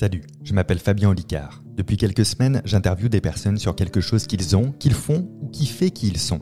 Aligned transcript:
Salut, 0.00 0.22
je 0.44 0.54
m'appelle 0.54 0.78
Fabien 0.78 1.08
Olicard. 1.08 1.60
Depuis 1.76 1.96
quelques 1.96 2.24
semaines, 2.24 2.62
j'interviewe 2.64 3.08
des 3.08 3.20
personnes 3.20 3.58
sur 3.58 3.74
quelque 3.74 4.00
chose 4.00 4.28
qu'ils 4.28 4.54
ont, 4.54 4.70
qu'ils 4.78 4.94
font 4.94 5.28
ou 5.42 5.48
qui 5.48 5.66
fait 5.66 5.90
qui 5.90 6.06
ils 6.06 6.20
sont. 6.20 6.38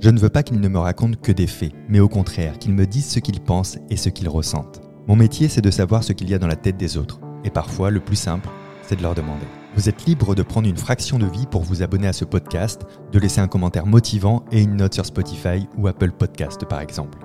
Je 0.00 0.08
ne 0.08 0.18
veux 0.18 0.30
pas 0.30 0.42
qu'ils 0.42 0.60
ne 0.60 0.68
me 0.68 0.78
racontent 0.78 1.18
que 1.20 1.30
des 1.30 1.46
faits, 1.46 1.74
mais 1.90 2.00
au 2.00 2.08
contraire, 2.08 2.58
qu'ils 2.58 2.72
me 2.72 2.86
disent 2.86 3.10
ce 3.10 3.18
qu'ils 3.18 3.42
pensent 3.42 3.76
et 3.90 3.98
ce 3.98 4.08
qu'ils 4.08 4.30
ressentent. 4.30 4.80
Mon 5.08 5.14
métier, 5.14 5.48
c'est 5.48 5.60
de 5.60 5.70
savoir 5.70 6.02
ce 6.02 6.14
qu'il 6.14 6.30
y 6.30 6.34
a 6.34 6.38
dans 6.38 6.46
la 6.46 6.56
tête 6.56 6.78
des 6.78 6.96
autres. 6.96 7.20
Et 7.44 7.50
parfois, 7.50 7.90
le 7.90 8.00
plus 8.00 8.16
simple, 8.16 8.48
c'est 8.82 8.96
de 8.96 9.02
leur 9.02 9.14
demander. 9.14 9.44
Vous 9.76 9.90
êtes 9.90 10.06
libre 10.06 10.34
de 10.34 10.42
prendre 10.42 10.66
une 10.66 10.78
fraction 10.78 11.18
de 11.18 11.26
vie 11.26 11.44
pour 11.50 11.60
vous 11.60 11.82
abonner 11.82 12.08
à 12.08 12.14
ce 12.14 12.24
podcast, 12.24 12.86
de 13.12 13.18
laisser 13.18 13.42
un 13.42 13.48
commentaire 13.48 13.84
motivant 13.84 14.46
et 14.52 14.62
une 14.62 14.76
note 14.76 14.94
sur 14.94 15.04
Spotify 15.04 15.68
ou 15.76 15.86
Apple 15.86 16.12
Podcast 16.12 16.64
par 16.64 16.80
exemple. 16.80 17.18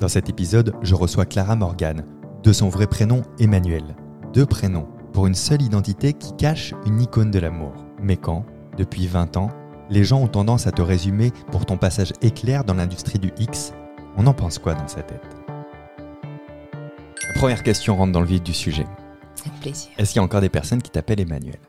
Dans 0.00 0.08
cet 0.08 0.28
épisode, 0.28 0.74
je 0.82 0.96
reçois 0.96 1.26
Clara 1.26 1.54
Morgan, 1.54 2.04
de 2.42 2.52
son 2.52 2.68
vrai 2.68 2.88
prénom 2.88 3.22
Emmanuel. 3.38 3.94
Deux 4.34 4.46
prénoms, 4.46 4.88
pour 5.16 5.26
une 5.26 5.34
seule 5.34 5.62
identité 5.62 6.12
qui 6.12 6.36
cache 6.36 6.74
une 6.84 7.00
icône 7.00 7.30
de 7.30 7.38
l'amour. 7.38 7.72
Mais 8.02 8.18
quand, 8.18 8.44
depuis 8.76 9.06
20 9.06 9.38
ans, 9.38 9.48
les 9.88 10.04
gens 10.04 10.20
ont 10.20 10.28
tendance 10.28 10.66
à 10.66 10.72
te 10.72 10.82
résumer 10.82 11.32
pour 11.50 11.64
ton 11.64 11.78
passage 11.78 12.12
éclair 12.20 12.64
dans 12.64 12.74
l'industrie 12.74 13.18
du 13.18 13.32
X, 13.38 13.72
on 14.18 14.26
en 14.26 14.34
pense 14.34 14.58
quoi 14.58 14.74
dans 14.74 14.88
sa 14.88 15.02
tête? 15.02 15.24
La 17.28 17.32
première 17.40 17.62
question 17.62 17.96
rentre 17.96 18.12
dans 18.12 18.20
le 18.20 18.26
vif 18.26 18.42
du 18.42 18.52
sujet. 18.52 18.84
C'est 19.36 19.50
plaisir. 19.54 19.88
Est-ce 19.96 20.12
qu'il 20.12 20.18
y 20.18 20.20
a 20.20 20.22
encore 20.22 20.42
des 20.42 20.50
personnes 20.50 20.82
qui 20.82 20.90
t'appellent 20.90 21.20
Emmanuel? 21.20 21.60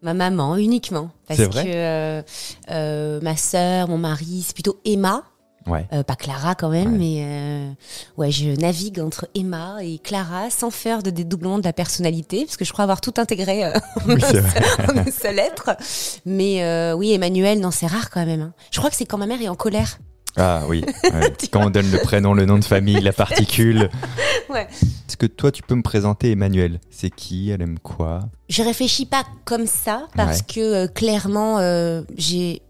Ma 0.00 0.14
maman 0.14 0.56
uniquement. 0.56 1.10
Parce 1.28 1.40
C'est 1.40 1.52
vrai? 1.52 1.64
que 1.64 1.70
euh, 1.74 2.22
euh, 2.70 3.20
ma 3.20 3.36
sœur, 3.36 3.88
mon 3.88 3.98
mari, 3.98 4.44
c'est 4.46 4.54
plutôt 4.54 4.80
Emma. 4.86 5.24
Ouais. 5.66 5.86
Euh, 5.92 6.02
pas 6.02 6.16
Clara 6.16 6.54
quand 6.54 6.68
même, 6.70 6.92
Ouais. 6.92 6.98
mais 6.98 7.16
euh, 7.24 7.70
ouais, 8.16 8.30
je 8.30 8.50
navigue 8.60 9.00
entre 9.00 9.28
Emma 9.34 9.76
et 9.82 9.98
Clara 9.98 10.50
sans 10.50 10.70
faire 10.70 11.02
de 11.02 11.10
dédoublement 11.10 11.58
de 11.58 11.64
la 11.64 11.72
personnalité, 11.72 12.44
parce 12.44 12.56
que 12.56 12.64
je 12.64 12.72
crois 12.72 12.82
avoir 12.84 13.00
tout 13.00 13.14
intégré 13.18 13.64
euh, 13.64 13.72
en, 13.74 14.00
Oui, 14.08 14.22
une 15.06 15.12
seule 15.12 15.36
lettre. 15.36 15.70
Mais 16.26 16.62
euh, 16.64 16.94
oui, 16.94 17.12
Emmanuel, 17.12 17.60
non, 17.60 17.70
c'est 17.70 17.86
rare 17.86 18.10
quand 18.10 18.24
même. 18.26 18.40
hein. 18.40 18.52
Je 18.70 18.78
crois 18.78 18.90
que 18.90 18.96
c'est 18.96 19.06
quand 19.06 19.18
ma 19.18 19.26
mère 19.26 19.40
est 19.42 19.48
en 19.48 19.54
colère. 19.56 19.98
Ah 20.38 20.62
oui. 20.66 20.82
ouais. 21.04 21.32
Quand 21.50 21.66
on 21.66 21.70
donne 21.70 21.90
le 21.90 21.98
prénom, 21.98 22.32
le 22.32 22.46
nom 22.46 22.58
de 22.58 22.64
famille, 22.64 23.00
la 23.02 23.12
particule. 23.12 23.90
Ouais. 24.48 24.66
Est-ce 25.06 25.18
que 25.18 25.26
toi, 25.26 25.52
tu 25.52 25.62
peux 25.62 25.74
me 25.74 25.82
présenter 25.82 26.30
Emmanuel? 26.30 26.80
C'est 26.90 27.10
qui? 27.10 27.50
Elle 27.50 27.60
aime 27.60 27.78
quoi? 27.78 28.20
Je 28.48 28.62
réfléchis 28.62 29.04
pas 29.04 29.24
comme 29.44 29.66
ça 29.66 30.08
parce 30.16 30.38
Ouais. 30.38 30.44
que 30.54 30.60
euh, 30.60 30.86
clairement 30.88 31.58
euh, 31.58 32.00
j'ai 32.16 32.62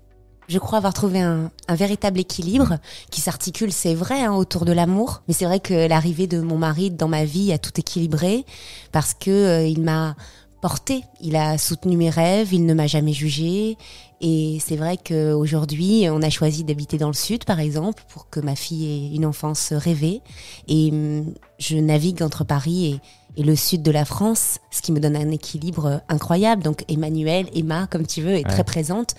je 0.49 0.59
crois 0.59 0.79
avoir 0.79 0.95
trouvé 0.95 1.21
un, 1.21 1.51
un 1.69 1.75
véritable 1.75 2.21
équilibre 2.21 2.79
qui 3.11 3.21
s'articule, 3.21 3.73
c'est 3.73 3.95
vrai, 3.95 4.23
hein, 4.23 4.35
autour 4.35 4.65
de 4.65 4.73
l'amour. 4.73 5.23
Mais 5.29 5.35
c'est 5.35 5.45
vrai 5.45 5.61
que 5.61 5.89
l'arrivée 5.89 6.27
de 6.27 6.41
mon 6.41 6.59
mari 6.59 6.91
dans 6.91 7.09
ma 7.09 7.25
vie 7.25 7.53
a 7.53 7.59
tout 7.59 7.79
équilibré 7.79 8.45
parce 8.93 9.15
que 9.15 9.31
euh, 9.31 9.67
il 9.67 9.83
m'a 9.83 10.15
porté, 10.61 11.03
il 11.21 11.35
a 11.35 11.59
soutenu 11.59 11.97
mes 11.97 12.09
rêves, 12.09 12.53
il 12.53 12.65
ne 12.65 12.75
m'a 12.75 12.87
jamais 12.87 13.13
jugé. 13.13 13.77
Et 14.21 14.59
c'est 14.65 14.77
vrai 14.77 14.97
qu'aujourd'hui, 14.97 16.07
on 16.09 16.23
a 16.23 16.31
choisi 16.31 16.63
d'habiter 16.63 16.97
dans 16.97 17.09
le 17.09 17.15
sud, 17.15 17.45
par 17.45 17.59
exemple, 17.59 18.05
pour 18.09 18.31
que 18.31 18.39
ma 18.39 18.55
fille 18.55 18.87
ait 18.87 19.17
une 19.17 19.27
enfance 19.27 19.73
rêvée. 19.73 20.21
Et 20.69 20.91
hum, 20.93 21.35
je 21.59 21.77
navigue 21.77 22.23
entre 22.23 22.45
Paris 22.45 22.87
et, 22.87 23.01
et 23.37 23.43
le 23.43 23.57
sud 23.57 23.83
de 23.83 23.91
la 23.91 24.05
France, 24.05 24.59
ce 24.71 24.83
qui 24.83 24.93
me 24.93 25.01
donne 25.01 25.17
un 25.17 25.31
équilibre 25.31 26.03
incroyable. 26.09 26.63
Donc 26.63 26.85
Emmanuel, 26.89 27.47
Emma, 27.55 27.87
comme 27.87 28.07
tu 28.07 28.21
veux, 28.23 28.33
est 28.33 28.45
Ouais. 28.47 28.51
très 28.53 28.65
présente. 28.65 29.15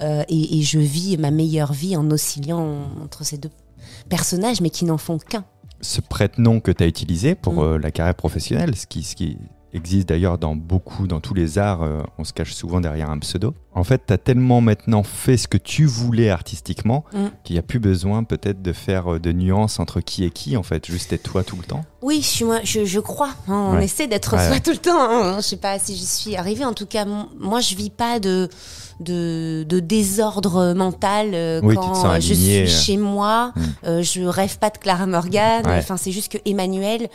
Euh, 0.00 0.22
et, 0.28 0.58
et 0.58 0.62
je 0.62 0.78
vis 0.78 1.16
ma 1.16 1.30
meilleure 1.30 1.72
vie 1.72 1.96
en 1.96 2.10
oscillant 2.10 2.84
entre 3.02 3.24
ces 3.24 3.38
deux 3.38 3.50
personnages, 4.08 4.60
mais 4.60 4.70
qui 4.70 4.84
n'en 4.84 4.98
font 4.98 5.18
qu'un. 5.18 5.44
Ce 5.80 6.00
prête-nom 6.00 6.60
que 6.60 6.70
tu 6.70 6.82
as 6.82 6.86
utilisé 6.86 7.34
pour 7.34 7.54
Mm. 7.54 7.58
euh, 7.60 7.78
la 7.78 7.90
carrière 7.90 8.14
professionnelle, 8.14 8.76
ce 8.76 8.86
qui, 8.86 9.02
ce 9.02 9.14
qui 9.16 9.36
existe 9.76 10.08
d'ailleurs 10.08 10.38
dans 10.38 10.56
beaucoup, 10.56 11.06
dans 11.06 11.20
tous 11.20 11.34
les 11.34 11.58
arts, 11.58 11.82
euh, 11.82 12.02
on 12.18 12.24
se 12.24 12.32
cache 12.32 12.52
souvent 12.54 12.80
derrière 12.80 13.10
un 13.10 13.18
pseudo. 13.18 13.54
En 13.74 13.84
fait, 13.84 14.02
tu 14.06 14.12
as 14.12 14.18
tellement 14.18 14.60
maintenant 14.60 15.02
fait 15.02 15.36
ce 15.36 15.46
que 15.46 15.58
tu 15.58 15.84
voulais 15.84 16.30
artistiquement 16.30 17.04
Mm. 17.12 17.26
qu'il 17.44 17.54
n'y 17.54 17.60
a 17.60 17.62
plus 17.62 17.78
besoin 17.78 18.24
peut-être 18.24 18.62
de 18.62 18.72
faire 18.72 19.14
euh, 19.14 19.18
de 19.20 19.32
nuances 19.32 19.78
entre 19.78 20.00
qui 20.00 20.24
est 20.24 20.30
qui, 20.30 20.56
en 20.56 20.62
fait, 20.62 20.86
juste 20.86 21.12
être 21.12 21.22
toi 21.22 21.44
tout 21.44 21.56
le 21.56 21.62
temps. 21.64 21.84
Oui, 22.02 22.20
je, 22.22 22.26
suis 22.26 22.44
moi, 22.44 22.58
je, 22.64 22.84
je 22.84 23.00
crois. 23.00 23.30
hein, 23.48 23.70
on 23.74 23.78
essaie 23.78 24.06
d'être 24.06 24.34
Ouais, 24.36 24.48
soi 24.48 24.60
tout 24.60 24.70
le 24.70 24.76
temps. 24.78 24.96
hein. 24.98 25.36
Je 25.36 25.42
sais 25.42 25.56
pas 25.56 25.78
si 25.78 25.94
j'y 25.94 26.06
suis 26.06 26.36
arrivée. 26.36 26.64
En 26.64 26.72
tout 26.74 26.86
cas, 26.86 27.04
moi, 27.38 27.60
je 27.60 27.74
vis 27.76 27.90
pas 27.90 28.18
de 28.18 28.48
de, 28.98 29.66
de 29.68 29.78
désordre 29.78 30.72
mental 30.72 31.32
euh, 31.34 31.60
Oui, 31.62 31.74
quand 31.74 32.18
je 32.18 32.32
suis 32.32 32.56
euh. 32.62 32.66
chez 32.66 32.96
moi. 32.96 33.52
Mm. 33.54 33.60
Euh, 33.84 34.02
je 34.02 34.22
rêve 34.22 34.58
pas 34.58 34.70
de 34.70 34.78
Clara 34.78 35.06
Morgan. 35.06 35.66
Ouais. 35.66 35.76
Enfin, 35.78 35.98
c'est 35.98 36.12
juste 36.12 36.32
que 36.32 36.38
Emmanuel, 36.46 37.08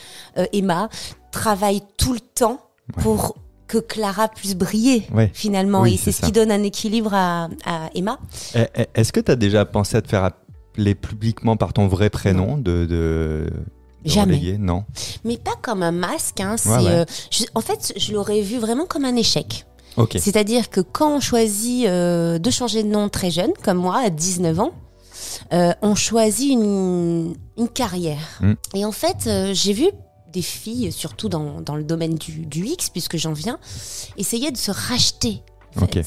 Emma, 0.53 0.89
travaille 1.31 1.81
tout 1.97 2.14
le 2.14 2.19
temps 2.19 2.59
Ouais. 2.97 3.03
pour 3.03 3.36
que 3.68 3.78
Clara 3.78 4.28
puisse 4.28 4.56
briller 4.56 5.08
Ouais. 5.14 5.31
finalement. 5.34 5.81
Oui, 5.81 5.94
Et 5.94 5.97
c'est 5.97 6.12
ce 6.12 6.19
ça. 6.22 6.25
qui 6.28 6.34
donne 6.34 6.52
un 6.52 6.62
équilibre 6.64 7.14
à, 7.14 7.46
à 7.66 7.90
Emma. 7.96 8.19
Eh, 8.56 8.66
eh, 8.75 8.86
Est-ce 8.96 9.14
que 9.14 9.19
tu 9.22 9.31
as 9.31 9.38
déjà 9.38 9.64
pensé 9.66 9.96
à 9.96 10.02
te 10.02 10.09
faire 10.09 10.25
appeler 10.25 10.94
publiquement 10.96 11.56
par 11.56 11.72
ton 11.72 11.88
vrai 11.88 12.09
prénom 12.09 12.58
de, 12.58 12.86
de, 12.86 12.86
de 12.88 13.50
Jamais. 14.03 14.58
Non. 14.59 14.84
Mais 15.24 15.38
pas 15.38 15.53
comme 15.62 15.84
un 15.84 15.92
masque. 15.92 16.42
Hein. 16.42 16.56
Ouais, 16.66 16.72
ouais. 16.78 16.88
euh, 16.90 17.06
je- 17.30 17.46
en 17.56 17.62
fait, 17.62 17.94
je 17.96 18.12
l'aurais 18.13 18.42
vu 18.42 18.58
vraiment 18.58 18.86
comme 18.86 19.06
un 19.06 19.16
échec. 19.16 19.66
C'est-à-dire 20.18 20.69
que 20.69 20.81
quand 20.81 21.18
on 21.18 21.19
choisit 21.19 21.86
euh, 21.88 22.40
de 22.40 22.50
changer 22.50 22.81
de 22.84 22.88
nom 22.90 23.08
très 23.09 23.30
jeune, 23.31 23.52
comme 23.63 23.78
moi, 23.78 24.00
à 24.03 24.09
19 24.09 24.59
ans, 24.59 24.72
euh, 25.53 25.72
on 25.81 25.96
choisit 25.96 26.52
une, 26.52 27.36
une 27.58 27.69
carrière. 27.69 28.40
Mm. 28.42 28.53
Et 28.75 28.86
en 28.86 28.92
fait, 28.92 29.30
j'ai 29.53 29.74
vu 29.74 29.86
des 30.31 30.42
filles, 30.42 30.92
surtout 30.92 31.30
dans, 31.30 31.62
dans 31.62 31.75
le 31.75 31.84
domaine 31.84 32.16
du, 32.16 32.46
du 32.46 32.66
X, 32.66 32.90
puisque 32.90 33.18
j'en 33.18 33.34
viens, 33.34 33.59
essayer 34.18 34.52
de 34.52 34.58
se 34.58 34.72
racheter. 34.72 35.42
En, 35.78 35.86
fait, 35.88 36.00
Ok. 36.00 36.06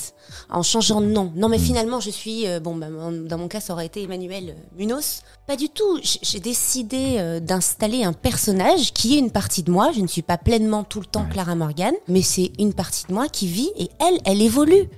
en 0.51 0.63
changeant 0.63 1.01
de 1.01 1.07
nom. 1.07 1.33
Non, 1.37 1.49
mais 1.49 1.57
Mm. 1.57 1.61
finalement, 1.63 1.99
je 2.01 2.11
suis. 2.11 2.47
euh, 2.47 2.61
bon, 2.61 2.77
bah, 2.77 2.89
dans 2.91 3.39
mon 3.39 3.49
cas, 3.49 3.61
ça 3.61 3.73
aurait 3.73 3.87
été 3.87 4.03
Emmanuel 4.03 4.51
euh, 4.51 4.77
Munoz. 4.77 5.23
Pas 5.47 5.57
du 5.57 5.71
tout. 5.71 5.99
J'ai 6.03 6.39
décidé 6.39 7.15
euh, 7.17 7.41
d'installer 7.41 8.05
un 8.05 8.13
personnage 8.13 8.93
qui 8.93 9.15
est 9.15 9.19
une 9.19 9.31
partie 9.31 9.63
de 9.63 9.71
moi. 9.71 9.91
Je 9.95 10.01
ne 10.03 10.07
suis 10.07 10.21
pas 10.21 10.37
pleinement 10.37 10.85
tout 10.85 11.01
le 11.01 11.07
temps 11.07 11.23
Ouais. 11.23 11.31
Clara 11.33 11.55
Morgan, 11.55 11.95
mais 12.09 12.21
c'est 12.21 12.53
une 12.59 12.75
partie 12.75 13.07
de 13.09 13.15
moi 13.15 13.27
qui 13.29 13.47
vit 13.47 13.71
et 13.79 13.89
elle, 14.01 14.19
elle 14.27 14.43
évolue. 14.43 14.91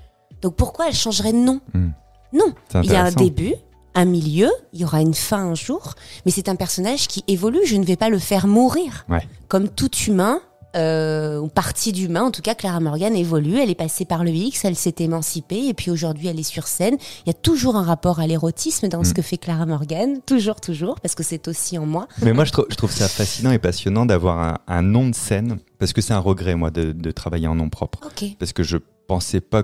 Donc 0.43 0.57
pourquoi 0.57 0.89
elle 0.89 0.95
changerait 0.95 1.33
de 1.33 1.39
nom? 1.39 1.61
Mm. 1.73 1.89
Non. 2.33 2.53
Il 2.83 2.91
y 2.91 2.97
a 2.97 3.05
un 3.05 3.13
début, 3.13 3.55
un 3.97 4.05
milieu, 4.05 4.51
il 4.73 4.81
y 4.81 4.85
aura 4.85 5.01
une 5.01 5.15
fin 5.15 5.39
un 5.39 5.55
jour, 5.55 5.95
mais 6.25 6.31
c'est 6.31 6.49
un 6.49 6.55
personnage 6.57 7.09
qui 7.09 7.25
évolue. 7.27 7.61
Je 7.67 7.77
ne 7.77 7.85
vais 7.85 7.97
pas 7.97 8.09
le 8.11 8.19
faire 8.21 8.47
mourir. 8.47 9.05
Ouais. 9.09 9.27
Comme 9.49 9.69
tout 9.69 9.91
humain, 10.07 10.41
euh, 10.77 11.39
ou 11.39 11.49
partie 11.49 11.91
d'humain, 11.93 12.25
en 12.25 12.31
tout 12.31 12.43
cas, 12.43 12.55
Clara 12.55 12.81
Morgan 12.81 13.17
évolue. 13.17 13.59
Elle 13.59 13.71
est 13.71 13.75
passée 13.75 14.05
par 14.05 14.25
le 14.25 14.31
X, 14.31 14.63
elle 14.67 14.77
s'est 14.77 14.97
émancipée, 14.99 15.69
et 15.69 15.73
puis 15.75 15.91
aujourd'hui, 15.91 16.27
elle 16.29 16.39
est 16.39 16.43
sur 16.43 16.67
scène. 16.67 16.99
Il 17.25 17.29
y 17.29 17.31
a 17.31 17.35
toujours 17.35 17.77
un 17.77 17.83
rapport 17.83 18.21
à 18.21 18.27
l'érotisme 18.27 18.89
dans 18.89 19.03
ce 19.03 19.11
Mm. 19.11 19.15
que 19.15 19.23
fait 19.23 19.39
Clara 19.39 19.65
Morgan, 19.65 20.21
toujours, 20.27 20.61
toujours, 20.61 21.01
parce 21.01 21.15
que 21.15 21.23
c'est 21.23 21.49
aussi 21.49 21.79
en 21.79 21.87
moi. 21.87 22.09
Mais 22.21 22.35
moi, 22.35 22.45
je, 22.45 22.53
trou- 22.53 22.67
je 22.69 22.77
trouve 22.77 22.93
ça 22.93 23.09
fascinant 23.09 23.53
et 23.53 23.59
passionnant 23.59 24.05
d'avoir 24.05 24.39
un, 24.39 24.59
un 24.67 24.83
nom 24.83 25.09
de 25.09 25.15
scène, 25.15 25.57
parce 25.79 25.95
que 25.95 26.03
c'est 26.03 26.13
un 26.13 26.19
regret, 26.19 26.55
moi, 26.57 26.71
de, 26.71 26.93
de 26.93 27.11
travailler 27.11 27.47
en 27.49 27.55
nom 27.55 27.71
propre. 27.71 28.01
Parce 28.39 28.53
que 28.53 28.63
je 28.63 28.77
pensais 29.09 29.41
pas 29.41 29.63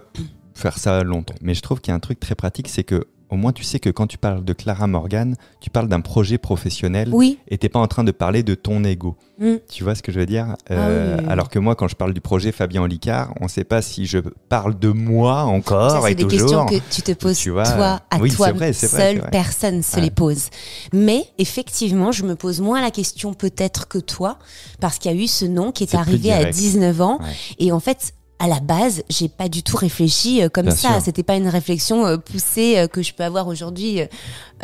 faire 0.54 0.78
ça 0.78 1.03
longtemps. 1.03 1.34
Mais 1.43 1.53
je 1.54 1.60
trouve 1.60 1.81
qu'il 1.82 1.91
y 1.91 1.93
a 1.93 1.97
un 1.97 2.00
truc 2.00 2.20
très 2.20 2.34
pratique, 2.34 2.69
c'est 2.69 2.84
que 2.84 3.06
au 3.32 3.37
moins 3.37 3.53
tu 3.53 3.65
sais 3.65 3.78
que 3.81 3.88
quand 3.88 4.06
tu 4.06 4.19
parles 4.19 4.44
de 4.44 4.53
Clara 4.53 4.87
Morgan, 4.87 5.34
tu 5.60 5.70
parles 5.70 5.88
d'un 5.88 6.03
projet 6.03 6.37
professionnel 6.37 7.09
Oui. 7.12 7.38
et 7.48 7.56
t'es 7.56 7.70
pas 7.70 7.78
en 7.78 7.87
train 7.87 8.04
de 8.04 8.12
parler 8.12 8.43
de 8.43 8.54
ton 8.54 8.84
ego. 8.84 9.16
Mm. 9.38 9.54
Tu 9.70 9.82
vois 9.84 9.94
ce 9.94 10.03
que 10.03 10.12
je 10.12 10.20
veux 10.20 10.26
dire? 10.26 10.54
Euh, 10.70 10.76
Ah 10.78 10.88
oui, 10.88 10.94
oui, 11.16 11.25
oui. 11.25 11.32
Alors 11.32 11.48
que 11.48 11.59
moi, 11.59 11.75
quand 11.75 11.88
je 11.88 11.97
parle 11.97 12.12
du 12.12 12.20
projet 12.20 12.53
Fabien 12.53 12.82
Olicard, 12.82 13.32
on 13.41 13.48
sait 13.48 13.65
pas 13.65 13.81
si 13.81 14.04
je 14.04 14.19
parle 14.50 14.78
de 14.78 14.91
moi 14.91 15.32
Ça, 15.37 15.47
encore 15.47 16.03
c'est 16.04 16.12
et 16.12 16.15
des 16.15 16.25
toujours. 16.25 16.66
questions 16.66 16.66
que 16.66 16.94
tu 16.94 17.00
te 17.03 17.12
poses 17.12 17.38
Tu 17.38 17.48
vois, 17.50 17.65
toi 17.65 18.00
à 18.10 18.19
toi 18.19 18.28
c'est 18.48 18.53
vrai, 18.53 18.72
seule 18.75 19.19
vrai. 19.19 19.31
personne 19.31 19.82
se 19.82 19.99
les 19.99 20.10
pose. 20.10 20.50
Mais 20.93 21.25
effectivement, 21.38 22.12
je 22.12 22.25
me 22.25 22.37
pose 22.37 22.60
moins 22.60 22.82
la 22.82 22.91
question 22.91 23.32
peut-être 23.32 23.88
que 23.88 23.99
toi 23.99 24.38
parce 24.81 24.99
qu'il 24.99 25.10
y 25.10 25.14
a 25.14 25.16
eu 25.19 25.26
ce 25.26 25.47
nom 25.47 25.72
qui 25.72 25.84
est, 25.84 25.94
arrivé 25.94 26.32
à 26.32 26.38
direct. 26.38 26.54
19 26.59 27.00
ans 27.00 27.19
Ouais. 27.22 27.28
et 27.59 27.72
en 27.72 27.81
fait 27.81 28.12
à 28.43 28.49
la 28.49 28.59
base, 28.59 29.05
j'ai 29.09 29.29
pas 29.29 29.49
du 29.49 29.62
tout 29.62 29.77
réfléchi 29.77 30.43
euh, 30.43 30.49
comme 30.49 30.67
Bien 30.67 30.75
ça. 30.75 31.00
C'était 31.00 31.23
pas 31.23 31.37
une 31.37 31.47
réflexion 31.47 32.05
euh, 32.06 32.17
poussée 32.17 32.77
euh, 32.77 32.89
que 32.89 33.00
je 33.00 33.15
peux 33.15 33.23
avoir 33.23 33.47
aujourd'hui 33.47 34.00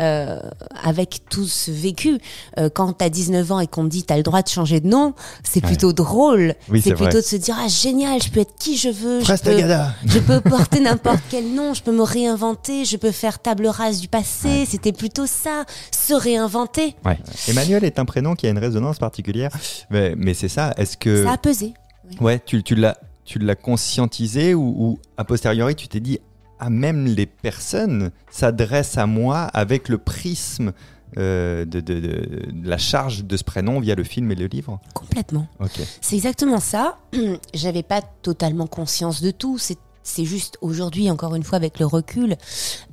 euh, 0.00 0.40
avec 0.82 1.20
tout 1.30 1.46
ce 1.46 1.70
vécu. 1.70 2.18
Euh, 2.58 2.68
quand 2.74 2.92
t'as 2.94 3.08
19 3.08 3.52
ans 3.52 3.60
et 3.60 3.68
qu'on 3.68 3.84
te 3.84 3.88
dit 3.90 4.02
t'as 4.02 4.16
le 4.16 4.24
droit 4.24 4.42
de 4.42 4.48
changer 4.48 4.80
de 4.80 4.88
nom, 4.88 5.14
c'est 5.44 5.62
Ouais. 5.62 5.68
plutôt 5.68 5.92
drôle. 5.92 6.54
Oui, 6.68 6.80
c'est 6.82 6.90
plutôt 6.90 7.04
vrai. 7.04 7.14
de 7.14 7.20
se 7.20 7.36
dire 7.36 7.56
ah 7.56 7.68
génial, 7.68 8.20
je 8.20 8.30
peux 8.30 8.40
être 8.40 8.56
qui 8.58 8.76
je 8.76 8.88
veux. 8.88 9.20
je 9.20 9.26
peux- 9.26 10.08
je 10.08 10.18
peux 10.18 10.40
porter 10.40 10.80
n'importe 10.80 11.20
quel 11.30 11.54
nom, 11.54 11.72
je 11.72 11.82
peux 11.84 11.92
me 11.92 12.02
réinventer, 12.02 12.84
je 12.84 12.96
peux 12.96 13.12
faire 13.12 13.38
table 13.38 13.68
rase 13.68 14.00
du 14.00 14.08
passé. 14.08 14.48
Ouais. 14.48 14.64
C'était 14.68 14.92
plutôt 14.92 15.26
ça, 15.26 15.64
se 15.96 16.14
réinventer. 16.14 16.96
Ouais. 17.04 17.18
Emmanuel 17.46 17.84
est 17.84 18.00
un 18.00 18.04
prénom 18.04 18.34
qui 18.34 18.46
a 18.48 18.50
une 18.50 18.58
résonance 18.58 18.98
particulière, 18.98 19.50
mais, 19.90 20.14
mais 20.16 20.34
c'est 20.34 20.48
ça. 20.48 20.74
Est-ce 20.76 20.96
que 20.96 21.22
Ça 21.24 21.32
a 21.34 21.38
pesé. 21.38 21.74
Ouais, 22.20 22.40
tu, 22.44 22.62
tu 22.62 22.74
l'as, 22.74 22.96
tu 23.28 23.38
l'as 23.38 23.54
conscientisé 23.54 24.54
ou, 24.54 24.62
ou 24.78 24.98
a 25.18 25.24
posteriori 25.24 25.74
tu 25.76 25.86
t'es 25.86 26.00
dit 26.00 26.18
ah 26.58 26.70
même 26.70 27.04
les 27.04 27.26
personnes 27.26 28.10
s'adressent 28.30 28.96
à 28.96 29.06
moi 29.06 29.42
avec 29.52 29.88
le 29.90 29.98
prisme 29.98 30.72
euh, 31.18 31.64
de, 31.66 31.80
de- 31.80 32.00
de- 32.00 32.50
de 32.52 32.68
la 32.68 32.78
charge 32.78 33.24
de 33.24 33.36
ce 33.36 33.44
prénom 33.44 33.80
via 33.80 33.94
le 33.94 34.02
film 34.04 34.30
et 34.32 34.34
le 34.34 34.46
livre? 34.46 34.80
Complètement. 34.94 35.46
Ok. 35.60 35.80
C'est 36.00 36.16
exactement 36.16 36.58
ça. 36.60 36.98
J'avais 37.54 37.82
pas 37.82 38.00
totalement 38.22 38.66
conscience 38.66 39.20
de 39.22 39.30
tout. 39.30 39.58
C'est 39.58 39.78
c'est 40.02 40.24
juste 40.24 40.56
aujourd'hui, 40.62 41.10
encore 41.10 41.34
une 41.34 41.42
fois, 41.42 41.56
avec 41.56 41.78
le 41.78 41.84
recul, 41.86 42.36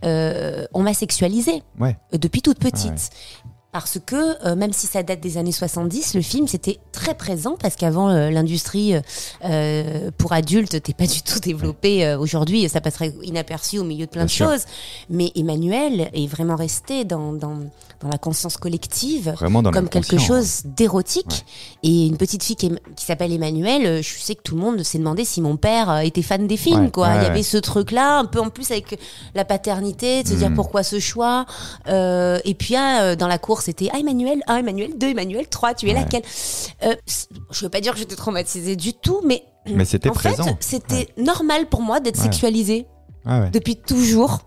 euh, 0.03 0.65
on 0.73 0.83
m'a 0.83 0.93
sexualisée 0.93 1.63
Ouais. 1.79 1.95
euh, 2.13 2.17
depuis 2.17 2.41
toute 2.41 2.59
petite. 2.59 3.09
Ah 3.44 3.44
Parce 3.75 3.99
que 3.99 4.47
euh, 4.47 4.55
même 4.55 4.71
si 4.71 4.87
ça 4.87 5.03
date 5.03 5.19
des 5.19 5.37
années 5.37 5.51
70, 5.51 6.13
le 6.13 6.21
film 6.21 6.47
c'était 6.47 6.79
très 6.93 7.13
présent 7.13 7.57
parce 7.61 7.75
qu'avant 7.75 8.07
euh, 8.07 8.29
l'industrie 8.29 8.93
euh, 9.43 10.11
pour 10.17 10.31
adultes 10.31 10.75
n'était 10.75 10.93
pas 10.93 11.07
du 11.07 11.21
tout 11.21 11.41
développée. 11.41 12.15
Aujourd'hui, 12.15 12.69
ça 12.69 12.79
passerait 12.79 13.13
inaperçu 13.21 13.77
au 13.79 13.83
milieu 13.83 14.05
de 14.05 14.11
plein 14.11 14.21
Bien 14.21 14.25
de 14.27 14.31
sûr. 14.31 14.49
choses. 14.49 14.63
Mais 15.09 15.29
Emmanuel 15.35 16.09
est 16.13 16.25
vraiment 16.27 16.55
resté 16.55 17.03
dans, 17.03 17.33
dans, 17.33 17.57
dans 17.99 18.07
la 18.09 18.17
conscience 18.17 18.55
collective 18.55 19.31
Vraiment 19.31 19.61
dans 19.61 19.71
comme 19.71 19.89
quelque 19.89 20.17
chose 20.19 20.61
d'érotique. 20.63 21.45
Et 21.83 22.05
une 22.07 22.15
petite 22.15 22.43
fille 22.45 22.55
qui, 22.55 22.71
qui 22.95 23.03
s'appelle 23.03 23.33
Emmanuel, 23.33 24.01
je 24.01 24.09
sais 24.19 24.35
que 24.35 24.41
tout 24.41 24.55
le 24.55 24.61
monde 24.61 24.81
s'est 24.83 24.99
demandé 24.99 25.25
si 25.25 25.41
mon 25.41 25.57
père 25.57 25.99
était 25.99 26.21
fan 26.21 26.47
des 26.47 26.55
films. 26.55 26.85
Ouais, 26.85 26.91
quoi. 26.91 27.09
ouais, 27.09 27.17
Il 27.17 27.23
y 27.23 27.25
avait 27.25 27.43
ce 27.43 27.57
truc-là, 27.57 28.19
un 28.19 28.25
peu 28.25 28.39
en 28.39 28.49
plus 28.49 28.71
avec 28.71 28.97
la 29.33 29.43
paternité, 29.43 30.23
de 30.23 30.29
se 30.29 30.35
dire 30.35 30.49
Mhm. 30.49 30.55
pourquoi 30.55 30.83
ce 30.83 31.01
choix. 31.01 31.45
Et 31.87 32.55
puis 32.57 32.77
ah, 32.77 33.17
dans 33.17 33.27
la 33.27 33.37
course, 33.37 33.64
c'était 33.65 33.89
ah 33.93 33.99
Emmanuel, 33.99 34.41
un 34.47 34.57
Emmanuel, 34.57 34.97
deux 34.97 35.09
Emmanuel, 35.09 35.47
trois, 35.47 35.73
tu 35.73 35.87
es 35.87 35.93
Ouais. 35.93 35.99
laquelle 35.99 36.23
euh, 36.83 36.95
Je 37.51 37.61
veux 37.65 37.69
pas 37.69 37.81
dire 37.81 37.93
que 37.93 37.99
j'étais 37.99 38.15
traumatisée 38.15 38.75
du 38.75 38.93
tout, 38.93 39.21
mais 39.25 39.43
Mais 39.67 39.85
c'était 39.85 40.09
en 40.09 40.13
présent. 40.13 40.43
fait, 40.43 40.55
c'était 40.59 41.07
normal 41.17 41.67
pour 41.69 41.81
moi 41.81 41.99
d'être 41.99 42.17
Ouais. 42.17 42.23
sexualisée 42.23 42.85
Ah 43.25 43.49
depuis 43.49 43.75
toujours. 43.75 44.39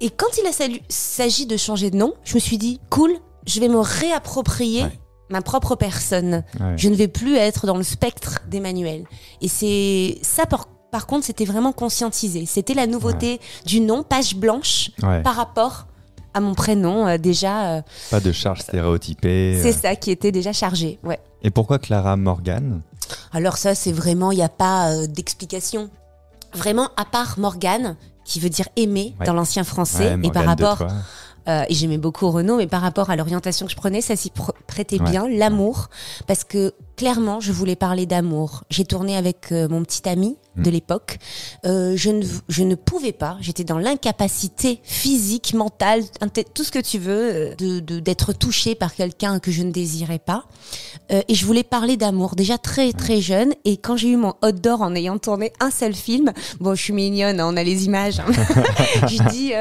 Et 0.00 0.10
quand 0.10 0.26
il 0.40 0.46
a 0.46 0.52
salu- 0.52 0.82
s'agi 0.90 1.46
de 1.46 1.56
changer 1.56 1.90
de 1.90 1.96
nom, 1.96 2.12
je 2.24 2.34
me 2.34 2.40
suis 2.40 2.58
dit, 2.58 2.80
cool, 2.90 3.14
je 3.46 3.60
vais 3.60 3.68
me 3.68 3.78
réapproprier 3.78 4.84
ma 5.30 5.40
propre 5.40 5.74
personne. 5.74 6.44
Je 6.76 6.88
ne 6.90 6.94
vais 6.94 7.08
plus 7.08 7.36
être 7.36 7.66
dans 7.66 7.76
le 7.78 7.82
spectre 7.82 8.40
d'Emmanuel. 8.48 9.06
Et 9.40 9.48
c'est 9.48 10.18
ça, 10.22 10.44
par, 10.46 10.66
par 10.92 11.06
contre, 11.06 11.24
c'était 11.24 11.46
vraiment 11.46 11.72
conscientisé. 11.72 12.44
C'était 12.46 12.74
la 12.74 12.86
nouveauté 12.86 13.40
du 13.64 13.80
nom, 13.80 14.02
page 14.02 14.36
blanche, 14.36 14.90
Ouais. 15.02 15.22
par 15.22 15.34
rapport 15.34 15.86
à 16.36 16.40
mon 16.40 16.54
prénom, 16.54 17.06
euh, 17.08 17.16
déjà. 17.16 17.76
euh, 17.76 17.82
Pas 18.10 18.20
de 18.20 18.30
charge 18.30 18.60
stéréotypée. 18.60 19.58
c'est 19.62 19.70
euh. 19.74 19.80
ça 19.90 19.96
qui 19.96 20.10
était 20.10 20.32
déjà 20.32 20.52
chargé. 20.52 20.98
Ouais. 21.02 21.18
Et 21.42 21.50
pourquoi 21.50 21.78
Clara 21.78 22.16
Morgan? 22.16 22.82
Alors 23.32 23.56
ça, 23.56 23.74
c'est 23.74 23.92
vraiment, 23.92 24.32
il 24.32 24.36
n'y 24.36 24.42
a 24.44 24.48
pas 24.50 25.06
d'explication. 25.06 25.88
Vraiment, 26.52 26.90
à 26.96 27.04
part 27.06 27.38
Morgane, 27.38 27.96
qui 28.24 28.38
veut 28.40 28.50
dire 28.50 28.68
aimer 28.76 29.14
Ouais. 29.18 29.26
dans 29.26 29.32
l'ancien 29.32 29.64
français, 29.64 30.14
Ouais, 30.14 30.20
et 30.26 30.30
par 30.30 30.44
rapport. 30.44 30.82
Euh, 31.48 31.62
et 31.68 31.74
j'aimais 31.74 31.98
beaucoup 31.98 32.30
Renaud, 32.30 32.56
mais 32.56 32.66
par 32.66 32.80
rapport 32.82 33.10
à 33.10 33.16
l'orientation 33.16 33.66
que 33.66 33.72
je 33.72 33.76
prenais, 33.76 34.00
ça 34.00 34.16
s'y 34.16 34.28
pr- 34.30 34.50
prêtait 34.66 35.00
Ouais. 35.00 35.10
bien, 35.10 35.28
l'amour, 35.28 35.88
parce 36.26 36.44
que 36.44 36.72
clairement, 36.96 37.40
je 37.40 37.52
voulais 37.52 37.76
parler 37.76 38.06
d'amour. 38.06 38.64
J'ai 38.70 38.84
tourné 38.84 39.16
avec 39.16 39.52
euh, 39.52 39.68
mon 39.68 39.82
petit 39.84 40.08
ami 40.08 40.36
Mm. 40.56 40.62
de 40.62 40.70
l'époque. 40.70 41.18
Euh, 41.66 41.92
je, 41.98 42.08
ne, 42.08 42.24
je 42.48 42.62
ne 42.62 42.74
pouvais 42.76 43.12
pas, 43.12 43.36
j'étais 43.42 43.62
dans 43.64 43.76
l'incapacité 43.76 44.80
physique, 44.84 45.52
mentale, 45.52 46.02
tout 46.54 46.64
ce 46.64 46.70
que 46.70 46.78
tu 46.78 46.98
veux, 46.98 47.54
de- 47.58 48.00
d'être 48.00 48.32
touchée 48.32 48.74
par 48.74 48.94
quelqu'un 48.94 49.38
que 49.38 49.50
je 49.50 49.62
ne 49.62 49.70
désirais 49.70 50.18
pas. 50.18 50.44
Euh, 51.12 51.20
et 51.28 51.34
je 51.34 51.44
voulais 51.44 51.62
parler 51.62 51.98
d'amour, 51.98 52.34
déjà 52.36 52.56
très 52.56 52.92
très 52.94 53.20
jeune. 53.20 53.52
Et 53.66 53.76
quand 53.76 53.98
j'ai 53.98 54.08
eu 54.08 54.16
mon 54.16 54.32
hot 54.42 54.52
d'or 54.52 54.80
en 54.80 54.94
ayant 54.94 55.18
tourné 55.18 55.52
un 55.60 55.70
seul 55.70 55.94
film, 55.94 56.32
bon, 56.58 56.74
je 56.74 56.82
suis 56.82 56.94
mignonne, 56.94 57.38
hein, 57.38 57.48
on 57.52 57.56
a 57.58 57.62
les 57.62 57.84
images. 57.84 58.20
hein. 58.20 58.24
je 59.08 59.28
dis, 59.28 59.52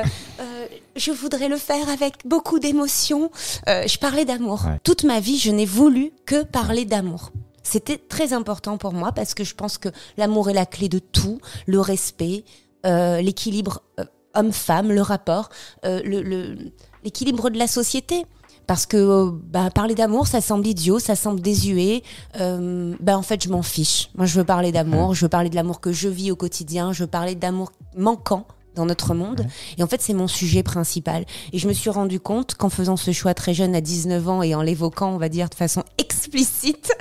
je 0.95 1.11
voudrais 1.11 1.47
le 1.49 1.57
faire 1.57 1.89
avec 1.89 2.15
beaucoup 2.25 2.59
d'émotion. 2.59 3.31
Euh, 3.67 3.83
je 3.87 3.97
parlais 3.97 4.25
d'amour. 4.25 4.63
Ouais. 4.65 4.79
Toute 4.83 5.03
ma 5.03 5.19
vie, 5.19 5.37
je 5.37 5.51
n'ai 5.51 5.65
voulu 5.65 6.11
que 6.25 6.43
parler 6.43 6.85
d'amour. 6.85 7.31
C'était 7.63 7.97
très 7.97 8.33
important 8.33 8.77
pour 8.77 8.93
moi 8.93 9.11
parce 9.11 9.33
que 9.33 9.43
je 9.43 9.55
pense 9.55 9.77
que 9.77 9.89
l'amour 10.17 10.49
est 10.49 10.53
la 10.53 10.65
clé 10.65 10.87
de 10.87 10.99
tout, 10.99 11.39
le 11.65 11.79
respect, 11.79 12.45
euh, 12.85 13.21
l'équilibre 13.21 13.81
euh, 13.99 14.05
homme-femme, 14.35 14.91
le 14.91 15.01
rapport, 15.01 15.49
euh, 15.85 16.01
le- 16.03 16.21
le- 16.21 16.71
l'équilibre 17.03 17.49
de 17.49 17.57
la 17.57 17.67
société. 17.67 18.25
Parce 18.67 18.87
que 18.87 18.97
euh, 18.97 19.29
bah, 19.31 19.69
parler 19.69 19.93
d'amour, 19.93 20.25
ça 20.25 20.41
semble 20.41 20.65
idiot, 20.65 20.97
ça 20.97 21.15
semble 21.15 21.39
désuet. 21.39 22.01
Euh, 22.39 22.95
bah, 22.99 23.15
en 23.15 23.21
fait, 23.21 23.43
je 23.43 23.49
m'en 23.49 23.61
fiche. 23.61 24.09
Moi, 24.15 24.25
je 24.25 24.39
veux 24.39 24.43
parler 24.43 24.71
d'amour. 24.71 25.13
Je 25.13 25.21
veux 25.25 25.29
parler 25.29 25.49
de 25.51 25.55
l'amour 25.55 25.81
que 25.81 25.91
je 25.91 26.09
vis 26.09 26.31
au 26.31 26.35
quotidien. 26.35 26.91
Je 26.91 27.03
veux 27.03 27.09
parler 27.09 27.35
d'amour 27.35 27.71
manquant 27.95 28.47
dans 28.75 28.85
notre 28.85 29.13
monde. 29.13 29.45
Et 29.77 29.83
en 29.83 29.87
fait, 29.87 30.01
c'est 30.01 30.13
mon 30.13 30.27
sujet 30.27 30.63
principal. 30.63 31.25
Et 31.53 31.59
je 31.59 31.67
me 31.67 31.73
suis 31.73 31.89
rendu 31.89 32.19
compte 32.19 32.55
qu'en 32.55 32.69
faisant 32.69 32.97
ce 32.97 33.11
choix 33.11 33.33
très 33.33 33.53
jeune, 33.53 33.75
à 33.75 33.81
19 33.81 34.27
ans, 34.29 34.43
et 34.43 34.55
en 34.55 34.61
l'évoquant, 34.61 35.13
on 35.13 35.17
va 35.17 35.29
dire, 35.29 35.49
de 35.49 35.55
façon 35.55 35.83
explicite, 35.97 36.91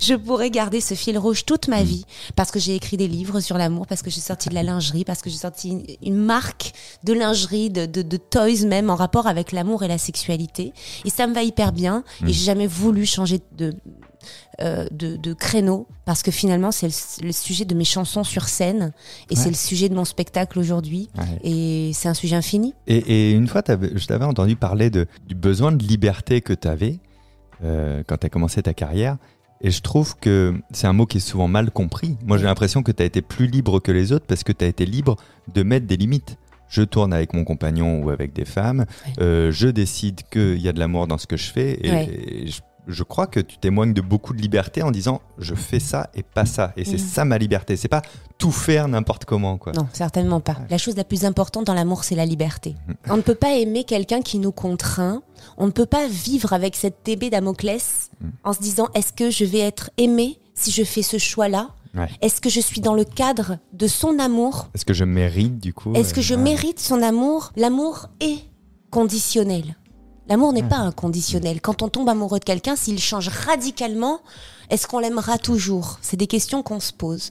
je 0.00 0.14
pourrais 0.14 0.50
garder 0.50 0.80
ce 0.80 0.94
fil 0.94 1.18
rouge 1.18 1.44
toute 1.44 1.68
ma 1.68 1.82
vie. 1.82 2.04
Parce 2.36 2.50
que 2.50 2.58
j'ai 2.58 2.74
écrit 2.74 2.96
des 2.96 3.08
livres 3.08 3.40
sur 3.40 3.58
l'amour, 3.58 3.86
parce 3.86 4.02
que 4.02 4.10
j'ai 4.10 4.20
sorti 4.20 4.48
de 4.48 4.54
la 4.54 4.62
lingerie, 4.62 5.04
parce 5.04 5.22
que 5.22 5.30
j'ai 5.30 5.38
sorti 5.38 5.70
une, 5.70 5.84
une 6.02 6.16
marque 6.16 6.72
de 7.04 7.12
lingerie, 7.12 7.70
de, 7.70 7.86
de, 7.86 8.02
de 8.02 8.16
toys 8.16 8.66
même, 8.66 8.90
en 8.90 8.96
rapport 8.96 9.26
avec 9.26 9.52
l'amour 9.52 9.82
et 9.82 9.88
la 9.88 9.98
sexualité. 9.98 10.72
Et 11.04 11.10
ça 11.10 11.26
me 11.26 11.34
va 11.34 11.42
hyper 11.42 11.72
bien. 11.72 12.04
Et 12.26 12.32
j'ai 12.32 12.44
jamais 12.44 12.66
voulu 12.66 13.06
changer 13.06 13.40
de, 13.52 13.74
euh, 14.60 14.86
de, 14.90 15.16
de 15.16 15.32
créneau 15.32 15.86
parce 16.04 16.22
que 16.22 16.30
finalement 16.30 16.70
c'est 16.72 16.86
le, 16.88 17.26
le 17.26 17.32
sujet 17.32 17.64
de 17.64 17.74
mes 17.74 17.84
chansons 17.84 18.24
sur 18.24 18.48
scène 18.48 18.92
et 19.30 19.34
Ouais. 19.34 19.40
c'est 19.42 19.48
le 19.48 19.54
sujet 19.54 19.88
de 19.88 19.94
mon 19.94 20.04
spectacle 20.04 20.58
aujourd'hui 20.58 21.08
Ouais. 21.18 21.24
et 21.42 21.90
c'est 21.94 22.08
un 22.08 22.14
sujet 22.14 22.36
infini. 22.36 22.74
Et, 22.86 22.96
et 22.96 23.32
une 23.32 23.46
fois, 23.48 23.62
je 23.66 24.06
t'avais 24.06 24.24
entendu 24.24 24.56
parler 24.56 24.90
de, 24.90 25.06
du 25.26 25.34
besoin 25.34 25.72
de 25.72 25.84
liberté 25.84 26.40
que 26.40 26.52
tu 26.52 26.68
avais 26.68 26.98
quand 27.62 28.16
tu 28.18 28.26
as 28.26 28.28
commencé 28.28 28.62
ta 28.62 28.74
carrière. 28.74 29.16
Et 29.62 29.70
je 29.70 29.80
trouve 29.80 30.16
que 30.18 30.54
c'est 30.72 30.86
un 30.86 30.92
mot 30.92 31.06
qui 31.06 31.16
est 31.16 31.20
souvent 31.20 31.48
mal 31.48 31.70
compris. 31.70 32.18
Moi, 32.26 32.36
j'ai 32.36 32.44
l'impression 32.44 32.82
que 32.82 32.92
tu 32.92 33.02
as 33.02 33.06
été 33.06 33.22
plus 33.22 33.46
libre 33.46 33.80
que 33.80 33.90
les 33.92 34.12
autres 34.12 34.26
parce 34.26 34.44
que 34.44 34.52
tu 34.52 34.64
as 34.64 34.68
été 34.68 34.84
libre 34.84 35.16
de 35.54 35.62
mettre 35.62 35.86
des 35.86 35.96
limites. 35.96 36.36
Je 36.68 36.82
tourne 36.82 37.14
avec 37.14 37.32
mon 37.32 37.44
compagnon 37.44 38.02
ou 38.02 38.10
avec 38.10 38.34
des 38.34 38.44
femmes. 38.44 38.84
Euh, 39.20 39.50
je 39.52 39.68
décide 39.68 40.20
qu'il 40.30 40.60
y 40.60 40.68
a 40.68 40.72
de 40.72 40.78
l'amour 40.80 41.06
dans 41.06 41.16
ce 41.16 41.26
que 41.26 41.36
je 41.38 41.50
fais. 41.50 41.78
Et 41.82 42.46
je, 42.48 42.60
je 42.86 43.02
crois 43.02 43.26
que 43.26 43.40
tu 43.40 43.58
témoignes 43.58 43.92
de 43.94 44.00
beaucoup 44.00 44.32
de 44.34 44.40
liberté 44.42 44.82
en 44.82 44.90
disant 44.90 45.20
je 45.38 45.54
fais 45.54 45.80
ça 45.80 46.10
et 46.14 46.22
pas 46.22 46.44
ça. 46.44 46.72
Et 46.76 46.84
c'est 46.84 46.92
Mhm. 46.92 46.98
ça 47.08 47.24
ma 47.24 47.38
liberté. 47.38 47.76
C'est 47.76 47.88
pas 47.88 48.02
tout 48.38 48.50
faire 48.52 48.88
n'importe 48.88 49.24
comment. 49.24 49.56
Quoi. 49.58 49.72
Non, 49.72 49.86
certainement 49.92 50.40
pas. 50.40 50.56
La 50.70 50.78
chose 50.78 50.96
la 50.96 51.04
plus 51.04 51.24
importante 51.24 51.64
dans 51.66 51.74
l'amour, 51.74 52.04
c'est 52.04 52.14
la 52.14 52.26
liberté. 52.26 52.74
On 53.08 53.16
ne 53.16 53.22
peut 53.22 53.34
pas 53.34 53.54
aimer 53.56 53.84
quelqu'un 53.84 54.20
qui 54.22 54.38
nous 54.38 54.52
contraint. 54.52 55.22
On 55.56 55.66
ne 55.66 55.70
peut 55.72 55.86
pas 55.86 56.06
vivre 56.08 56.52
avec 56.52 56.76
cette 56.76 57.08
épée 57.08 57.30
Damoclès 57.30 58.10
en 58.44 58.52
se 58.52 58.60
disant 58.60 58.88
est-ce 58.94 59.12
que 59.12 59.30
je 59.30 59.44
vais 59.44 59.60
être 59.60 59.90
aimé 59.98 60.38
si 60.54 60.70
je 60.70 60.84
fais 60.84 61.02
ce 61.02 61.18
choix-là? 61.18 61.70
Ouais. 61.94 62.08
Est-ce 62.22 62.40
que 62.40 62.50
je 62.50 62.58
suis 62.60 62.80
dans 62.80 62.94
le 62.94 63.04
cadre 63.04 63.58
de 63.72 63.86
son 63.86 64.18
amour? 64.18 64.68
Est-ce 64.74 64.84
que 64.84 64.92
je 64.94 65.04
mérite 65.04 65.60
du 65.60 65.72
coup 65.72 65.94
Est-ce 65.94 66.12
que 66.12 66.18
euh, 66.18 66.24
je 66.24 66.34
mérite 66.34 66.80
son 66.80 67.00
amour? 67.02 67.52
L'amour 67.56 68.08
est 68.20 68.38
conditionnel. 68.90 69.76
L'amour 70.28 70.52
n'est 70.52 70.62
pas 70.62 70.76
inconditionnel. 70.78 71.60
Quand 71.60 71.82
on 71.82 71.88
tombe 71.88 72.08
amoureux 72.08 72.38
de 72.38 72.44
quelqu'un, 72.44 72.76
s'il 72.76 72.98
change 72.98 73.28
radicalement, 73.28 74.20
est-ce 74.70 74.86
qu'on 74.86 74.98
l'aimera 74.98 75.36
toujours? 75.38 75.98
C'est 76.00 76.16
des 76.16 76.26
questions 76.26 76.62
qu'on 76.62 76.80
se 76.80 76.92
pose. 76.92 77.30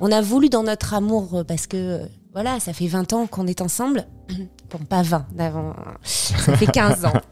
On 0.00 0.10
a 0.10 0.20
voulu 0.20 0.48
dans 0.48 0.64
notre 0.64 0.94
amour, 0.94 1.34
euh, 1.34 1.44
parce 1.44 1.66
que 1.68 1.76
euh, 1.76 2.06
voilà, 2.32 2.58
ça 2.58 2.72
fait 2.72 2.88
20 2.88 3.12
ans 3.12 3.26
qu'on 3.28 3.46
est 3.46 3.60
ensemble. 3.60 4.06
Bon, 4.70 4.78
pas 4.84 5.02
20, 5.02 5.26
d'avant, 5.32 5.76
ça 6.02 6.56
fait 6.56 6.66
15 6.66 7.04
ans. 7.04 7.12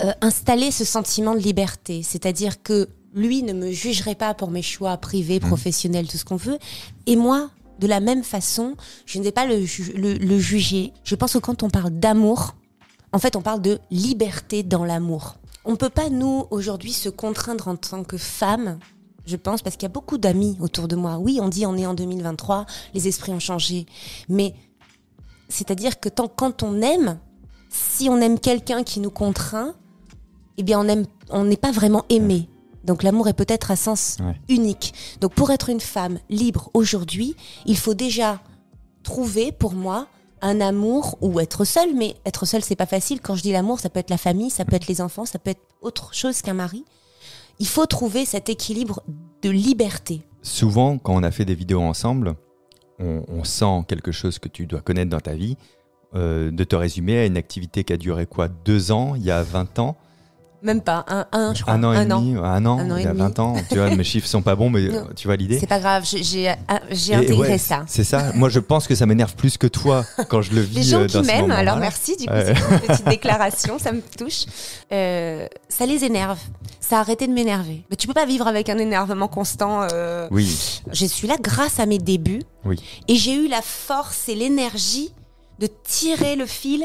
Euh, 0.00 0.12
installer 0.22 0.72
ce 0.72 0.84
sentiment 0.84 1.34
de 1.34 1.38
liberté, 1.38 2.02
c'est-à-dire 2.02 2.60
que 2.64 2.88
lui 3.14 3.44
ne 3.44 3.52
me 3.52 3.70
jugerait 3.70 4.16
pas 4.16 4.34
pour 4.34 4.50
mes 4.50 4.60
choix 4.60 4.96
privés, 4.96 5.38
professionnels, 5.38 6.08
tout 6.08 6.16
ce 6.16 6.24
qu'on 6.24 6.34
veut, 6.34 6.58
et 7.06 7.14
moi, 7.14 7.48
de 7.78 7.86
la 7.86 8.00
même 8.00 8.24
façon, 8.24 8.74
je 9.06 9.20
ne 9.20 9.22
vais 9.22 9.30
pas 9.30 9.46
le, 9.46 9.64
ju- 9.64 9.92
le- 9.96 10.14
le 10.14 10.38
juger. 10.40 10.92
Je 11.04 11.14
pense 11.14 11.34
que 11.34 11.38
quand 11.38 11.62
on 11.62 11.70
parle 11.70 11.90
d'amour, 11.90 12.56
en 13.14 13.18
fait, 13.20 13.36
on 13.36 13.42
parle 13.42 13.62
de 13.62 13.78
liberté 13.92 14.64
dans 14.64 14.84
l'amour. 14.84 15.36
On 15.64 15.70
ne 15.72 15.76
peut 15.76 15.88
pas, 15.88 16.10
nous, 16.10 16.46
aujourd'hui, 16.50 16.92
se 16.92 17.08
contraindre 17.08 17.68
en 17.68 17.76
tant 17.76 18.02
que 18.02 18.16
femme, 18.18 18.78
je 19.24 19.36
pense, 19.36 19.62
parce 19.62 19.76
qu'il 19.76 19.84
y 19.84 19.86
a 19.86 19.92
beaucoup 19.92 20.18
d'amis 20.18 20.56
autour 20.60 20.88
de 20.88 20.96
moi. 20.96 21.18
Oui, 21.18 21.38
on 21.40 21.48
dit 21.48 21.64
on 21.64 21.76
est 21.76 21.86
en 21.86 21.94
2023, 21.94 22.66
les 22.92 23.06
esprits 23.06 23.30
ont 23.32 23.38
changé. 23.38 23.86
Mais 24.28 24.52
c'est-à-dire 25.48 26.00
que 26.00 26.08
tant, 26.08 26.26
quand 26.26 26.64
on 26.64 26.82
aime, 26.82 27.18
si 27.70 28.08
on 28.08 28.20
aime 28.20 28.40
quelqu'un 28.40 28.82
qui 28.82 28.98
nous 28.98 29.12
contraint, 29.12 29.74
eh 30.58 30.64
bien, 30.64 30.84
on 31.30 31.44
n'est 31.44 31.56
pas 31.56 31.70
vraiment 31.70 32.04
aimé. 32.08 32.48
Donc 32.82 33.04
l'amour 33.04 33.28
est 33.28 33.34
peut-être 33.34 33.70
à 33.70 33.76
sens 33.76 34.16
Ouais. 34.20 34.34
unique. 34.48 34.92
Donc 35.20 35.34
pour 35.34 35.50
être 35.50 35.68
une 35.70 35.80
femme 35.80 36.18
libre 36.30 36.68
aujourd'hui, 36.74 37.36
il 37.64 37.78
faut 37.78 37.94
déjà 37.94 38.40
trouver 39.04 39.52
pour 39.52 39.72
moi 39.72 40.08
un 40.44 40.60
amour 40.60 41.16
ou 41.20 41.40
être 41.40 41.64
seule, 41.64 41.94
mais 41.96 42.14
être 42.26 42.44
seule 42.46 42.62
c'est 42.62 42.76
pas 42.76 42.86
facile. 42.86 43.20
Quand 43.20 43.34
je 43.34 43.42
dis 43.42 43.50
l'amour, 43.52 43.80
ça 43.80 43.88
peut 43.88 43.98
être 44.00 44.10
la 44.10 44.18
famille, 44.18 44.50
ça 44.50 44.64
peut 44.64 44.76
être 44.76 44.86
les 44.86 45.00
enfants, 45.00 45.24
ça 45.24 45.38
peut 45.38 45.50
être 45.50 45.62
autre 45.80 46.14
chose 46.14 46.42
qu'un 46.42 46.54
mari. 46.54 46.84
Il 47.58 47.66
faut 47.66 47.86
trouver 47.86 48.24
cet 48.24 48.48
équilibre 48.48 49.02
de 49.42 49.50
liberté. 49.50 50.22
Souvent, 50.42 50.98
quand 50.98 51.14
on 51.14 51.22
a 51.22 51.30
fait 51.30 51.44
des 51.44 51.54
vidéos 51.54 51.80
ensemble, 51.82 52.34
on, 52.98 53.22
on 53.28 53.42
sent 53.44 53.84
quelque 53.88 54.12
chose 54.12 54.38
que 54.38 54.48
tu 54.48 54.66
dois 54.66 54.80
connaître 54.82 55.10
dans 55.10 55.20
ta 55.20 55.34
vie. 55.34 55.56
euh, 56.14 56.52
de 56.52 56.62
te 56.62 56.76
résumer 56.76 57.18
à 57.18 57.26
une 57.26 57.36
activité 57.36 57.82
qui 57.82 57.92
a 57.92 57.96
duré 57.96 58.26
quoi? 58.26 58.46
Deux 58.48 58.92
ans, 58.92 59.16
il 59.16 59.24
y 59.24 59.32
a 59.32 59.42
20 59.42 59.80
ans? 59.80 59.96
Même 60.64 60.80
pas, 60.80 61.04
un, 61.08 61.26
un 61.32 61.54
je 61.54 61.62
crois. 61.62 61.74
Un 61.74 61.84
an 61.84 61.92
et 61.92 62.06
demi 62.06 62.36
Un 62.42 62.64
an, 62.66 62.78
Un 62.78 62.90
an 62.90 62.96
et 62.96 63.00
il 63.00 63.04
y 63.04 63.06
a 63.06 63.10
demi. 63.10 63.20
20 63.20 63.38
ans. 63.38 63.54
Tu 63.70 63.76
vois, 63.76 63.90
mes 63.94 64.02
chiffres 64.02 64.26
sont 64.26 64.40
pas 64.42 64.56
bons, 64.56 64.70
mais 64.70 64.88
Non. 64.88 65.06
tu 65.14 65.28
vois 65.28 65.36
l'idée 65.36 65.58
C'est 65.60 65.66
pas 65.66 65.78
grave, 65.78 66.04
j'ai- 66.04 66.42
Et 66.44 67.14
intégré 67.14 67.36
ouais, 67.36 67.58
ça. 67.58 67.84
C'est 67.86 68.02
ça. 68.02 68.32
Moi, 68.34 68.48
je 68.48 68.58
pense 68.60 68.86
que 68.88 68.94
ça 68.94 69.04
m'énerve 69.06 69.34
plus 69.36 69.58
que 69.58 69.66
toi 69.66 70.04
quand 70.28 70.40
je 70.42 70.52
le 70.54 70.60
vis. 70.62 70.76
Les 70.76 70.82
gens 70.82 71.00
euh, 71.00 71.06
qui 71.06 71.20
m'aiment, 71.20 71.50
alors 71.50 71.76
merci, 71.76 72.16
du 72.16 72.26
coup, 72.26 72.32
Ouais. 72.32 72.54
c'est 72.56 72.74
une 72.74 72.80
petite 72.80 73.04
déclaration, 73.08 73.78
ça 73.78 73.92
me 73.92 74.00
touche. 74.00 74.46
Euh, 74.92 75.46
ça 75.68 75.86
les 75.86 76.02
énerve. 76.04 76.38
Ça 76.80 76.96
a 76.98 77.00
arrêté 77.00 77.26
de 77.26 77.32
m'énerver. 77.32 77.82
Mais 77.90 77.96
tu 77.96 78.06
peux 78.06 78.12
pas 78.14 78.26
vivre 78.26 78.46
avec 78.46 78.68
un 78.68 78.78
énervement 78.78 79.28
constant. 79.28 79.86
euh. 79.92 80.28
Oui, 80.30 80.46
Je 80.92 81.04
suis 81.06 81.28
là 81.28 81.36
grâce 81.40 81.78
à 81.78 81.86
mes 81.86 81.98
débuts. 81.98 82.42
oui. 82.64 82.76
Et 83.08 83.16
j'ai 83.16 83.34
eu 83.34 83.48
la 83.48 83.60
force 83.62 84.28
et 84.28 84.34
l'énergie 84.34 85.12
de 85.60 85.68
tirer 85.84 86.36
le 86.36 86.46
fil 86.46 86.84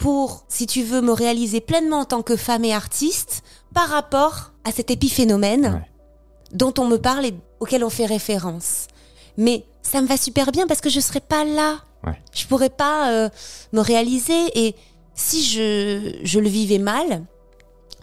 pour, 0.00 0.44
si 0.48 0.66
tu 0.66 0.82
veux, 0.82 1.02
me 1.02 1.12
réaliser 1.12 1.60
pleinement 1.60 2.00
en 2.00 2.04
tant 2.06 2.22
que 2.22 2.34
femme 2.36 2.64
et 2.64 2.72
artiste 2.74 3.42
par 3.74 3.88
rapport 3.90 4.52
à 4.64 4.72
cet 4.72 4.90
épiphénomène 4.90 5.66
Ouais. 5.74 5.90
dont 6.52 6.72
on 6.78 6.86
me 6.86 6.96
parle 6.96 7.26
et 7.26 7.34
auquel 7.60 7.84
on 7.84 7.90
fait 7.90 8.06
référence. 8.06 8.86
Mais 9.36 9.64
ça 9.82 10.00
me 10.00 10.06
va 10.06 10.16
super 10.16 10.52
bien 10.52 10.66
parce 10.66 10.80
que 10.80 10.88
je 10.90 11.00
serais 11.00 11.20
pas 11.20 11.44
là. 11.44 11.76
Ouais. 12.06 12.18
Je 12.32 12.46
pourrais 12.46 12.70
pas 12.70 13.10
euh, 13.12 13.28
me 13.72 13.80
réaliser 13.80 14.40
et 14.54 14.74
si 15.14 15.44
je, 15.44 16.16
je 16.22 16.40
le 16.40 16.48
vivais 16.48 16.78
mal, 16.78 17.22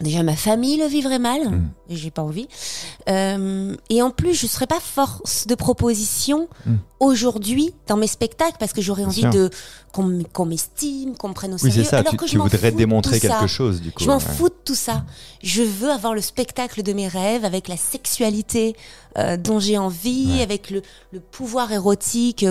déjà 0.00 0.22
ma 0.22 0.36
famille 0.36 0.76
le 0.78 0.86
vivrait 0.86 1.18
mal 1.18 1.48
Mm. 1.50 1.68
et 1.90 1.96
j'ai 1.96 2.10
pas 2.10 2.22
envie. 2.22 2.48
Euh, 3.08 3.74
et 3.90 4.02
en 4.02 4.10
plus, 4.10 4.34
je 4.34 4.46
serais 4.46 4.66
pas 4.66 4.80
force 4.80 5.46
de 5.46 5.54
proposition 5.54 6.48
Mm. 6.66 6.74
aujourd'hui 7.00 7.72
dans 7.86 7.96
mes 7.96 8.06
spectacles 8.06 8.56
parce 8.58 8.72
que 8.72 8.82
j'aurais 8.82 9.04
envie 9.04 9.20
sûr. 9.22 9.30
de 9.30 9.50
qu'on 9.92 10.44
m'estime, 10.46 11.16
qu'on 11.16 11.28
me 11.30 11.34
prenne 11.34 11.52
au 11.52 11.56
Oui, 11.56 11.70
sérieux. 11.72 11.82
c'est 11.82 11.90
ça. 11.90 11.98
alors 11.98 12.12
Tu, 12.12 12.16
que 12.18 12.26
je 12.26 12.32
tu 12.32 12.38
voudrais 12.38 12.70
démontrer 12.70 13.18
quelque 13.18 13.46
chose, 13.48 13.80
du 13.80 13.90
coup. 13.90 14.04
Je 14.04 14.08
m'en 14.08 14.18
ouais. 14.18 14.20
fous 14.20 14.48
de 14.48 14.54
tout 14.64 14.74
ça. 14.76 15.04
Je 15.42 15.62
veux 15.62 15.90
avoir 15.90 16.14
le 16.14 16.20
spectacle 16.20 16.82
de 16.84 16.92
mes 16.92 17.08
rêves 17.08 17.44
avec 17.44 17.66
la 17.66 17.76
sexualité 17.76 18.76
euh, 19.16 19.36
dont 19.36 19.58
j'ai 19.58 19.78
envie, 19.78 20.34
Ouais. 20.36 20.42
avec 20.42 20.70
le, 20.70 20.82
le 21.12 21.18
pouvoir 21.20 21.72
érotique 21.72 22.44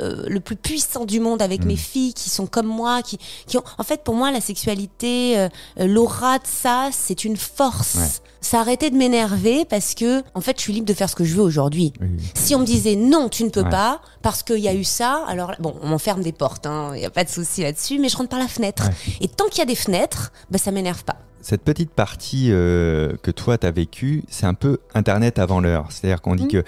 euh, 0.00 0.24
le 0.26 0.40
plus 0.40 0.56
puissant 0.56 1.04
du 1.04 1.20
monde 1.20 1.40
avec 1.42 1.64
Mm. 1.64 1.68
mes 1.68 1.76
filles 1.76 2.14
qui 2.14 2.30
sont 2.30 2.46
comme 2.46 2.66
moi, 2.66 3.02
qui, 3.02 3.18
qui 3.46 3.56
ont. 3.58 3.64
En 3.78 3.82
fait, 3.84 4.02
pour 4.02 4.14
moi, 4.14 4.30
la 4.32 4.40
sexualité, 4.40 5.38
euh, 5.38 5.48
euh, 5.80 5.86
l'aura 5.86 6.38
de 6.38 6.46
ça, 6.46 6.88
c'est 6.92 7.24
une 7.24 7.36
force. 7.36 7.94
Ouais. 7.96 8.30
Ça 8.40 8.58
a 8.58 8.60
arrêté 8.60 8.90
de 8.90 8.96
m'énerver 8.96 9.64
parce 9.64 9.94
que, 9.94 10.22
en 10.34 10.40
fait, 10.40 10.56
je 10.58 10.62
suis 10.62 10.72
libre 10.72 10.86
de 10.86 10.94
faire 10.94 11.08
ce 11.08 11.14
que 11.16 11.24
je 11.24 11.34
veux 11.34 11.42
aujourd'hui. 11.42 11.92
Oui. 12.00 12.08
Si 12.34 12.54
on 12.54 12.58
me 12.60 12.66
disait 12.66 12.96
non, 12.96 13.28
tu 13.28 13.44
ne 13.44 13.48
peux 13.50 13.62
Ouais. 13.62 13.70
pas, 13.70 14.00
parce 14.22 14.42
qu'il 14.42 14.58
y 14.58 14.68
a 14.68 14.74
eu 14.74 14.84
ça, 14.84 15.24
alors 15.28 15.52
bon, 15.60 15.74
on 15.82 15.88
m'enferme 15.88 16.22
des 16.22 16.32
portes, 16.32 16.66
il 16.94 16.98
n'y 16.98 17.06
a 17.06 17.10
pas 17.10 17.24
de 17.24 17.30
souci 17.30 17.62
là-dessus, 17.62 17.98
mais 17.98 18.08
je 18.08 18.16
rentre 18.16 18.28
par 18.30 18.38
la 18.38 18.48
fenêtre. 18.48 18.84
Ouais. 18.88 19.14
Et 19.22 19.28
tant 19.28 19.46
qu'il 19.46 19.58
y 19.60 19.62
a 19.62 19.66
des 19.66 19.74
fenêtres, 19.74 20.32
bah, 20.50 20.58
ça 20.58 20.70
m'énerve 20.72 21.04
pas. 21.04 21.16
Cette 21.40 21.62
petite 21.62 21.90
partie 21.90 22.48
euh, 22.50 23.16
que 23.22 23.30
toi, 23.30 23.58
tu 23.58 23.66
as 23.66 23.70
vécue, 23.70 24.24
c'est 24.30 24.46
un 24.46 24.54
peu 24.54 24.78
Internet 24.94 25.38
avant 25.38 25.60
l'heure. 25.60 25.86
C'est-à-dire 25.90 26.20
qu'on 26.22 26.34
dit 26.36 26.44
Mhm. 26.44 26.50
que 26.50 26.64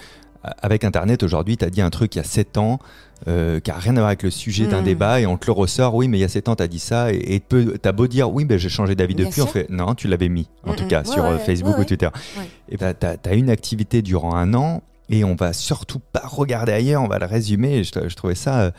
avec 0.61 0.83
Internet, 0.83 1.23
aujourd'hui, 1.23 1.57
tu 1.57 1.65
as 1.65 1.69
dit 1.69 1.81
un 1.81 1.89
truc 1.89 2.15
il 2.15 2.19
y 2.19 2.21
a 2.21 2.25
7 2.25 2.57
ans 2.57 2.79
euh, 3.27 3.59
qui 3.59 3.71
n'a 3.71 3.77
rien 3.77 3.93
à 3.93 3.99
voir 3.99 4.07
avec 4.07 4.21
le 4.23 4.29
sujet 4.29 4.67
d'un 4.67 4.79
Mhm. 4.79 4.83
débat 4.85 5.19
et 5.21 5.25
on 5.25 5.37
te 5.37 5.47
le 5.47 5.51
ressort. 5.51 5.95
Oui, 5.95 6.07
mais 6.07 6.17
il 6.17 6.21
y 6.21 6.23
a 6.23 6.27
7 6.29 6.49
ans, 6.49 6.55
tu 6.55 6.61
as 6.63 6.67
dit 6.67 6.77
ça. 6.79 7.11
Et 7.11 7.41
tu 7.49 7.73
as 7.83 7.91
beau 7.91 8.05
dire, 8.07 8.31
oui, 8.31 8.45
ben, 8.45 8.57
j'ai 8.59 8.69
changé 8.69 8.93
d'avis 8.95 9.15
depuis. 9.15 9.41
On 9.41 9.47
fait, 9.47 9.67
non, 9.69 9.95
tu 9.95 10.07
l'avais 10.07 10.29
mis, 10.29 10.47
en 10.65 10.73
tout 10.73 10.83
Mhm. 10.83 10.89
cas, 10.89 10.99
Ouais, 10.99 11.05
sur 11.11 11.25
euh, 11.25 11.37
ouais, 11.37 11.43
Facebook 11.43 11.75
ouais, 11.77 11.81
ou. 11.81 11.85
Twitter. 11.85 12.09
Et 12.69 12.77
ben, 12.77 12.93
tu 12.93 13.29
as, 13.29 13.33
une 13.33 13.49
activité 13.49 14.01
durant 14.03 14.35
un 14.35 14.53
an 14.53 14.83
et 15.09 15.23
on 15.23 15.33
va 15.35 15.51
surtout 15.53 15.99
pas 16.13 16.23
regarder 16.27 16.73
ailleurs, 16.73 17.01
on 17.01 17.07
va 17.07 17.17
le 17.17 17.25
résumer. 17.25 17.83
Je, 17.83 17.91
je 18.07 18.15
trouvais 18.15 18.35
ça. 18.35 18.71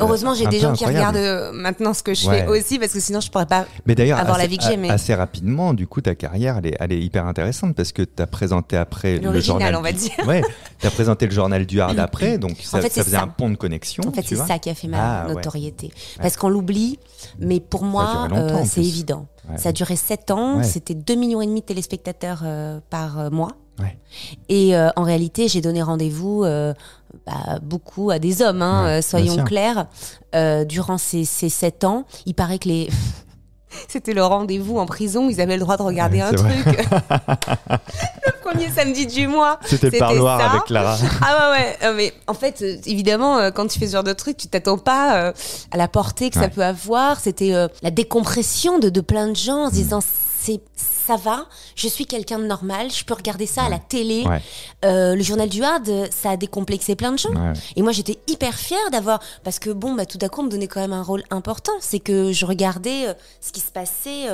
Euh, 0.00 0.04
Heureusement, 0.04 0.32
j'ai 0.34 0.46
des 0.46 0.58
gens 0.58 0.72
qui 0.72 0.86
regardent 0.86 1.16
euh, 1.16 1.52
maintenant 1.52 1.92
ce 1.92 2.02
que 2.02 2.14
je 2.14 2.26
Ouais. 2.28 2.40
fais 2.40 2.46
aussi, 2.48 2.78
parce 2.78 2.92
que 2.92 3.00
sinon, 3.00 3.20
je 3.20 3.30
pourrais 3.30 3.46
pas. 3.46 3.66
Mais 3.86 3.94
d'ailleurs, 3.94 4.18
avoir 4.18 4.38
la 4.38 4.46
vie 4.46 4.56
que 4.58 4.64
j'ai, 4.64 4.76
mais- 4.76 4.88
assez 4.90 5.14
rapidement, 5.14 5.74
du 5.74 5.86
coup, 5.86 6.00
ta 6.00 6.14
carrière, 6.14 6.58
elle 6.58 6.66
est, 6.68 6.76
elle 6.80 6.92
est 6.92 7.00
hyper 7.00 7.26
intéressante 7.26 7.74
parce 7.74 7.92
que 7.92 8.02
tu 8.02 8.22
as 8.22 8.26
présenté 8.26 8.76
après 8.76 9.18
le 9.18 9.40
journal. 9.40 9.74
on 9.76 9.82
va 9.82 9.92
dire. 9.92 10.12
Ouais, 10.26 10.42
tu 10.78 10.86
as 10.86 10.90
présenté 10.90 11.26
le 11.26 11.32
journal 11.32 11.66
du 11.66 11.80
Hard 11.80 11.98
après, 11.98 12.38
donc 12.38 12.56
ça, 12.62 12.80
fait, 12.80 12.88
ça 12.88 12.94
c'est 12.94 13.04
faisait 13.04 13.16
ça. 13.18 13.22
un 13.24 13.28
pont 13.28 13.50
de 13.50 13.56
connexion. 13.56 14.02
En 14.06 14.12
fait, 14.12 14.22
c'est 14.26 14.36
ça 14.36 14.58
qui 14.58 14.70
a 14.70 14.74
fait 14.74 14.88
ma 14.88 15.22
Ah, 15.22 15.26
ouais. 15.28 15.34
notoriété. 15.34 15.90
Parce 16.20 16.36
qu'on 16.36 16.48
l'oublie, 16.48 16.98
mais 17.38 17.60
pour 17.60 17.84
moi, 17.84 18.28
euh, 18.32 18.54
en 18.54 18.64
c'est 18.64 18.80
évident. 18.80 19.26
Ouais. 19.50 19.58
Ça 19.58 19.70
a 19.70 19.72
duré 19.72 19.96
7 19.96 20.30
ans, 20.30 20.62
c'était 20.62 20.94
2 20.94 21.14
millions 21.16 21.42
et 21.42 21.46
demi 21.46 21.60
de 21.60 21.66
téléspectateurs 21.66 22.42
euh, 22.44 22.78
par 22.90 23.30
mois. 23.30 23.50
Ouais. 23.78 23.98
Et 24.48 24.76
euh, 24.76 24.90
en 24.96 25.02
réalité, 25.02 25.48
j'ai 25.48 25.60
donné 25.60 25.82
rendez-vous 25.82 26.44
euh, 26.44 26.74
bah, 27.26 27.58
beaucoup 27.62 28.10
à 28.10 28.18
des 28.18 28.42
hommes, 28.42 28.62
hein, 28.62 28.84
Ouais, 28.84 28.98
euh, 28.98 29.02
soyons 29.02 29.42
clairs. 29.44 29.86
Durant 30.66 30.98
ces, 30.98 31.24
ces 31.24 31.48
7 31.48 31.84
ans, 31.84 32.04
il 32.26 32.34
paraît 32.34 32.58
que 32.58 32.68
les... 32.68 32.88
C'était 33.88 34.12
le 34.12 34.22
rendez-vous 34.22 34.78
en 34.78 34.84
prison, 34.84 35.30
ils 35.30 35.40
avaient 35.40 35.54
le 35.56 35.60
droit 35.62 35.78
de 35.78 35.82
regarder 35.82 36.18
Ouais, 36.18 36.24
un 36.24 36.32
truc. 36.34 36.52
le 38.26 38.32
premier 38.50 38.70
samedi 38.70 39.06
du 39.06 39.26
mois. 39.26 39.58
C'était 39.64 39.88
le 39.90 39.98
parloir 39.98 40.38
ça. 40.40 40.50
avec 40.50 40.64
Clara. 40.64 40.96
Ah 41.22 41.50
ouais, 41.52 41.76
ouais. 41.88 41.94
mais 41.94 42.12
en 42.26 42.34
fait, 42.34 42.62
évidemment, 42.84 43.50
quand 43.52 43.66
tu 43.68 43.78
fais 43.78 43.86
ce 43.86 43.92
genre 43.92 44.04
de 44.04 44.12
truc, 44.12 44.36
tu 44.36 44.48
t'attends 44.48 44.76
pas 44.76 45.32
à 45.70 45.76
la 45.78 45.88
portée 45.88 46.28
que 46.28 46.38
ça 46.38 46.48
peut 46.50 46.62
avoir. 46.64 47.18
C'était 47.18 47.52
la 47.82 47.90
décompression 47.90 48.78
de, 48.78 48.90
de 48.90 49.00
plein 49.00 49.28
de 49.28 49.36
gens 49.36 49.64
en 49.64 49.68
Mm. 49.68 49.70
se 49.70 49.74
disant 49.74 50.00
c'est 50.44 50.60
ça 50.74 51.16
va, 51.16 51.46
je 51.74 51.88
suis 51.88 52.06
quelqu'un 52.06 52.38
de 52.38 52.44
normal, 52.46 52.90
je 52.90 53.04
peux 53.04 53.14
regarder 53.14 53.46
ça 53.46 53.62
à 53.64 53.68
la 53.68 53.78
télé. 53.78 54.24
Ouais. 54.26 54.40
Euh, 54.84 55.14
le 55.16 55.22
journal 55.22 55.48
du 55.48 55.62
Hard, 55.62 55.88
ça 56.10 56.30
a 56.30 56.36
décomplexé 56.36 56.94
plein 56.96 57.12
de 57.12 57.18
gens. 57.18 57.30
Ouais. 57.34 57.52
Et 57.76 57.82
moi, 57.82 57.92
j'étais 57.92 58.18
hyper 58.28 58.54
fière 58.54 58.90
d'avoir. 58.90 59.20
Parce 59.44 59.58
que, 59.58 59.70
bon, 59.70 59.94
bah, 59.94 60.06
tout 60.06 60.18
à 60.20 60.28
coup, 60.28 60.40
on 60.40 60.44
me 60.44 60.48
donnait 60.50 60.68
quand 60.68 60.80
même 60.80 60.92
un 60.92 61.02
rôle 61.02 61.22
important. 61.30 61.72
C'est 61.80 61.98
que 62.00 62.32
je 62.32 62.44
regardais 62.46 63.08
euh, 63.08 63.14
ce 63.40 63.50
qui 63.52 63.60
se 63.60 63.72
passait 63.72 64.28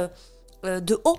euh, 0.65 0.81
de 0.81 1.01
haut. 1.05 1.17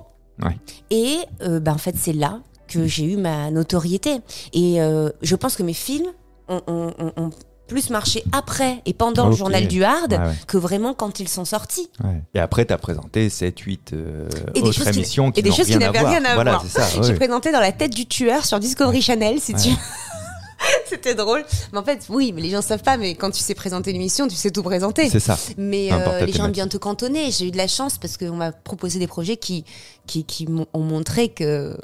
Et, 0.92 1.18
bah, 1.42 1.74
en 1.74 1.78
fait, 1.78 1.96
c'est 1.98 2.14
là 2.14 2.40
que 2.68 2.86
j'ai 2.86 3.04
eu 3.06 3.18
ma 3.18 3.50
notoriété. 3.52 4.20
Et 4.54 4.78
je 5.22 5.36
pense 5.36 5.56
que 5.56 5.64
mes 5.64 5.74
films 5.74 6.08
ont, 6.48 6.62
ont- 6.68 6.94
ont- 7.00 7.14
ont 7.18 7.30
plus 7.70 7.90
marché 7.90 8.24
après 8.34 8.82
et 8.86 8.94
pendant 8.94 9.30
le 9.30 9.36
journal 9.36 9.68
du 9.68 9.84
Hard 9.84 10.12
Ouais, 10.12 10.18
ouais. 10.18 10.34
que 10.48 10.58
vraiment 10.58 10.94
quand 10.94 11.20
ils 11.20 11.30
sont 11.30 11.46
sortis. 11.46 11.90
Ouais. 12.04 12.22
Et 12.34 12.40
après, 12.40 12.66
tu 12.66 12.74
as 12.74 12.78
présenté 12.78 13.30
7, 13.30 13.58
8 13.60 13.92
euh, 13.94 14.28
Et 14.56 14.62
autres 14.62 14.88
émissions 14.88 15.32
qui 15.32 15.40
et 15.40 15.44
des 15.44 15.52
choses 15.52 15.68
qui 15.68 15.78
n'avaient 15.78 16.00
rien 16.00 16.26
à 16.26 16.36
voilà, 16.36 16.58
voir. 16.58 16.90
J'ai 16.92 17.00
ouais. 17.00 17.16
présenté 17.16 17.52
dans 17.52 17.60
la 17.62 17.72
tête 17.72 17.96
du 17.96 18.06
tueur 18.08 18.44
sur 18.46 18.60
Discovery 18.60 19.02
Channel, 19.02 19.40
si 19.40 19.54
Ouais. 19.54 19.60
tu 19.62 19.70
C'était 20.90 21.16
drôle. 21.16 21.46
Mais 21.72 21.80
en 21.80 21.84
fait, 21.84 22.06
oui, 22.10 22.34
mais 22.34 22.42
les 22.42 22.50
gens 22.50 22.62
savent 22.62 22.84
pas, 22.84 22.98
mais 22.98 23.16
quand 23.16 23.32
tu 23.32 23.40
sais 23.40 23.56
présenter 23.56 23.94
l'émission, 23.94 24.28
tu 24.28 24.36
sais 24.36 24.52
tout 24.52 24.64
présenter. 24.64 25.10
C'est 25.10 25.20
ça. 25.20 25.38
Mais 25.58 25.90
euh, 25.92 26.26
les 26.26 26.34
gens 26.34 26.46
aiment 26.46 26.52
bien 26.52 26.68
te 26.68 26.78
cantonner. 26.78 27.32
J'ai 27.32 27.48
eu 27.48 27.52
de 27.52 27.58
la 27.58 27.68
chance 27.68 27.98
parce 27.98 28.18
qu'on 28.18 28.36
m'a 28.36 28.52
proposé 28.52 29.00
des 29.00 29.08
projets 29.08 29.38
qui, 29.38 29.64
qui, 30.06 30.26
qui 30.26 30.48
ont 30.74 30.80
montré 30.82 31.30
que 31.30 31.78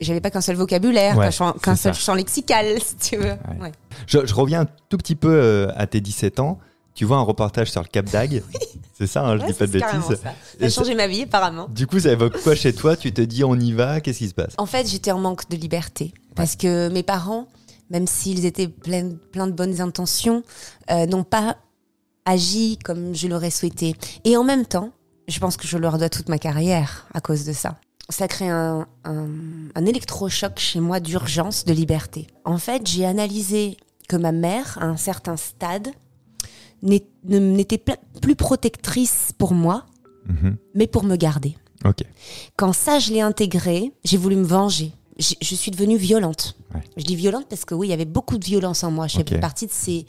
j'avais 0.00 0.20
pas 0.20 0.30
qu'un 0.30 0.40
seul 0.40 0.56
vocabulaire, 0.56 1.16
Ouais, 1.16 1.30
qu'un 1.62 1.76
seul 1.76 1.94
champ 1.94 2.14
lexical, 2.14 2.80
si 2.84 2.96
tu 2.96 3.16
veux. 3.16 3.36
Ouais. 3.60 3.72
Je, 4.06 4.24
je 4.26 4.34
reviens 4.34 4.62
un 4.62 4.66
tout 4.88 4.98
petit 4.98 5.14
peu 5.16 5.32
euh, 5.32 5.68
à 5.76 5.86
tes 5.86 6.00
17 6.00 6.40
ans. 6.40 6.58
Tu 6.94 7.04
vois 7.06 7.16
un 7.16 7.22
reportage 7.22 7.70
sur 7.70 7.82
le 7.82 7.88
Cap 7.88 8.06
d'Agde? 8.10 8.42
C'est 8.98 9.06
ça, 9.06 9.24
hein, 9.24 9.38
je 9.38 9.46
dis 9.46 9.52
pas 9.54 9.66
de 9.66 9.72
bêtises. 9.72 10.08
Ça. 10.08 10.16
ça 10.16 10.32
a 10.66 10.68
changé 10.68 10.94
ma 10.94 11.06
vie, 11.06 11.22
apparemment. 11.22 11.66
Du 11.70 11.86
coup, 11.86 11.98
ça 11.98 12.12
évoque 12.12 12.40
quoi 12.42 12.54
chez 12.54 12.74
toi? 12.74 12.96
Tu 12.96 13.12
te 13.12 13.22
dis 13.22 13.42
on 13.44 13.54
y 13.58 13.72
va 13.72 14.00
Qu'est-ce 14.00 14.18
qui 14.18 14.28
se 14.28 14.34
passe? 14.34 14.52
En 14.58 14.66
fait, 14.66 14.86
j'étais 14.86 15.10
en 15.10 15.18
manque 15.18 15.48
de 15.48 15.56
liberté. 15.56 16.12
Parce 16.36 16.54
que 16.54 16.88
mes 16.90 17.02
parents, 17.02 17.46
même 17.90 18.06
s'ils 18.06 18.44
étaient 18.44 18.68
pleins 18.68 19.10
plein 19.32 19.46
de 19.46 19.52
bonnes 19.52 19.80
intentions, 19.80 20.42
euh, 20.90 21.06
n'ont 21.06 21.24
pas 21.24 21.56
agi 22.26 22.78
comme 22.84 23.14
je 23.14 23.26
l'aurais 23.26 23.50
souhaité. 23.50 23.96
Et 24.24 24.36
en 24.36 24.44
même 24.44 24.66
temps, 24.66 24.90
je 25.28 25.38
pense 25.40 25.56
que 25.56 25.66
je 25.66 25.78
leur 25.78 25.98
dois 25.98 26.08
toute 26.10 26.28
ma 26.28 26.38
carrière 26.38 27.06
à 27.14 27.20
cause 27.20 27.44
de 27.44 27.52
ça. 27.52 27.76
Ça 28.12 28.28
crée 28.28 28.48
un, 28.48 28.86
un, 29.04 29.28
un 29.74 29.86
électrochoc 29.86 30.58
chez 30.58 30.78
moi 30.80 31.00
d'urgence, 31.00 31.64
de 31.64 31.72
liberté. 31.72 32.26
En 32.44 32.58
fait, 32.58 32.86
j'ai 32.86 33.04
analysé 33.06 33.76
que 34.08 34.16
ma 34.16 34.32
mère, 34.32 34.76
à 34.80 34.84
un 34.84 34.96
certain 34.98 35.36
stade, 35.36 35.88
n'était 36.82 37.82
plus 38.20 38.36
protectrice 38.36 39.32
pour 39.38 39.54
moi, 39.54 39.86
Mhm. 40.28 40.56
mais 40.74 40.86
pour 40.86 41.02
me 41.04 41.16
garder. 41.16 41.56
Quand 42.56 42.72
ça, 42.72 42.98
je 43.00 43.12
l'ai 43.12 43.20
intégré, 43.20 43.92
j'ai 44.04 44.16
voulu 44.16 44.36
me 44.36 44.44
venger. 44.44 44.92
Je 45.18 45.54
suis 45.54 45.70
devenue 45.70 45.96
violente. 45.96 46.56
Ouais. 46.74 46.80
Je 46.96 47.04
dis 47.04 47.16
violente 47.16 47.46
parce 47.48 47.64
que 47.64 47.74
oui, 47.74 47.88
il 47.88 47.90
y 47.90 47.92
avait 47.94 48.04
beaucoup 48.04 48.38
de 48.38 48.44
violence 48.44 48.84
en 48.84 48.90
moi. 48.90 49.08
Je 49.08 49.16
fais 49.16 49.38
partie 49.40 49.66
de 49.66 49.72
ces, 49.72 50.06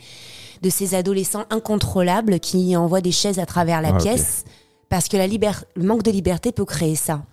de 0.62 0.69
ces 0.69 0.93
adolescents 0.95 1.45
incontrôlables 1.50 2.39
qui 2.39 2.75
envoient 2.77 3.01
des 3.01 3.12
chaises 3.12 3.39
à 3.39 3.45
travers 3.45 3.81
la 3.81 3.89
Ah, 3.95 3.98
pièce. 3.98 4.45
Parce 4.89 5.07
que 5.07 5.17
la 5.17 5.25
liber- 5.27 5.65
le 5.75 5.83
manque 5.83 6.03
de 6.03 6.12
liberté 6.12 6.51
peut 6.51 6.65
créer 6.65 6.95
ça. 6.95 7.24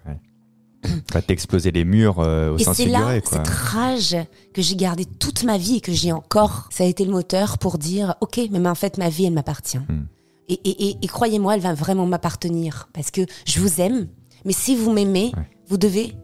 Va 1.12 1.20
t'exploser 1.20 1.70
les 1.72 1.84
murs 1.84 2.20
euh, 2.20 2.52
au 2.52 2.56
Et 2.58 2.64
sens 2.64 2.76
c'est 2.76 2.86
là, 2.86 2.98
figuré. 3.00 3.20
Quoi. 3.20 3.38
cette 3.38 3.48
rage 3.48 4.16
que 4.54 4.62
j'ai 4.62 4.76
gardée 4.76 5.04
toute 5.04 5.44
ma 5.44 5.58
vie 5.58 5.76
et 5.76 5.80
que 5.80 5.92
j'ai 5.92 6.10
encore, 6.12 6.68
ça 6.70 6.84
a 6.84 6.86
été 6.86 7.04
le 7.04 7.10
moteur 7.10 7.58
pour 7.58 7.76
dire, 7.78 8.14
ok, 8.22 8.40
mais 8.50 8.66
en 8.68 8.74
fait, 8.74 8.96
ma 8.96 9.08
vie, 9.10 9.26
elle 9.26 9.34
m'appartient. 9.34 9.78
Hmm. 9.78 10.06
Et, 10.48 10.54
et- 10.64 10.88
et- 10.90 10.96
et 11.02 11.06
croyez-moi, 11.06 11.54
elle 11.54 11.60
va 11.60 11.74
vraiment 11.74 12.06
m'appartenir. 12.06 12.88
Parce 12.94 13.10
que 13.10 13.20
je 13.46 13.60
vous 13.60 13.80
aime, 13.80 14.08
mais 14.44 14.52
si 14.54 14.74
vous 14.74 14.90
m'aimez, 14.92 15.32
Ouais. 15.36 15.44
vous 15.68 15.76
devez 15.76 16.14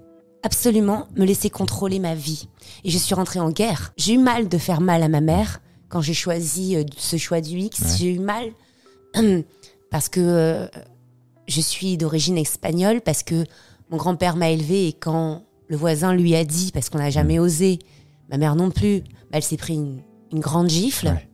absolument 0.43 1.07
me 1.17 1.25
laisser 1.27 1.51
contrôler 1.51 1.99
ma 1.99 2.15
vie. 2.15 2.49
Et 2.85 2.91
je 2.91 2.99
suis 2.99 3.15
rentrée 3.15 3.41
en 3.41 3.51
guerre. 3.51 3.93
J'ai 3.97 4.15
eu 4.15 4.19
mal 4.19 4.49
de 4.49 4.59
faire 4.59 4.81
mal 4.81 5.03
à 5.03 5.09
ma 5.09 5.21
mère 5.21 5.61
quand 5.89 6.01
j'ai 6.01 6.15
choisi 6.15 6.77
euh, 6.77 6.85
ce 6.97 7.17
choix 7.19 7.41
du 7.41 7.59
X. 7.59 7.81
Ouais. 7.81 7.87
J'ai 7.99 8.15
eu 8.15 8.19
mal 8.21 8.53
parce 9.91 10.09
que 10.09 10.21
euh, 10.21 10.67
je 11.47 11.61
suis 11.61 11.97
d'origine 11.97 12.39
espagnole, 12.39 13.01
parce 13.01 13.23
que 13.23 13.45
mon 13.91 13.97
grand-père 13.97 14.37
m'a 14.37 14.51
élevée 14.51 14.89
et 14.89 14.93
quand 14.93 15.43
le 15.69 15.77
voisin 15.77 16.15
lui 16.15 16.35
a 16.35 16.45
dit, 16.45 16.71
parce 16.73 16.89
qu'on 16.91 16.99
n'a 16.99 17.11
jamais 17.11 17.39
osé, 17.39 17.79
ma 18.31 18.37
mère 18.39 18.57
non 18.57 18.71
plus, 18.71 19.01
bah, 19.01 19.33
elle 19.39 19.43
s'est 19.43 19.57
pris 19.57 19.75
une, 19.75 20.01
une 20.33 20.41
grande 20.41 20.69
gifle 20.69 21.09
Ouais. 21.09 21.29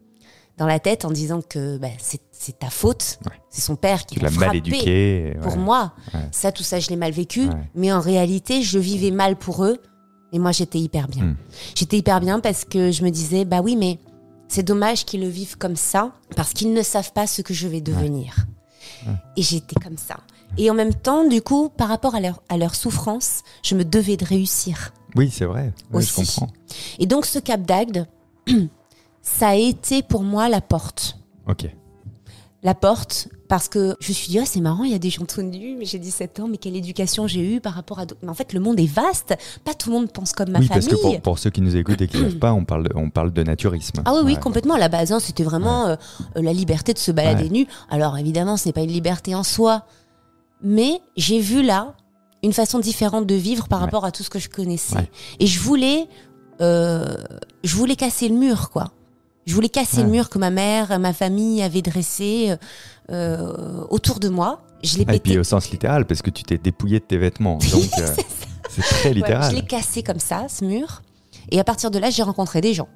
dans 0.58 0.66
la 0.66 0.78
tête 0.78 1.04
en 1.04 1.10
disant 1.10 1.40
que 1.42 1.78
bah, 1.78 1.88
c'est 1.98 2.58
ta 2.58 2.70
faute, 2.70 3.18
Ouais. 3.26 3.32
c'est 3.50 3.60
son 3.62 3.76
père 3.76 4.04
qui 4.06 4.18
l'a 4.20 4.30
mal 4.30 4.56
éduqué. 4.56 5.34
pour 5.42 5.52
ouais. 5.52 5.58
moi. 5.58 5.92
Ça, 6.30 6.50
tout 6.52 6.62
ça, 6.62 6.80
je 6.80 6.88
l'ai 6.90 6.96
mal 6.96 7.12
vécu. 7.12 7.42
Mais 7.74 7.92
en 7.92 8.00
réalité, 8.00 8.62
je 8.62 8.78
vivais 8.78 9.10
mal 9.10 9.36
pour 9.36 9.64
eux. 9.64 9.78
Et 10.34 10.38
moi, 10.38 10.50
j'étais 10.52 10.78
hyper 10.78 11.08
bien. 11.08 11.24
Hmm. 11.24 11.36
J'étais 11.74 11.98
hyper 11.98 12.20
bien 12.20 12.40
parce 12.40 12.64
que 12.64 12.90
je 12.90 13.04
me 13.04 13.10
disais, 13.10 13.44
bah 13.44 13.60
oui, 13.62 13.76
mais 13.76 13.98
c'est 14.48 14.62
dommage 14.62 15.04
qu'ils 15.04 15.20
le 15.20 15.28
vivent 15.28 15.58
comme 15.58 15.76
ça 15.76 16.12
parce 16.36 16.52
qu'ils 16.54 16.72
ne 16.72 16.82
savent 16.82 17.12
pas 17.12 17.26
ce 17.26 17.42
que 17.42 17.52
je 17.54 17.68
vais 17.68 17.80
devenir. 17.82 18.34
Et 19.36 19.42
j'étais 19.42 19.74
comme 19.80 19.98
ça. 19.98 20.16
Et 20.58 20.70
en 20.70 20.74
même 20.74 20.94
temps, 20.94 21.26
du 21.26 21.40
coup, 21.42 21.70
par 21.70 21.88
rapport 21.88 22.14
à 22.14 22.20
leur, 22.20 22.42
à 22.48 22.56
leur 22.58 22.74
souffrance, 22.74 23.42
je 23.62 23.74
me 23.74 23.84
devais 23.84 24.16
de 24.16 24.24
réussir. 24.24 24.92
Oui, 25.16 25.30
c'est 25.32 25.44
vrai. 25.46 25.72
Ouais, 25.92 26.02
je 26.02 26.12
comprends. 26.14 26.48
Et 26.98 27.06
donc, 27.06 27.26
ce 27.26 27.38
Cap 27.38 27.62
d'Agde, 27.62 28.06
ça 29.22 29.48
a 29.48 29.54
été 29.54 30.02
pour 30.02 30.22
moi 30.22 30.48
la 30.48 30.60
porte. 30.60 31.16
Ok. 31.48 31.66
la 32.62 32.74
porte 32.76 33.26
parce 33.48 33.68
que 33.68 33.96
je 33.98 34.10
me 34.10 34.14
suis 34.14 34.28
dit 34.28 34.38
ah 34.38 34.44
c'est 34.46 34.60
marrant 34.60 34.84
il 34.84 34.92
y 34.92 34.94
a 34.94 34.98
des 35.00 35.10
gens 35.10 35.24
tout 35.24 35.42
nus 35.42 35.74
mais 35.76 35.84
j'ai 35.84 35.98
17 35.98 36.38
ans 36.38 36.46
mais 36.48 36.56
quelle 36.56 36.76
éducation 36.76 37.26
j'ai 37.26 37.56
eue 37.56 37.60
par 37.60 37.74
rapport 37.74 37.98
à 37.98 38.06
d'autres 38.06 38.20
mais 38.22 38.28
en 38.30 38.34
fait 38.34 38.52
le 38.52 38.60
monde 38.60 38.78
est 38.78 38.86
vaste 38.86 39.34
pas 39.64 39.74
tout 39.74 39.90
le 39.90 39.96
monde 39.96 40.12
pense 40.12 40.32
comme 40.32 40.50
ma 40.50 40.60
oui, 40.60 40.68
famille 40.68 40.88
parce 40.88 40.94
que 40.96 41.02
pour, 41.02 41.20
pour 41.20 41.38
ceux 41.40 41.50
qui 41.50 41.60
nous 41.60 41.74
écoutent 41.74 42.00
et 42.00 42.06
qui 42.06 42.18
ne 42.18 42.22
savent 42.30 42.38
pas, 42.38 42.52
on 42.52 42.64
parle 42.64 42.84
de, 42.84 42.92
on 42.94 43.10
parle 43.10 43.32
de 43.32 43.42
naturisme. 43.42 44.02
ah 44.04 44.12
oui 44.14 44.20
oui 44.24 44.34
Ouais. 44.34 44.40
complètement 44.40 44.74
à 44.74 44.78
la 44.78 44.88
base 44.88 45.10
hein, 45.10 45.18
c'était 45.18 45.42
vraiment 45.42 45.86
euh, 45.88 45.96
euh, 46.36 46.42
la 46.42 46.52
liberté 46.52 46.94
de 46.94 46.98
se 47.00 47.10
balader 47.10 47.42
Ouais. 47.44 47.48
nu 47.50 47.66
alors 47.90 48.16
évidemment 48.16 48.56
ce 48.56 48.68
n'est 48.68 48.72
pas 48.72 48.82
une 48.82 48.92
liberté 48.92 49.34
en 49.34 49.42
soi 49.42 49.84
mais 50.62 51.00
j'ai 51.16 51.40
vu 51.40 51.62
là 51.62 51.94
une 52.42 52.52
façon 52.52 52.78
différente 52.78 53.26
de 53.26 53.34
vivre 53.34 53.68
par 53.68 53.78
Ouais. 53.80 53.84
rapport 53.86 54.04
à 54.04 54.10
tout 54.10 54.22
ce 54.22 54.30
que 54.30 54.38
je 54.38 54.48
connaissais 54.48 54.96
Ouais. 54.96 55.10
et 55.38 55.46
je 55.46 55.60
voulais 55.60 56.06
euh, 56.60 57.16
je 57.64 57.76
voulais 57.76 57.96
casser 57.96 58.28
le 58.28 58.34
mur 58.36 58.70
quoi 58.70 58.92
je 59.46 59.54
voulais 59.54 59.68
casser 59.68 59.98
Ouais. 59.98 60.02
le 60.04 60.10
mur 60.10 60.28
que 60.28 60.38
ma 60.38 60.50
mère 60.50 60.98
ma 60.98 61.12
famille 61.12 61.62
avait 61.62 61.82
dressé 61.82 62.54
euh, 63.10 63.84
autour 63.90 64.18
de 64.20 64.28
moi 64.28 64.62
je 64.84 64.98
l'ai 64.98 65.04
Ah, 65.06 65.14
et 65.14 65.20
puis 65.20 65.38
au 65.38 65.44
sens 65.44 65.70
littéral, 65.70 66.04
parce 66.06 66.22
que 66.22 66.30
tu 66.30 66.42
t'es 66.42 66.58
dépouillé 66.58 66.98
de 66.98 67.04
tes 67.04 67.16
vêtements. 67.16 67.56
Donc, 67.72 67.88
euh, 68.00 68.14
c'est 68.68 68.82
très 68.82 69.14
littéral. 69.14 69.48
je 69.48 69.54
l'ai 69.54 69.62
cassé 69.64 70.02
comme 70.02 70.18
ça, 70.18 70.46
ce 70.48 70.64
mur. 70.64 71.02
Et 71.52 71.60
à 71.60 71.62
partir 71.62 71.92
de 71.92 72.00
là, 72.00 72.10
j'ai 72.10 72.24
rencontré 72.24 72.60
des 72.60 72.74
gens. 72.74 72.88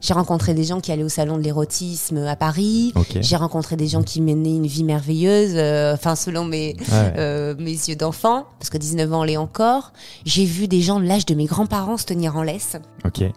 J'ai 0.00 0.14
rencontré 0.14 0.54
des 0.54 0.64
gens 0.64 0.80
qui 0.80 0.90
allaient 0.92 1.02
au 1.04 1.08
salon 1.08 1.36
de 1.36 1.42
l'érotisme 1.42 2.18
à 2.26 2.36
Paris. 2.36 2.92
J'ai 3.20 3.36
rencontré 3.36 3.76
des 3.76 3.86
gens 3.88 4.02
qui 4.02 4.20
menaient 4.20 4.56
une 4.56 4.66
vie 4.66 4.84
merveilleuse, 4.84 5.52
euh, 5.54 5.94
enfin 5.94 6.16
selon 6.16 6.44
mes, 6.44 6.74
Ouais. 6.90 7.14
euh, 7.18 7.54
mes 7.58 7.70
yeux 7.72 7.96
d'enfant, 7.96 8.46
parce 8.58 8.70
que 8.70 8.78
19 8.78 9.12
ans 9.12 9.20
on 9.20 9.24
l'est 9.24 9.36
encore. 9.36 9.92
J'ai 10.24 10.44
vu 10.44 10.68
des 10.68 10.80
gens 10.80 10.98
de 11.00 11.04
l'âge 11.06 11.26
de 11.26 11.34
mes 11.34 11.44
grands-parents 11.46 11.96
se 11.96 12.04
tenir 12.06 12.36
en 12.36 12.42
laisse. 12.42 12.76
Ok. 13.04 13.22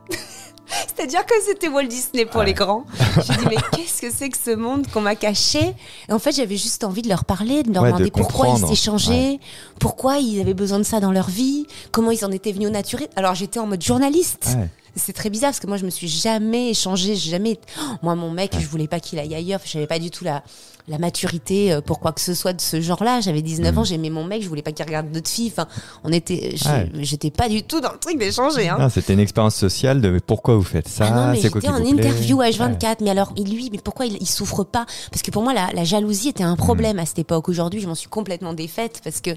C'est-à-dire 0.88 1.24
que 1.28 1.34
c'était 1.46 1.68
Walt 1.68 1.86
Disney 1.88 2.26
pour 2.26 2.40
Ouais. 2.42 2.48
les 2.48 2.54
grands. 2.54 2.86
Je 3.00 3.32
me 3.34 3.38
dis 3.38 3.46
mais 3.50 3.56
qu'est-ce 3.74 4.02
que 4.02 4.12
c'est 4.12 4.30
que 4.30 4.38
ce 4.38 4.56
monde 4.56 4.88
qu'on 4.92 5.02
m'a 5.02 5.16
caché? 5.16 5.76
Et 6.10 6.12
en 6.12 6.18
fait 6.18 6.32
j'avais 6.36 6.58
juste 6.58 6.84
envie 6.84 7.04
de 7.04 7.08
leur 7.10 7.24
parler, 7.24 7.62
de 7.62 7.72
leur 7.72 7.84
Ouais, 7.84 7.90
de 7.92 7.98
demander 7.98 8.12
pourquoi 8.12 8.48
ils 8.50 8.58
s'étaient 8.58 8.76
changés, 8.76 9.40
pourquoi 9.80 10.18
ils 10.18 10.42
avaient 10.42 10.56
besoin 10.56 10.80
de 10.80 10.84
ça 10.84 11.00
dans 11.00 11.12
leur 11.12 11.30
vie, 11.30 11.68
comment 11.92 12.10
ils 12.10 12.26
en 12.26 12.32
étaient 12.32 12.52
venus 12.52 12.70
au 12.70 12.72
naturel. 12.72 13.08
Alors 13.16 13.36
j'étais 13.36 13.60
en 13.60 13.68
mode 13.68 13.84
journaliste. 13.84 14.58
C'est 14.96 15.14
très 15.14 15.30
bizarre 15.30 15.50
parce 15.50 15.60
que 15.60 15.68
moi 15.68 15.78
je 15.78 15.86
me 15.86 15.90
suis 15.90 16.08
jamais 16.08 16.70
échangée, 16.70 17.16
jamais. 17.16 17.60
Oh, 17.80 17.96
moi 18.02 18.16
mon 18.16 18.32
mec, 18.32 18.56
je 18.58 18.66
voulais 18.66 18.88
pas 18.88 19.00
qu'il 19.00 19.20
aille 19.20 19.36
ailleurs, 19.36 19.60
j'avais 19.66 19.88
pas 19.88 20.00
du 20.00 20.10
tout 20.10 20.24
la 20.24 20.44
la 20.88 20.98
maturité 21.00 21.74
euh, 21.74 21.82
pour 21.82 22.00
quoi 22.00 22.12
que 22.12 22.22
ce 22.22 22.34
soit 22.34 22.54
de 22.54 22.62
ce 22.62 22.80
genre-là. 22.82 23.20
J'avais 23.22 23.42
19 23.42 23.78
ans, 23.78 23.84
j'aimais 23.84 24.10
mon 24.10 24.24
mec, 24.24 24.44
je 24.44 24.48
voulais 24.50 24.62
pas 24.62 24.72
qu'il 24.72 24.86
regarde 24.86 25.12
d'autres 25.12 25.30
filles. 25.30 25.52
Enfin, 25.52 25.68
on 26.04 26.12
était, 26.12 26.56
Mm. 26.66 26.70
Ouais. 26.70 26.92
j'étais 27.02 27.32
pas 27.32 27.50
du 27.50 27.64
tout 27.64 27.82
dans 27.82 27.92
le 27.92 27.98
truc 27.98 28.18
d'échanger. 28.20 28.70
Hein. 28.70 28.78
Non, 28.80 28.90
C'était 28.90 29.14
une 29.14 29.20
expérience 29.20 29.56
sociale 29.56 30.00
de 30.02 30.10
mais 30.10 30.20
pourquoi 30.20 30.56
vous 30.56 30.64
faites 30.64 30.88
ça 30.88 31.08
Ah 31.08 31.16
non, 31.28 31.32
mais 31.32 31.40
C'est 31.42 31.50
quoi 31.50 31.60
j'étais 31.62 31.74
en 31.74 31.84
interview 31.84 32.40
à 32.42 32.46
Ouais. 32.46 32.52
H24, 32.52 32.98
mais 33.02 33.10
alors 33.10 33.34
lui, 33.38 33.70
mais 33.72 33.80
pourquoi 33.84 34.06
il, 34.06 34.18
il 34.22 34.28
souffre 34.28 34.64
pas? 34.64 34.86
Parce 35.12 35.22
que 35.22 35.32
pour 35.32 35.42
moi, 35.44 35.54
la, 35.54 35.70
la 35.74 35.84
jalousie 35.84 36.30
était 36.30 36.44
un 36.44 36.56
problème 36.56 37.00
à 37.00 37.06
cette 37.06 37.20
époque. 37.20 37.50
Aujourd'hui, 37.50 37.82
je 37.82 37.88
m'en 37.88 37.96
suis 37.96 38.10
complètement 38.10 38.54
défaite 38.54 39.02
parce 39.04 39.22
que 39.22 39.32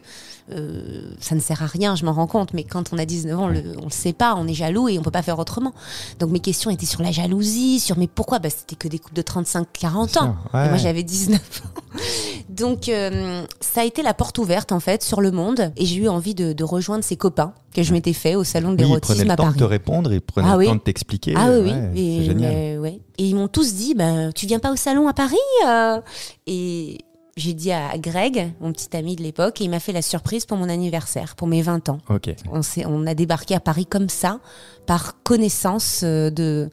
euh, 0.52 1.10
ça 1.20 1.34
ne 1.34 1.40
sert 1.40 1.62
à 1.62 1.66
rien, 1.66 1.96
je 1.96 2.04
m'en 2.04 2.12
rends 2.12 2.26
compte. 2.26 2.52
Mais 2.54 2.64
quand 2.64 2.92
on 2.92 2.98
a 2.98 3.04
19 3.04 3.38
ans, 3.38 3.44
on 3.44 3.48
le, 3.48 3.62
on 3.80 3.84
le 3.86 3.90
sait 3.90 4.12
pas, 4.12 4.34
on 4.36 4.46
est 4.46 4.54
jaloux 4.54 4.88
et 4.88 4.98
on 4.98 5.02
peut 5.02 5.10
pas 5.10 5.22
faire 5.22 5.38
autrement. 5.38 5.72
Donc 6.18 6.30
mes 6.30 6.40
questions 6.40 6.70
étaient 6.70 6.86
sur 6.86 7.02
la 7.02 7.10
jalousie, 7.12 7.80
sur 7.80 7.96
mais 7.98 8.06
pourquoi? 8.06 8.38
Bah, 8.38 8.50
C'était 8.50 8.76
que 8.76 8.88
des 8.88 8.98
couples 8.98 9.16
de 9.16 9.22
35-40 9.22 9.64
Bien 10.12 10.22
ans. 10.22 10.36
ouais. 10.54 10.66
Et 10.66 10.68
moi, 10.68 10.76
j'avais 10.78 11.02
19 11.02 11.37
ans. 11.37 11.37
Donc 12.48 12.88
euh, 12.88 13.44
ça 13.60 13.82
a 13.82 13.84
été 13.84 14.02
la 14.02 14.14
porte 14.14 14.38
ouverte 14.38 14.72
en 14.72 14.80
fait 14.80 15.02
sur 15.02 15.20
le 15.20 15.30
monde 15.30 15.72
et 15.76 15.86
j'ai 15.86 15.96
eu 15.96 16.08
envie 16.08 16.34
de, 16.34 16.52
de 16.52 16.64
rejoindre 16.64 17.04
ces 17.04 17.16
copains 17.16 17.52
que 17.74 17.82
je 17.82 17.92
m'étais 17.92 18.12
fait 18.12 18.34
au 18.34 18.44
salon 18.44 18.72
de 18.72 18.82
Oui, 18.84 18.90
ils 18.94 19.00
prenaient 19.00 19.24
l'érotisme 19.24 19.24
le 19.26 19.30
à 19.32 19.36
temps 19.36 19.42
de 19.44 19.48
Paris. 19.48 19.58
te 19.58 19.64
répondre, 19.64 20.12
ils 20.12 20.20
prenaient 20.20 20.48
Ah 20.48 20.52
le 20.52 20.58
oui. 20.58 20.66
temps 20.66 20.74
de 20.76 20.80
t'expliquer. 20.80 21.34
Ah 21.36 21.50
oui, 21.50 21.58
oui. 21.64 21.70
Ouais, 21.72 21.90
Et, 21.96 22.18
c'est 22.18 22.24
génial. 22.24 22.78
ouais. 22.80 23.00
Et 23.18 23.24
ils 23.28 23.34
m'ont 23.36 23.48
tous 23.48 23.74
dit, 23.74 23.94
bah, 23.94 24.32
tu 24.32 24.46
viens 24.46 24.58
pas 24.58 24.72
au 24.72 24.76
salon 24.76 25.08
à 25.08 25.12
Paris 25.12 25.36
euh 25.66 26.00
Et 26.46 26.98
j'ai 27.36 27.52
dit 27.52 27.70
à 27.70 27.96
Greg, 27.98 28.52
mon 28.60 28.72
petit 28.72 28.96
ami 28.96 29.14
de 29.14 29.22
l'époque, 29.22 29.60
et 29.60 29.64
il 29.64 29.70
m'a 29.70 29.78
fait 29.80 29.92
la 29.92 30.02
surprise 30.02 30.44
pour 30.44 30.56
mon 30.56 30.68
anniversaire, 30.68 31.36
pour 31.36 31.46
mes 31.46 31.62
20 31.62 31.88
ans. 31.88 31.98
On, 32.50 32.60
on 32.86 33.06
a 33.06 33.14
débarqué 33.14 33.54
à 33.54 33.60
Paris 33.60 33.86
comme 33.86 34.08
ça, 34.08 34.40
par 34.86 35.22
connaissance 35.22 36.00
euh, 36.02 36.30
de, 36.30 36.68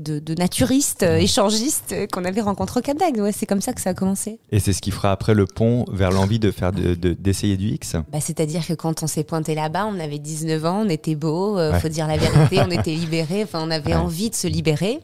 de, 0.00 0.18
de 0.18 0.34
naturistes, 0.34 1.02
euh, 1.02 1.16
échangistes 1.16 1.92
euh, 1.92 2.06
qu'on 2.06 2.24
avait 2.24 2.40
rencontrés 2.40 2.80
au 2.80 2.82
Cap 2.82 2.96
d'Agde. 2.98 3.18
Ouais, 3.20 3.32
c'est 3.32 3.46
comme 3.46 3.60
ça 3.60 3.72
que 3.72 3.80
ça 3.80 3.90
a 3.90 3.94
commencé. 3.94 4.38
Et 4.52 4.60
c'est 4.60 4.72
ce 4.72 4.80
qui 4.80 4.90
fera 4.90 5.12
après 5.12 5.34
le 5.34 5.46
pont 5.46 5.84
vers 5.92 6.10
l'envie 6.10 6.38
de 6.38 6.50
faire 6.50 6.72
de- 6.72 6.94
de- 6.94 7.12
d'essayer 7.12 7.56
du 7.56 7.68
X. 7.68 7.94
Bah, 8.12 8.20
C'est-à-dire 8.20 8.66
que 8.66 8.74
quand 8.74 9.02
on 9.02 9.06
s'est 9.06 9.24
pointé 9.24 9.54
là-bas, 9.54 9.86
on 9.86 9.98
avait 10.00 10.18
19 10.18 10.64
ans, 10.64 10.82
on 10.84 10.88
était 10.88 11.14
beau, 11.14 11.58
euh, 11.58 11.72
Ouais. 11.72 11.80
faut 11.80 11.88
dire 11.88 12.06
la 12.06 12.16
vérité, 12.16 12.60
on 12.66 12.70
était 12.70 12.90
libérés, 12.94 13.42
enfin 13.44 13.60
on 13.62 13.70
avait 13.70 13.90
Ouais. 13.92 13.96
envie 13.96 14.30
de 14.30 14.34
se 14.34 14.46
libérer. 14.46 15.00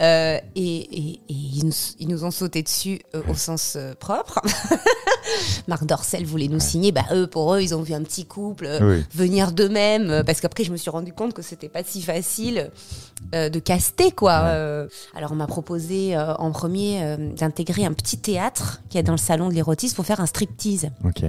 Et 0.00 0.40
et- 0.54 1.12
et 1.14 1.20
ils, 1.28 1.64
nous, 1.64 1.72
ils 1.98 2.08
nous 2.08 2.24
ont 2.24 2.30
sauté 2.30 2.62
dessus 2.62 3.00
au 3.28 3.34
sens 3.34 3.78
propre. 3.98 4.40
Marc 5.68 5.84
Dorcel 5.84 6.24
voulait 6.24 6.48
nous 6.48 6.60
signer, 6.60 6.92
bah 6.92 7.04
eux 7.12 7.26
pour 7.26 7.54
eux 7.54 7.60
ils 7.60 7.74
ont 7.74 7.82
vu 7.82 7.94
un 7.94 8.02
petit 8.02 8.24
couple 8.26 8.66
euh, 8.66 8.96
Oui. 8.98 9.04
venir 9.14 9.52
d'eux-mêmes 9.52 10.10
euh, 10.10 10.22
parce 10.22 10.40
qu'après 10.40 10.64
je 10.64 10.72
me 10.72 10.76
suis 10.76 10.90
rendu 10.90 11.12
compte 11.12 11.32
que 11.34 11.42
c'était 11.42 11.68
pas 11.68 11.82
si 11.84 12.02
facile 12.02 12.70
euh, 13.34 13.48
de 13.48 13.58
caster 13.58 14.10
quoi. 14.12 14.42
Ouais. 14.42 14.86
Alors 15.14 15.32
on 15.32 15.36
m'a 15.36 15.46
proposé 15.46 16.16
euh, 16.16 16.34
en 16.36 16.50
premier 16.52 17.02
euh, 17.02 17.16
d'intégrer 17.34 17.84
un 17.84 17.92
petit 17.92 18.18
théâtre 18.18 18.80
qui 18.88 18.98
est 18.98 19.02
dans 19.02 19.12
le 19.12 19.18
salon 19.18 19.48
de 19.48 19.54
l'érotisme 19.54 19.96
pour 19.96 20.06
faire 20.06 20.20
un 20.20 20.26
striptease. 20.26 20.90
Ok. 21.04 21.24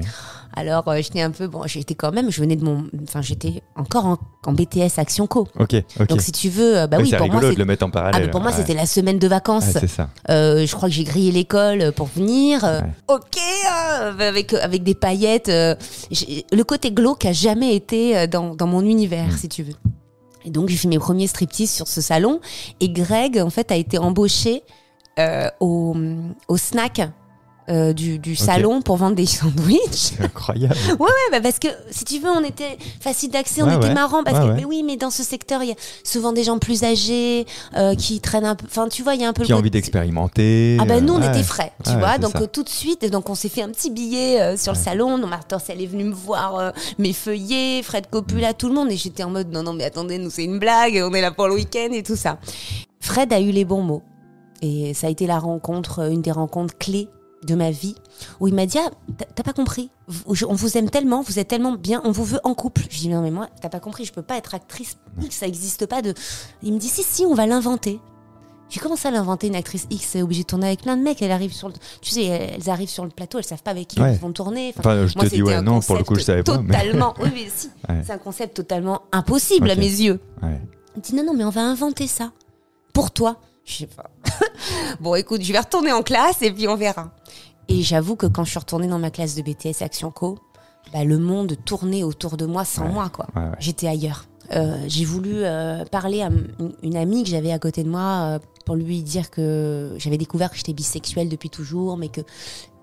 Alors 0.60 0.88
euh, 0.88 0.98
j'étais 0.98 1.22
un 1.22 1.30
peu 1.30 1.48
bon, 1.48 1.62
j'étais 1.68 1.94
quand 1.94 2.12
même, 2.12 2.32
je 2.32 2.42
venais 2.42 2.56
de 2.56 2.64
mon, 2.64 2.86
enfin 3.04 3.22
j'étais 3.22 3.62
encore 3.76 4.06
en, 4.08 4.18
en 4.48 4.54
BTS 4.54 4.98
Action 4.98 5.28
Co. 5.28 5.48
Ok. 5.60 5.76
Ok. 6.00 6.08
Donc 6.08 6.22
si 6.22 6.32
tu 6.32 6.50
veux, 6.50 6.78
euh, 6.80 6.88
bah 6.88 6.98
Oui, 7.00 7.12
pour 7.16 7.28
moi 7.32 7.42
de 7.42 7.50
le 7.52 7.66
mettre 7.66 7.86
en 7.86 7.90
ah, 7.90 7.92
parallèle. 7.92 8.24
mais 8.26 8.32
pour 8.32 8.42
moi 8.42 8.50
Ouais. 8.50 8.58
c'était 8.58 8.74
la 8.74 8.88
semaine 8.88 9.20
de 9.20 9.28
vacances. 9.28 9.66
Ouais, 9.76 9.82
c'est 9.82 9.88
ça. 9.88 10.10
Euh, 10.32 10.66
je 10.66 10.76
crois 10.76 10.90
que 10.90 10.96
j'ai 10.96 11.04
grillé 11.04 11.32
l'école 11.32 11.92
pour 11.92 12.08
venir. 12.08 12.66
Euh, 12.66 12.82
Ouais. 12.82 12.88
Ok, 13.16 13.38
euh, 13.38 14.28
avec 14.30 14.54
avec 14.54 14.84
des 14.84 14.96
paillettes. 14.96 15.50
euh, 15.50 15.76
le 16.52 16.64
côté 16.64 16.92
glauque 16.92 17.26
a 17.26 17.34
jamais 17.34 17.76
été 17.76 18.18
euh, 18.18 18.26
dans, 18.28 18.56
dans 18.56 18.68
mon 18.68 18.82
univers, 18.82 19.28
Mm. 19.28 19.38
si 19.38 19.50
tu 19.50 19.62
veux. 19.64 19.74
Et 20.46 20.50
donc 20.50 20.70
j'ai 20.70 20.78
fait 20.78 20.88
mes 20.88 20.98
premiers 21.00 21.28
striptease 21.28 21.70
sur 21.70 21.88
ce 21.88 22.02
salon. 22.02 22.40
Et 22.80 22.90
Greg 22.90 23.38
en 23.40 23.50
fait 23.52 23.72
a 23.72 23.76
été 23.76 23.98
embauché 24.00 24.64
euh, 25.20 25.50
au, 25.60 25.96
au 26.48 26.58
snack. 26.58 27.02
Euh, 27.70 27.94
du, 27.94 28.20
du 28.20 28.36
salon 28.36 28.82
pour 28.82 28.98
vendre 28.98 29.16
des 29.16 29.26
sandwichs. 29.28 29.80
C'est 29.92 30.22
incroyable. 30.22 30.76
Ouais, 30.88 31.06
ouais, 31.06 31.32
bah 31.32 31.42
parce 31.42 31.60
que 31.60 31.68
si 31.92 32.06
tu 32.06 32.20
veux, 32.20 32.30
on 32.30 32.44
était 32.44 32.78
facile 33.00 33.30
d'accès, 33.32 33.62
on 33.62 33.70
était 33.70 33.88
ouais. 33.88 33.94
marrant 33.94 34.24
parce 34.24 34.40
Ouais, 34.40 34.52
que 34.52 34.56
mais 34.56 34.66
oui, 34.66 34.84
mais 34.84 34.98
dans 34.98 35.10
ce 35.12 35.22
secteur, 35.24 35.64
il 35.64 35.70
y 35.70 35.72
a 35.72 35.76
souvent 36.04 36.32
des 36.34 36.44
gens 36.44 36.60
plus 36.60 36.84
âgés 36.84 37.46
euh, 37.76 37.94
qui 37.96 38.20
traînent 38.22 38.46
un 38.46 38.56
peu. 38.56 38.66
Enfin, 38.68 38.88
tu 38.88 39.04
vois, 39.04 39.16
il 39.16 39.22
y 39.22 39.26
a 39.26 39.28
un 39.30 39.34
peu 39.34 39.44
Qui 39.44 39.52
a 39.52 39.56
le 39.56 39.60
envie 39.60 39.70
d'expérimenter. 39.72 40.78
ah 40.80 40.86
ben 40.86 41.06
nous 41.06 41.14
on 41.14 41.20
Ouais. 41.22 41.28
était 41.30 41.44
frais, 41.44 41.72
tu 41.84 41.92
vois. 41.98 42.18
Donc 42.18 42.36
euh, 42.38 42.48
tout 42.52 42.64
de 42.64 42.70
suite, 42.70 43.04
et 43.04 43.10
donc 43.10 43.30
on 43.30 43.36
s'est 43.36 43.50
fait 43.50 43.62
un 43.64 43.70
petit 43.70 43.90
billet 43.90 44.40
euh, 44.42 44.58
sur 44.58 44.74
le 44.74 44.78
salon. 44.80 45.18
Donc 45.18 45.30
Martin, 45.30 45.58
elle 45.70 45.82
est 45.82 45.86
venue 45.88 46.06
me 46.06 46.14
voir 46.14 46.56
euh, 46.58 46.72
mes 46.98 47.14
feuillets, 47.14 47.82
Fred 47.84 48.08
Copula, 48.10 48.54
tout 48.54 48.68
le 48.70 48.74
monde, 48.76 48.92
et 48.92 48.98
j'étais 48.98 49.24
en 49.24 49.30
mode 49.30 49.52
non 49.52 49.64
non 49.64 49.74
mais 49.74 49.84
attendez, 49.84 50.18
nous 50.18 50.30
c'est 50.30 50.44
une 50.46 50.60
blague, 50.60 51.02
on 51.04 51.14
est 51.14 51.22
là 51.22 51.32
pour 51.32 51.48
le 51.48 51.54
week-end 51.56 51.90
et 51.92 52.04
tout 52.04 52.16
ça. 52.16 52.38
Fred 53.00 53.32
a 53.34 53.40
eu 53.42 53.52
les 53.52 53.66
bons 53.66 53.82
mots 53.84 54.04
et 54.62 54.94
ça 54.94 55.08
a 55.08 55.10
été 55.10 55.28
la 55.28 55.38
rencontre, 55.40 56.00
euh, 56.00 56.10
une 56.10 56.22
des 56.22 56.32
rencontres 56.32 56.78
clés 56.78 57.08
de 57.46 57.56
ma 57.56 57.72
vie 57.72 57.96
où 58.40 58.48
il 58.48 58.54
m'a 58.56 58.66
dit 58.66 58.78
ah, 58.80 58.90
t'as- 59.36 59.44
pas 59.44 59.54
compris 59.54 59.90
on 60.28 60.56
vous 60.56 60.78
aime 60.78 60.90
tellement 60.90 61.22
vous 61.22 61.38
êtes 61.40 61.48
tellement 61.48 61.74
bien 61.74 62.02
on 62.04 62.12
vous 62.12 62.24
veut 62.24 62.40
en 62.44 62.54
couple 62.56 62.82
je 62.90 62.98
dis 62.98 63.10
non 63.10 63.22
mais 63.22 63.30
moi 63.32 63.48
t'as 63.62 63.70
pas 63.70 63.80
compris 63.80 64.06
je 64.06 64.12
peux 64.14 64.24
pas 64.24 64.38
être 64.38 64.56
actrice 64.56 64.98
X 65.22 65.36
ça 65.38 65.48
existe 65.48 65.86
pas 65.86 66.02
de 66.02 66.14
il 66.64 66.74
me 66.74 66.80
dit 66.80 66.88
si 66.90 67.04
si 67.04 67.26
on 67.26 67.36
va 67.36 67.46
l'inventer 67.46 68.00
j'ai 68.70 68.82
commencé 68.82 69.08
à 69.08 69.12
l'inventer 69.12 69.48
une 69.48 69.56
actrice 69.56 69.88
X, 69.90 70.16
est 70.18 70.22
obligée 70.22 70.42
de 70.44 70.48
tourner 70.48 70.68
avec 70.68 70.82
plein 70.82 70.98
de 70.98 71.02
mecs. 71.02 71.22
Elle 71.22 71.32
arrive 71.32 71.54
sur 71.54 71.70
le, 71.70 71.74
tu 72.02 72.12
sais, 72.12 72.26
elles 72.26 72.70
arrivent 72.70 72.90
sur 72.90 73.06
le 73.06 73.10
plateau, 73.12 73.38
elles 73.38 73.46
savent 73.46 73.64
pas 73.64 73.72
avec 73.72 73.88
qui 73.88 74.02
Ouais. 74.02 74.12
elles 74.12 74.20
vont 74.20 74.34
tourner. 74.34 74.74
Enfin, 74.78 74.80
Enfin, 74.82 75.08
je 75.08 75.16
moi, 75.16 75.24
te 75.24 75.30
dis 75.34 75.42
ouais, 75.42 75.62
non, 75.62 75.80
pour 75.80 75.96
le 75.96 76.04
coup, 76.04 76.16
je 76.16 76.20
savais 76.20 76.44
pas. 76.44 76.58
mais- 76.58 76.74
Totalement, 76.74 77.14
oui, 77.22 77.30
mais 77.34 77.48
si. 77.48 77.70
Ouais. 77.88 78.02
C'est 78.06 78.12
un 78.12 78.18
concept 78.18 78.58
totalement 78.58 79.04
impossible 79.14 79.72
à 79.72 79.76
mes 79.76 79.84
yeux. 79.88 80.20
Ouais. 80.44 80.60
Il 80.96 81.00
me 81.00 81.02
dit 81.02 81.16
non, 81.16 81.24
non, 81.24 81.34
mais 81.34 81.46
on 81.46 81.50
va 81.50 81.62
inventer 81.62 82.08
ça 82.08 82.34
pour 82.92 83.12
toi. 83.12 83.38
Je 83.68 83.74
sais 83.74 83.88
pas. 83.88 84.10
bon, 85.02 85.14
écoute, 85.16 85.42
je 85.44 85.52
vais 85.52 85.60
retourner 85.60 85.92
en 85.92 86.02
classe 86.02 86.42
et 86.42 86.52
puis 86.52 86.68
on 86.68 86.76
verra. 86.76 87.12
Et 87.68 87.82
j'avoue 87.82 88.16
que 88.16 88.26
quand 88.26 88.44
je 88.46 88.50
suis 88.52 88.60
retournée 88.60 88.88
dans 88.88 88.98
ma 89.00 89.12
classe 89.12 89.36
de 89.36 89.42
BTS 89.42 89.82
Action 89.82 90.10
Co, 90.10 90.40
bah, 90.94 91.04
le 91.04 91.18
monde 91.20 91.56
tournait 91.66 92.04
autour 92.04 92.38
de 92.38 92.46
moi 92.46 92.64
sans 92.64 92.88
moi, 92.88 93.10
quoi. 93.10 93.28
Ouais, 93.36 93.42
ouais. 93.42 93.56
J'étais 93.60 93.88
ailleurs. 93.88 94.26
Euh, 94.56 94.78
j'ai 94.88 95.04
voulu 95.04 95.34
euh, 95.44 95.84
parler 95.84 96.22
à 96.22 96.30
une 96.82 96.96
amie 96.96 97.24
que 97.26 97.30
j'avais 97.30 97.52
à 97.52 97.60
côté 97.60 97.84
de 97.84 97.90
moi 97.90 98.00
euh, 98.36 98.40
pour 98.66 98.76
lui 98.76 99.04
dire 99.04 99.30
que 99.30 99.94
j'avais 99.98 100.18
découvert 100.18 100.50
que 100.50 100.56
j'étais 100.56 100.72
bisexuelle 100.72 101.28
depuis 101.28 101.50
toujours, 101.50 101.98
mais 101.98 102.08
que 102.08 102.22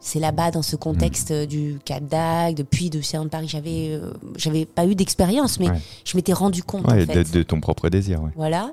c'est 0.00 0.20
là-bas, 0.20 0.50
dans 0.50 0.60
ce 0.60 0.76
contexte 0.76 1.30
euh, 1.30 1.46
du 1.46 1.78
Cap 1.82 2.04
d'Agde, 2.04 2.58
depuis 2.58 2.90
de 2.90 2.98
Océan 2.98 3.24
de 3.24 3.30
Paris, 3.30 3.48
j'avais 3.48 3.92
euh, 3.94 4.12
j'avais 4.36 4.66
pas 4.66 4.84
eu 4.84 4.94
d'expérience, 4.94 5.58
mais 5.58 5.70
Ouais. 5.70 5.80
je 6.04 6.14
m'étais 6.18 6.34
rendu 6.34 6.62
compte. 6.62 6.86
Ouais, 6.86 7.02
en 7.04 7.06
fait. 7.06 7.24
de, 7.32 7.38
de 7.38 7.42
ton 7.42 7.58
propre 7.62 7.88
désir, 7.88 8.22
ouais. 8.22 8.30
Voilà. 8.36 8.70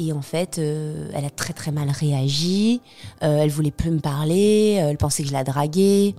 Et 0.00 0.14
en 0.14 0.22
fait, 0.22 0.58
euh, 0.58 1.10
elle 1.12 1.26
a 1.26 1.30
très 1.30 1.52
très 1.52 1.72
mal 1.72 1.90
réagi. 1.90 2.80
Euh, 3.22 3.42
elle 3.42 3.50
voulait 3.50 3.70
plus 3.70 3.90
me 3.90 4.00
parler. 4.00 4.78
euh, 4.80 4.88
elle 4.88 4.96
pensait 4.96 5.22
que 5.22 5.28
je 5.28 5.34
la 5.34 5.44
draguais. 5.44 6.14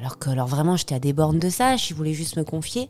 Alors 0.00 0.18
que, 0.18 0.30
alors 0.30 0.46
vraiment, 0.46 0.76
j'étais 0.76 0.94
à 0.94 0.98
des 0.98 1.12
bornes 1.12 1.38
de 1.38 1.50
ça. 1.50 1.76
Je 1.76 1.92
voulais 1.92 2.14
juste 2.14 2.36
me 2.38 2.44
confier. 2.44 2.88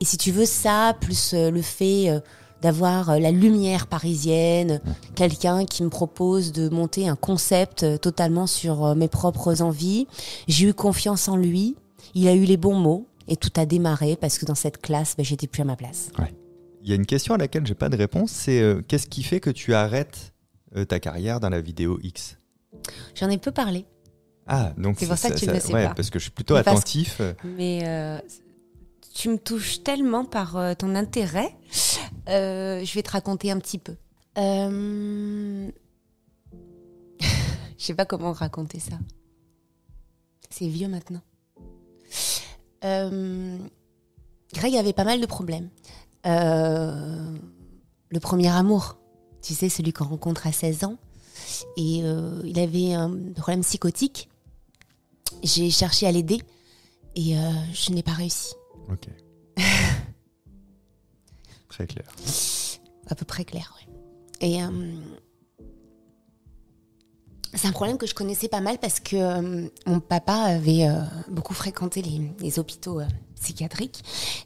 Et 0.00 0.04
si 0.04 0.16
tu 0.16 0.32
veux 0.32 0.46
ça, 0.46 0.96
plus 1.00 1.32
euh, 1.32 1.52
le 1.52 1.62
fait 1.62 2.20
d'avoir 2.60 3.20
la 3.20 3.30
lumière 3.30 3.86
parisienne, 3.86 4.80
quelqu'un 5.14 5.64
qui 5.64 5.84
me 5.84 5.90
propose 5.90 6.50
de 6.50 6.68
monter 6.68 7.08
un 7.08 7.14
concept 7.14 8.00
totalement 8.00 8.48
sur 8.48 8.96
mes 8.96 9.06
propres 9.06 9.62
envies, 9.62 10.08
j'ai 10.48 10.66
eu 10.66 10.74
confiance 10.74 11.28
en 11.28 11.36
lui. 11.36 11.76
Il 12.16 12.26
a 12.26 12.34
eu 12.34 12.42
les 12.42 12.56
bons 12.56 12.74
mots. 12.74 13.06
Et 13.30 13.36
tout 13.36 13.52
a 13.56 13.66
démarré 13.66 14.16
parce 14.16 14.38
que 14.38 14.46
dans 14.46 14.54
cette 14.54 14.80
classe, 14.80 15.14
ben, 15.16 15.22
j'étais 15.24 15.46
plus 15.46 15.60
à 15.60 15.66
ma 15.66 15.76
place. 15.76 16.08
Il 16.88 16.92
y 16.92 16.94
a 16.94 16.96
une 16.96 17.04
question 17.04 17.34
à 17.34 17.36
laquelle 17.36 17.66
j'ai 17.66 17.74
pas 17.74 17.90
de 17.90 17.98
réponse, 17.98 18.30
c'est 18.30 18.62
euh, 18.62 18.80
qu'est-ce 18.80 19.08
qui 19.08 19.22
fait 19.22 19.40
que 19.40 19.50
tu 19.50 19.74
arrêtes 19.74 20.32
euh, 20.74 20.86
ta 20.86 20.98
carrière 20.98 21.38
dans 21.38 21.50
la 21.50 21.60
vidéo 21.60 21.98
X? 22.02 22.38
J'en 23.14 23.28
ai 23.28 23.36
peu 23.36 23.52
parlé. 23.52 23.84
Ah, 24.46 24.72
donc 24.78 24.96
C'est 24.98 25.06
pour 25.06 25.18
ça 25.18 25.28
que 25.28 25.38
tu 25.38 25.46
ne 25.46 25.52
le 25.52 25.60
sais 25.60 25.74
ouais, 25.74 25.86
pas. 25.88 25.92
parce 25.92 26.08
que 26.08 26.18
je 26.18 26.22
suis 26.24 26.30
plutôt 26.30 26.54
Mais 26.54 26.60
attentif. 26.60 27.18
euh, 27.20 27.34
Mais 27.44 27.80
euh, 27.84 28.18
tu 29.12 29.28
me 29.28 29.36
touches 29.36 29.82
tellement 29.82 30.24
par 30.24 30.56
ton 30.78 30.94
intérêt. 30.94 31.54
Je 32.26 32.94
vais 32.94 33.02
te 33.02 33.10
raconter 33.10 33.50
un 33.50 33.58
petit 33.58 33.76
peu. 33.76 33.94
Euh... 34.38 35.70
je 37.20 37.84
sais 37.84 37.92
pas 37.92 38.06
comment 38.06 38.32
raconter 38.32 38.80
ça. 38.80 38.98
C'est 40.48 40.68
vieux 40.68 40.88
maintenant. 40.88 41.20
Greg 44.54 44.74
avait 44.74 44.94
pas 44.94 45.04
mal 45.04 45.20
de 45.20 45.26
problèmes. 45.26 45.68
Euh, 46.26 47.36
Le 48.10 48.20
premier 48.20 48.48
amour, 48.48 48.98
tu 49.42 49.54
sais, 49.54 49.68
celui 49.68 49.92
qu'on 49.92 50.04
rencontre 50.04 50.46
à 50.46 50.52
16 50.52 50.84
ans. 50.84 50.96
Et 51.76 52.00
euh, 52.02 52.40
il 52.44 52.58
avait 52.58 52.94
un 52.94 53.10
problème 53.36 53.62
psychotique. 53.62 54.28
J'ai 55.42 55.70
cherché 55.70 56.06
à 56.06 56.12
l'aider 56.12 56.42
et 57.14 57.38
euh, 57.38 57.50
je 57.72 57.92
n'ai 57.92 58.02
pas 58.02 58.12
réussi. 58.12 58.54
Ok. 58.90 59.08
Très 61.68 61.86
clair. 61.86 62.06
À 63.06 63.14
peu 63.14 63.24
près 63.24 63.44
clair, 63.44 63.74
oui. 63.78 63.94
Et 64.40 64.62
euh, 64.62 64.68
c'est 67.58 67.66
un 67.66 67.72
problème 67.72 67.98
que 67.98 68.06
je 68.06 68.14
connaissais 68.14 68.48
pas 68.48 68.60
mal 68.60 68.78
parce 68.78 69.00
que 69.00 69.16
euh, 69.16 69.68
mon 69.86 70.00
papa 70.00 70.34
avait 70.34 70.88
euh, 70.88 71.02
beaucoup 71.28 71.54
fréquenté 71.54 72.02
les, 72.02 72.58
hôpitaux 72.58 73.00
euh, 73.00 73.06
psychiatriques. 73.40 74.02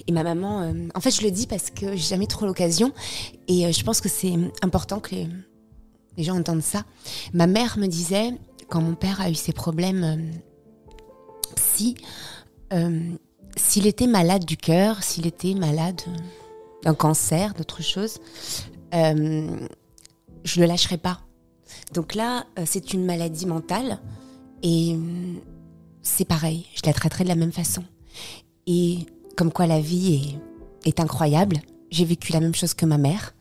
Et 0.06 0.12
ma 0.12 0.22
maman, 0.22 0.72
en 0.94 1.00
fait, 1.00 1.10
je 1.10 1.22
le 1.22 1.30
dis 1.30 1.46
parce 1.46 1.70
que 1.70 1.92
j'ai 1.92 2.08
jamais 2.08 2.26
trop 2.26 2.46
l'occasion. 2.46 2.92
Et 3.48 3.72
je 3.72 3.84
pense 3.84 4.00
que 4.00 4.08
c'est 4.08 4.34
important 4.62 5.00
que 5.00 5.14
les, 5.14 5.28
gens 6.18 6.38
entendent 6.38 6.62
ça. 6.62 6.84
Ma 7.32 7.46
mère 7.46 7.78
me 7.78 7.86
disait, 7.86 8.32
quand 8.68 8.82
mon 8.82 8.94
père 8.94 9.20
a 9.20 9.30
eu 9.30 9.34
ses 9.34 9.52
problèmes 9.52 10.32
psy, 11.56 11.96
s'il 13.56 13.86
était 13.86 14.06
malade 14.06 14.44
du 14.44 14.58
cœur, 14.58 15.02
s'il 15.02 15.26
était 15.26 15.54
malade 15.54 16.02
d'un 16.82 16.94
cancer, 16.94 17.54
d'autre 17.54 17.82
chose, 17.82 18.18
je 18.92 20.60
le 20.60 20.66
lâcherai 20.66 20.98
pas. 20.98 21.22
Donc 21.92 22.14
là, 22.14 22.44
euh, 22.58 22.64
c'est 22.66 22.92
une 22.92 23.04
maladie 23.04 23.46
mentale 23.46 23.98
et 24.62 24.94
euh, 24.94 25.34
c'est 26.02 26.24
pareil, 26.24 26.66
je 26.74 26.82
la 26.86 26.92
traiterai 26.92 27.24
de 27.24 27.28
la 27.28 27.36
même 27.36 27.52
façon. 27.52 27.82
Et 28.66 29.06
comme 29.36 29.52
quoi 29.52 29.66
la 29.66 29.80
vie 29.80 30.38
est, 30.84 30.88
est 30.88 31.00
incroyable, 31.00 31.56
j'ai 31.90 32.04
vécu 32.04 32.32
la 32.32 32.40
même 32.40 32.54
chose 32.54 32.74
que 32.74 32.86
ma 32.86 32.98
mère 32.98 33.34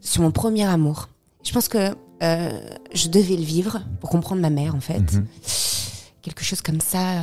sur 0.00 0.22
mon 0.22 0.30
premier 0.30 0.64
amour. 0.64 1.08
Je 1.42 1.52
pense 1.52 1.68
que 1.68 1.94
euh, 2.22 2.60
je 2.94 3.08
devais 3.08 3.36
le 3.36 3.42
vivre 3.42 3.82
pour 4.00 4.08
comprendre 4.10 4.40
ma 4.40 4.50
mère 4.50 4.74
en 4.74 4.80
fait. 4.80 5.12
Mhm. 5.12 5.26
Quelque 6.22 6.44
chose 6.44 6.62
comme 6.62 6.80
ça. 6.80 7.18
euh, 7.18 7.22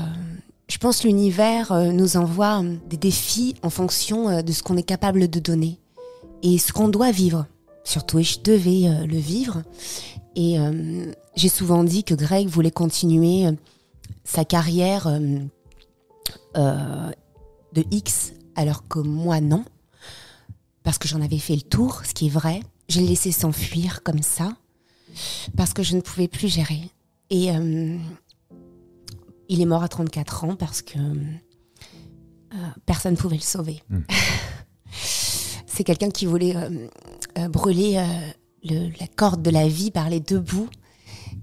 je 0.70 0.78
pense 0.78 1.02
que 1.02 1.08
l'univers 1.08 1.72
euh, 1.72 1.92
nous 1.92 2.16
envoie 2.18 2.64
des 2.90 2.98
défis 2.98 3.56
en 3.64 3.70
fonction 3.70 4.42
de 4.42 4.52
ce 4.52 4.64
qu'on 4.64 4.78
est 4.78 4.84
capable 4.84 5.28
de 5.28 5.40
donner 5.40 5.80
et 6.42 6.58
ce 6.58 6.72
qu'on 6.72 6.88
doit 6.90 7.12
vivre. 7.12 7.46
Surtout, 7.84 8.20
et 8.20 8.24
je 8.24 8.40
devais 8.42 8.88
euh, 8.88 9.06
le 9.06 9.18
vivre. 9.18 9.64
Et 10.36 10.60
euh, 10.60 11.12
j'ai 11.36 11.50
souvent 11.50 11.84
dit 11.84 12.04
que 12.04 12.14
Greg 12.14 12.48
voulait 12.48 12.72
continuer 12.72 13.48
euh, 13.48 13.52
sa 14.24 14.46
carrière 14.46 15.10
de 16.56 17.14
X, 17.92 18.34
alors 18.56 18.88
que 18.88 19.00
moi 19.00 19.42
non, 19.42 19.66
parce 20.84 20.98
que 20.98 21.08
j'en 21.08 21.22
avais 21.22 21.40
fait 21.40 21.56
le 21.56 21.62
tour, 21.62 22.02
ce 22.06 22.14
qui 22.14 22.28
est 22.28 22.30
vrai. 22.30 22.62
Je 22.90 23.00
l'ai 23.00 23.08
laissé 23.08 23.32
s'enfuir 23.32 24.02
comme 24.04 24.22
ça, 24.22 24.56
parce 25.58 25.74
que 25.74 25.84
je 25.84 25.96
ne 25.96 26.02
pouvais 26.02 26.28
plus 26.28 26.48
gérer. 26.48 26.82
Et 27.30 27.50
il 29.50 29.62
est 29.62 29.66
mort 29.66 29.84
à 29.84 29.90
34 29.90 30.46
ans 30.46 30.56
parce 30.56 30.82
que 30.82 31.00
personne 32.86 33.14
ne 33.14 33.18
pouvait 33.18 33.38
le 33.38 33.42
sauver. 33.42 33.84
Mm. 33.90 34.00
C'est 35.74 35.84
quelqu'un 35.84 36.12
qui 36.12 36.28
voulait 36.28 36.56
euh, 36.56 36.88
euh, 37.38 37.48
brûler 37.48 37.98
euh, 37.98 38.04
le- 38.64 38.90
la 39.00 39.08
corde 39.08 39.42
de 39.42 39.50
la 39.50 39.68
vie 39.68 39.92
par 39.92 40.10
les 40.10 40.20
deux 40.20 40.40
bouts. 40.40 40.70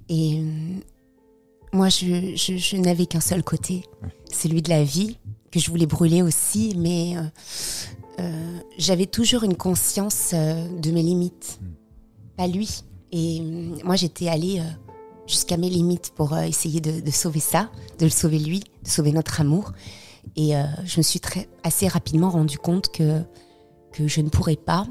Et 0.08 0.38
euh, 0.40 0.44
moi, 1.72 1.88
je, 1.88 2.34
je- 2.36 2.56
je 2.56 2.76
n'avais 2.76 3.06
qu'un 3.06 3.20
seul 3.20 3.42
côté, 3.42 3.84
celui 4.32 4.62
de 4.62 4.70
la 4.70 4.82
vie, 4.84 5.18
que 5.50 5.58
je 5.60 5.70
voulais 5.70 5.86
brûler 5.86 6.22
aussi, 6.22 6.74
mais 6.76 7.14
j'avais 8.78 9.06
toujours 9.06 9.44
une 9.44 9.56
conscience 9.56 10.32
de 10.34 10.90
mes 10.90 11.02
limites, 11.02 11.58
pas 12.36 12.46
lui. 12.46 12.82
Et 13.12 13.40
moi, 13.84 13.96
j'étais 13.96 14.28
allée 14.28 14.60
jusqu'à 15.26 15.56
mes 15.56 15.70
limites 15.70 16.12
pour 16.14 16.36
essayer 16.36 16.80
de, 16.80 17.00
de 17.00 17.10
sauver 17.10 17.40
ça, 17.40 17.70
de 17.98 18.04
le 18.04 18.10
sauver 18.10 18.38
lui, 18.38 18.60
de 18.84 18.88
sauver 18.88 19.12
notre 19.12 19.40
amour. 19.40 19.72
Et 20.36 20.54
euh, 20.56 20.62
je 20.84 20.98
me 20.98 21.02
suis 21.02 21.18
très, 21.18 21.48
assez 21.64 21.88
rapidement 21.88 22.30
rendu 22.30 22.58
compte 22.58 22.92
que, 22.92 23.22
que 23.92 24.06
je 24.06 24.20
ne 24.20 24.28
pourrais 24.28 24.56
pas, 24.56 24.86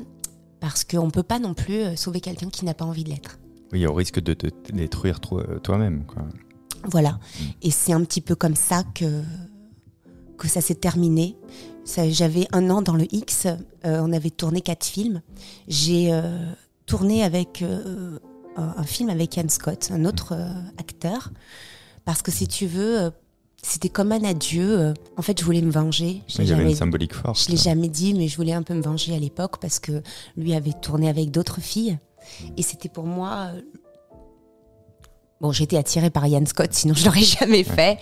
parce 0.60 0.84
qu'on 0.84 1.06
ne 1.06 1.12
peut 1.12 1.24
pas 1.24 1.40
non 1.40 1.54
plus 1.54 1.82
euh, 1.82 1.96
sauver 1.96 2.22
quelqu'un 2.22 2.50
qui 2.50 2.66
n'a 2.66 2.74
pas 2.74 2.86
envie 2.86 3.04
de 3.04 3.10
l'être. 3.10 3.40
Oui, 3.72 3.86
au 3.86 3.94
risque 3.94 4.20
de 4.20 4.34
te 4.34 4.48
détruire 4.72 5.20
toi- 5.20 5.46
toi-même. 5.62 6.04
Voilà. 6.86 7.20
Et 7.62 7.72
c'est 7.72 7.94
un 7.94 8.04
petit 8.04 8.22
peu 8.22 8.36
comme 8.36 8.56
ça 8.56 8.84
que, 8.96 9.22
que 10.38 10.48
ça 10.48 10.62
s'est 10.62 10.76
terminé. 10.76 11.36
J'avais 12.10 12.48
un 12.52 12.70
an 12.70 12.82
dans 12.82 12.96
le 12.96 13.06
X, 13.14 13.46
euh, 13.48 14.02
on 14.02 14.12
avait 14.14 14.30
tourné 14.30 14.62
quatre 14.62 14.86
films. 14.86 15.22
J'ai 15.68 16.14
euh, 16.14 16.52
tourné 16.86 17.24
avec 17.24 17.62
euh, 17.62 18.20
un, 18.56 18.74
un 18.78 18.84
film 18.84 19.10
avec 19.10 19.38
Ian 19.38 19.50
Scott, 19.50 19.90
un 19.92 20.06
autre 20.06 20.38
acteur, 20.78 21.32
parce 22.06 22.22
que 22.22 22.32
si 22.32 22.48
tu 22.48 22.66
veux, 22.68 23.12
c'était 23.62 23.90
comme 23.90 24.12
un 24.12 24.24
adieu. 24.24 24.80
euh, 24.80 24.94
en 25.18 25.22
fait, 25.22 25.40
je 25.40 25.46
voulais 25.46 25.62
me 25.62 25.72
venger. 25.72 26.22
Il 26.38 26.46
y 26.46 26.52
avait 26.54 26.64
une 26.72 26.76
symbolique 26.76 27.14
forte. 27.14 27.44
je 27.46 27.52
l'ai 27.52 27.58
jamais 27.58 27.90
dit, 27.90 28.14
mais 28.14 28.28
je 28.28 28.36
voulais 28.38 28.54
un 28.54 28.64
peu 28.64 28.74
me 28.74 28.82
venger 28.82 29.14
à 29.16 29.20
l'époque 29.20 29.60
parce 29.60 29.80
que 29.80 30.02
lui 30.38 30.54
avait 30.54 30.74
tourné 30.74 31.10
avec 31.10 31.32
d'autres 31.32 31.62
filles. 31.62 31.98
Et 32.58 32.62
c'était 32.62 32.90
pour 32.90 33.06
moi. 33.06 33.52
euh, 33.54 33.62
Bon, 35.42 35.54
j'étais 35.54 35.78
attirée 35.78 36.10
par 36.10 36.28
Ian 36.28 36.46
Scott, 36.46 36.74
sinon 36.74 36.94
je 36.94 37.06
l'aurais 37.06 37.22
jamais 37.40 37.64
fait. 37.64 37.98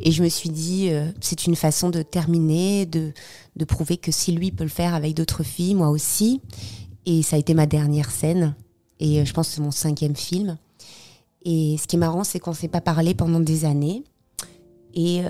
Et 0.00 0.12
je 0.12 0.22
me 0.22 0.28
suis 0.28 0.48
dit, 0.50 0.90
euh, 0.90 1.10
c'est 1.20 1.46
une 1.46 1.56
façon 1.56 1.90
de 1.90 2.02
terminer, 2.02 2.86
de, 2.86 3.12
de 3.56 3.64
prouver 3.64 3.96
que 3.96 4.12
si 4.12 4.30
lui 4.30 4.52
peut 4.52 4.62
le 4.62 4.70
faire 4.70 4.94
avec 4.94 5.14
d'autres 5.14 5.42
filles, 5.42 5.74
moi 5.74 5.88
aussi. 5.90 6.40
Et 7.04 7.22
ça 7.22 7.34
a 7.34 7.38
été 7.40 7.52
ma 7.54 7.66
dernière 7.66 8.10
scène. 8.12 8.54
Et 9.00 9.24
je 9.24 9.32
pense 9.32 9.48
que 9.48 9.54
c'est 9.56 9.60
mon 9.60 9.72
cinquième 9.72 10.14
film. 10.14 10.56
Et 11.44 11.76
ce 11.82 11.88
qui 11.88 11.96
est 11.96 11.98
marrant, 11.98 12.22
c'est 12.22 12.38
qu'on 12.38 12.52
s'est 12.52 12.68
pas 12.68 12.80
parlé 12.80 13.14
pendant 13.14 13.40
des 13.40 13.64
années. 13.64 14.04
Et 14.94 15.20
euh, 15.24 15.28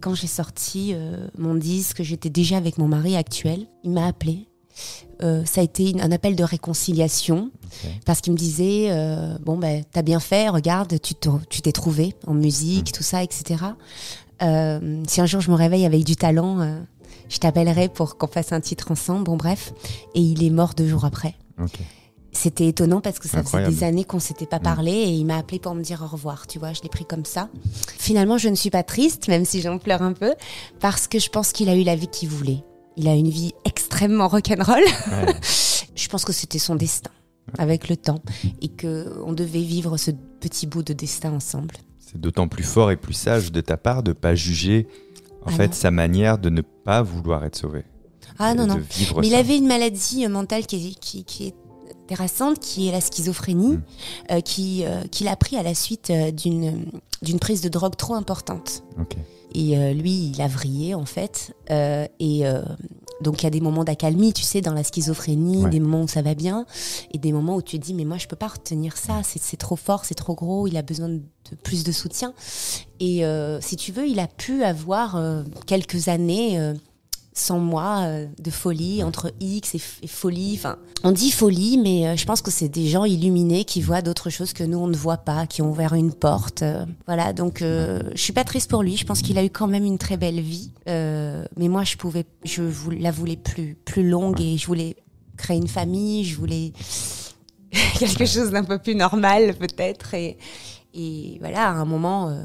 quand 0.00 0.14
j'ai 0.14 0.26
sorti 0.26 0.92
euh, 0.94 1.26
mon 1.38 1.54
disque, 1.54 2.02
j'étais 2.02 2.30
déjà 2.30 2.56
avec 2.56 2.78
mon 2.78 2.88
mari 2.88 3.16
actuel. 3.16 3.66
Il 3.84 3.90
m'a 3.90 4.06
appelé. 4.06 4.46
Euh, 5.22 5.44
ça 5.44 5.60
a 5.60 5.64
été 5.64 5.90
une- 5.90 6.00
un 6.00 6.10
appel 6.12 6.34
de 6.36 6.44
réconciliation 6.44 7.50
parce 8.06 8.20
qu'il 8.22 8.32
me 8.32 8.38
disait 8.38 8.88
bon 9.44 9.58
ben 9.58 9.84
t'as 9.92 10.02
bien 10.02 10.20
fait, 10.20 10.48
regarde, 10.48 10.98
tu 11.02 11.14
te- 11.14 11.28
tu 11.50 11.60
t'es 11.60 11.72
trouvé 11.72 12.14
en 12.26 12.32
musique, 12.34 12.92
tout 12.92 13.02
ça, 13.02 13.22
etc. 13.22 13.64
Si 14.40 15.20
un 15.20 15.26
jour 15.26 15.40
je 15.40 15.50
me 15.50 15.56
réveille 15.56 15.84
avec 15.84 16.04
du 16.04 16.16
talent, 16.16 16.78
je 17.28 17.38
t'appellerai 17.38 17.88
pour 17.88 18.16
qu'on 18.16 18.26
fasse 18.28 18.52
un 18.52 18.60
titre 18.60 18.90
ensemble. 18.90 19.24
Bon 19.24 19.36
bref, 19.36 19.72
et 20.14 20.20
il 20.20 20.42
est 20.42 20.50
mort 20.50 20.72
deux 20.74 20.88
jours 20.88 21.04
après. 21.04 21.34
Ok. 21.62 21.78
C'était 22.32 22.68
étonnant 22.68 23.00
parce 23.00 23.18
que 23.18 23.28
ça 23.28 23.38
Incroyable. 23.38 23.72
faisait 23.72 23.80
des 23.86 23.88
années 23.88 24.04
qu'on 24.04 24.20
s'était 24.20 24.46
pas 24.46 24.58
Mm. 24.60 24.62
parlé 24.62 24.92
et 24.92 25.08
il 25.10 25.24
m'a 25.26 25.36
appelé 25.38 25.58
pour 25.58 25.74
me 25.74 25.82
dire 25.82 26.02
au 26.02 26.06
revoir. 26.06 26.46
Tu 26.46 26.58
vois, 26.58 26.72
je 26.72 26.82
l'ai 26.82 26.88
pris 26.88 27.04
comme 27.04 27.24
ça. 27.24 27.48
Finalement, 27.98 28.38
je 28.38 28.48
ne 28.48 28.54
suis 28.54 28.70
pas 28.70 28.82
triste, 28.82 29.28
même 29.28 29.44
si 29.44 29.60
j'en 29.60 29.78
pleure 29.78 30.02
un 30.02 30.12
peu, 30.12 30.34
parce 30.78 31.08
que 31.08 31.18
je 31.18 31.28
pense 31.28 31.52
qu'il 31.52 31.68
a 31.68 31.74
eu 31.76 31.82
la 31.82 31.96
vie 31.96 32.06
qu'il 32.08 32.28
voulait. 32.28 32.62
Il 32.96 33.08
a 33.08 33.14
une 33.14 33.28
vie 33.30 33.52
extrêmement 33.64 34.28
rock'n'roll. 34.28 34.82
Ouais. 34.84 35.34
Je 35.96 36.08
pense 36.08 36.24
que 36.24 36.32
c'était 36.32 36.58
son 36.58 36.76
destin 36.76 37.10
avec 37.58 37.88
le 37.88 37.96
temps 37.96 38.20
et 38.62 38.68
que 38.68 39.20
on 39.26 39.32
devait 39.32 39.60
vivre 39.60 39.96
ce 39.98 40.10
petit 40.40 40.66
bout 40.66 40.82
de 40.82 40.92
destin 40.94 41.32
ensemble. 41.32 41.74
C'est 41.98 42.18
d'autant 42.20 42.48
plus 42.48 42.62
fort 42.64 42.90
et 42.90 42.96
plus 42.96 43.12
sage 43.12 43.52
de 43.52 43.60
ta 43.60 43.76
part 43.76 44.02
de 44.02 44.12
pas 44.12 44.34
juger 44.34 44.86
en 45.42 45.46
Ah 45.48 45.52
fait 45.52 45.66
non. 45.66 45.72
sa 45.72 45.90
manière 45.90 46.38
de 46.38 46.48
ne 46.48 46.62
pas 46.62 47.02
vouloir 47.02 47.44
être 47.44 47.56
sauvé. 47.56 47.84
Ah 48.38 48.54
non 48.54 48.66
non. 48.66 48.80
Mais 49.18 49.26
il 49.26 49.34
avait 49.34 49.58
une 49.58 49.66
maladie 49.66 50.24
euh, 50.24 50.28
mentale 50.30 50.64
qui 50.66 50.76
est, 50.88 50.98
qui, 50.98 51.24
qui 51.24 51.48
est 51.48 51.54
intéressante, 52.10 52.58
qui 52.58 52.88
est 52.88 52.92
la 52.92 53.00
schizophrénie, 53.00 53.76
Mm. 53.76 53.82
euh, 54.32 54.40
qui 54.40 54.84
euh, 54.84 55.02
qu'il 55.10 55.28
a 55.28 55.36
pris 55.36 55.56
à 55.56 55.62
la 55.62 55.74
suite 55.74 56.10
euh, 56.10 56.30
d'une 56.30 56.84
d'une 57.22 57.38
prise 57.38 57.60
de 57.60 57.68
drogue 57.68 57.96
trop 57.96 58.14
importante. 58.14 58.82
Et 59.54 59.76
euh, 59.76 59.92
lui, 59.92 60.30
il 60.34 60.40
a 60.40 60.48
vrillé 60.48 60.94
en 60.94 61.04
fait. 61.04 61.54
Et 61.70 62.42
donc 63.20 63.42
il 63.42 63.44
y 63.44 63.46
a 63.46 63.50
des 63.50 63.60
moments 63.60 63.84
d'accalmie, 63.84 64.32
tu 64.32 64.42
sais, 64.42 64.62
dans 64.62 64.72
la 64.72 64.82
schizophrénie, 64.82 65.64
Ouais. 65.64 65.70
des 65.70 65.80
moments 65.80 66.02
où 66.02 66.08
ça 66.08 66.22
va 66.22 66.34
bien, 66.34 66.64
et 67.12 67.18
des 67.18 67.32
moments 67.32 67.56
où 67.56 67.62
tu 67.62 67.78
te 67.78 67.84
dis 67.84 67.92
mais 67.92 68.04
moi 68.06 68.16
je 68.16 68.26
peux 68.26 68.36
pas 68.36 68.48
retenir 68.48 68.96
ça, 68.96 69.20
c'est 69.22 69.40
c'est 69.42 69.58
trop 69.58 69.76
fort, 69.76 70.04
c'est 70.06 70.14
trop 70.14 70.34
gros, 70.34 70.66
il 70.66 70.76
a 70.78 70.82
besoin 70.82 71.08
de 71.10 71.20
plus 71.62 71.84
de 71.84 71.92
soutien. 71.92 72.32
Et 73.00 73.22
si 73.60 73.76
tu 73.76 73.92
veux, 73.92 74.06
il 74.08 74.18
a 74.20 74.26
pu 74.26 74.62
avoir 74.64 75.20
quelques 75.66 76.08
années. 76.08 76.58
Sans 77.32 77.58
moi 77.58 78.00
euh, 78.06 78.26
de 78.38 78.50
folie 78.50 79.02
entre 79.04 79.32
X 79.40 79.74
et, 79.74 80.06
folie. 80.08 80.54
Enfin, 80.58 80.76
on 81.04 81.12
dit 81.12 81.30
folie, 81.30 81.78
mais 81.78 82.08
euh, 82.08 82.16
je 82.16 82.26
pense 82.26 82.42
que 82.42 82.50
c'est 82.50 82.68
des 82.68 82.88
gens 82.88 83.04
illuminés 83.04 83.64
qui 83.64 83.80
voient 83.80 84.02
d'autres 84.02 84.30
choses 84.30 84.52
que 84.52 84.64
nous 84.64 84.78
on 84.78 84.88
ne 84.88 84.96
voit 84.96 85.18
pas, 85.18 85.46
qui 85.46 85.62
ont 85.62 85.70
ouvert 85.70 85.94
une 85.94 86.12
porte. 86.12 86.62
euh, 86.62 86.84
voilà, 87.06 87.32
donc 87.32 87.58
je 87.60 88.02
suis 88.16 88.32
pas 88.32 88.44
triste 88.44 88.68
pour 88.70 88.82
lui. 88.82 88.96
Je 88.96 89.04
pense 89.04 89.22
qu'il 89.22 89.38
a 89.38 89.44
eu 89.44 89.50
quand 89.50 89.68
même 89.68 89.84
une 89.84 89.98
très 89.98 90.16
belle 90.16 90.40
vie, 90.40 90.72
mais 90.86 91.68
moi 91.68 91.84
je 91.84 91.96
pouvais, 91.96 92.24
je 92.44 92.62
la 92.98 93.10
voulais 93.10 93.36
plus 93.36 93.76
plus 93.84 94.08
longue 94.08 94.40
et 94.40 94.58
je 94.58 94.66
voulais 94.66 94.96
créer 95.36 95.56
une 95.56 95.68
famille. 95.68 96.24
Je 96.24 96.36
voulais 96.36 96.72
quelque 97.98 98.26
chose 98.26 98.50
d'un 98.50 98.64
peu 98.64 98.78
plus 98.78 98.94
normal 98.94 99.54
peut-être 99.54 100.14
et 100.14 100.36
et 100.94 101.36
voilà 101.40 101.68
à 101.68 101.72
un 101.72 101.84
moment. 101.84 102.28
euh, 102.30 102.42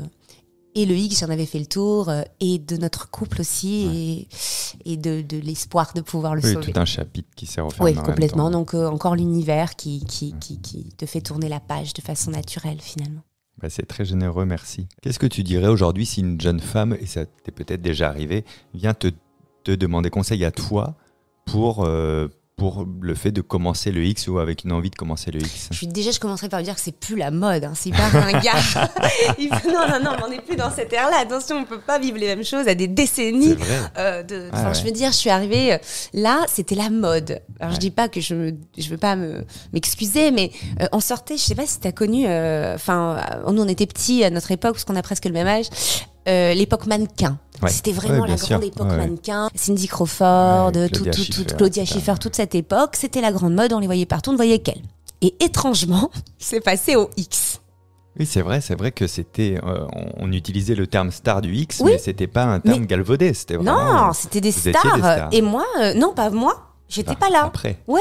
et 0.76 0.86
le 0.86 0.94
X, 0.96 1.22
j'en 1.22 1.30
avais 1.30 1.46
fait 1.46 1.60
le 1.60 1.66
tour, 1.66 2.10
euh, 2.10 2.22
et 2.40 2.60
de 2.60 2.78
notre 2.78 3.10
couple 3.10 3.42
aussi, 3.42 4.28
et, 4.86 4.92
et 4.94 4.98
de, 4.98 5.22
de 5.22 5.38
l'espoir 5.38 5.94
de 5.96 6.02
pouvoir 6.02 6.36
le 6.36 6.42
Oui, 6.44 6.54
sauver. 6.54 6.72
tout 6.72 6.80
un 6.80 6.86
chapitre 6.86 7.30
qui 7.36 7.46
s'est 7.46 7.62
refermé. 7.62 7.92
Oui, 7.92 7.98
complètement. 8.04 8.50
Donc 8.52 8.74
euh, 8.74 8.88
encore 8.88 9.16
l'univers 9.16 9.76
qui, 9.76 10.06
qui, 10.06 10.36
qui, 10.40 10.60
qui 10.60 10.90
te 10.98 11.06
fait 11.06 11.22
tourner 11.22 11.50
la 11.50 11.60
page 11.60 11.94
de 11.94 12.02
façon 12.02 12.32
naturelle 12.32 12.82
finalement. 12.82 13.22
Bah, 13.62 13.70
c'est 13.70 13.86
très 13.88 14.04
généreux, 14.04 14.44
merci. 14.46 14.88
Qu'est-ce 15.02 15.18
que 15.20 15.28
tu 15.28 15.42
dirais 15.44 15.68
aujourd'hui 15.70 16.06
si 16.06 16.20
une 16.20 16.40
jeune 16.42 16.60
femme, 16.60 16.98
et 17.00 17.06
ça 17.06 17.26
t'est 17.26 17.52
peut-être 17.54 17.82
déjà 17.82 18.10
arrivé, 18.10 18.44
vient 18.74 18.94
te, 18.94 19.08
te 19.64 19.72
demander 19.72 20.10
conseil 20.10 20.44
à 20.44 20.52
toi 20.52 20.96
pour, 21.46 21.86
euh, 21.86 22.28
pour 22.58 22.86
le 23.02 23.16
fait 23.16 23.32
de 23.34 23.42
commencer 23.42 23.92
le 23.92 24.04
X 24.06 24.30
ou 24.30 24.40
avec 24.40 24.64
une 24.64 24.72
envie 24.72 24.90
de 24.90 24.96
commencer 24.96 25.30
le 25.30 25.42
X 25.42 25.68
Je 25.72 25.76
suis 25.78 25.88
déjà, 25.88 26.12
je 26.12 26.20
commencerai 26.22 26.48
par 26.48 26.60
lui 26.60 26.64
dire 26.64 26.76
que 26.76 26.80
c'est 26.82 26.98
plus 26.98 27.18
la 27.18 27.30
mode. 27.30 27.66
Hein. 27.66 27.74
C'est 27.76 27.92
pas 27.92 28.06
un 28.14 28.32
gars. 28.40 28.54
Il 29.38 29.50
faut- 29.54 29.70
non, 29.72 29.88
non, 29.90 30.00
non, 30.02 30.12
mais 30.18 30.24
on 30.26 30.30
n'est 30.30 30.42
plus 30.42 30.56
dans 30.56 30.72
cette 30.72 30.94
ère-là. 30.94 31.18
Attention, 31.20 31.58
on 31.58 31.66
peut 31.66 31.82
pas 31.82 32.00
vivre 32.00 32.18
les 32.18 32.28
mêmes 32.28 32.46
choses 32.46 32.68
à 32.70 32.74
des 32.76 32.88
décennies. 32.88 33.58
Euh, 33.98 34.24
de, 34.24 34.50
Ah 34.54 34.70
ouais. 34.70 34.74
je 34.74 34.84
veux 34.86 34.92
dire, 34.92 35.12
je 35.12 35.18
suis 35.18 35.30
arrivée 35.30 35.74
euh, 35.74 35.78
là, 36.14 36.46
c'était 36.48 36.76
la 36.76 36.90
mode. 36.90 37.42
Alors 37.60 37.72
je 37.72 37.76
Ouais. 37.76 37.80
dis 37.80 37.92
pas 37.92 38.08
que 38.08 38.22
je 38.22 38.34
me, 38.34 38.54
je 38.78 38.90
veux 38.90 38.98
pas 38.98 39.18
me 39.18 39.44
m'excuser, 39.74 40.32
mais 40.32 40.52
euh, 40.82 40.86
on 40.94 41.02
sortait. 41.02 41.36
Je 41.36 41.42
sais 41.44 41.56
pas 41.56 41.66
si 41.68 41.80
t'as 41.82 41.92
connu. 41.92 42.26
euh, 42.26 42.76
Enfin, 42.76 43.18
euh, 43.46 43.52
nous 43.52 43.62
on 43.64 43.68
était 43.68 43.86
petits 43.86 44.24
à 44.24 44.30
notre 44.30 44.52
époque 44.52 44.74
parce 44.76 44.86
qu'on 44.86 44.96
a 44.96 45.02
presque 45.02 45.26
le 45.26 45.32
même 45.34 45.48
âge. 45.48 45.66
Euh, 46.28 46.54
l'époque 46.54 46.86
mannequin. 46.88 47.38
Ouais. 47.62 47.70
C'était 47.70 47.92
vraiment 47.92 48.24
Ouais, 48.24 48.28
la 48.30 48.36
grande 48.36 48.48
sûr. 48.62 48.64
époque 48.64 48.90
Ouais, 48.90 48.98
mannequin. 48.98 49.50
Cindy 49.56 49.88
Crawford, 49.88 50.72
tout, 50.74 50.90
Claudia 50.90 51.12
tout, 51.14 51.22
Schiffer, 51.24 51.46
tout, 51.46 51.56
Claudia. 51.56 51.86
Schiffer, 51.86 52.14
toute 52.20 52.36
cette 52.36 52.56
époque, 52.56 52.96
c'était 52.96 53.22
la 53.22 53.32
grande 53.32 53.54
mode. 53.54 53.72
On 53.74 53.80
les 53.80 53.86
voyait 53.88 54.06
partout, 54.06 54.32
on 54.32 54.34
ne 54.34 54.38
voyait 54.38 54.60
qu'elle. 54.60 54.82
Et 55.22 55.36
étrangement, 55.44 56.12
c'est 56.40 56.60
passé 56.62 56.96
au 56.96 57.10
X. 57.18 57.62
Oui, 58.20 58.26
c'est 58.26 58.42
vrai, 58.42 58.62
c'est 58.62 58.76
vrai 58.76 58.92
que 58.92 59.08
c'était. 59.08 59.58
euh, 59.66 59.86
on, 60.18 60.32
utilisait 60.32 60.76
le 60.76 60.88
terme 60.88 61.12
star 61.12 61.42
du 61.42 61.54
X, 61.54 61.82
Oui. 61.84 61.92
mais 61.94 61.98
c'était 61.98 62.28
pas 62.28 62.44
un 62.46 62.60
terme 62.62 62.82
Mais- 62.82 62.88
galvaudé, 62.88 63.34
c'était 63.34 63.56
vraiment. 63.58 64.08
Non, 64.08 64.14
c'était 64.14 64.40
des 64.42 64.52
stars. 64.54 64.72
des 64.96 65.00
stars. 65.00 65.30
Et 65.34 65.42
moi, 65.42 65.66
euh, 65.82 65.94
non, 65.96 66.14
pas 66.14 66.30
moi. 66.30 66.62
J'étais 66.88 67.12
Ah, 67.14 67.16
pas 67.16 67.30
là. 67.30 67.44
Après. 67.46 67.78
Ouais. 67.88 68.00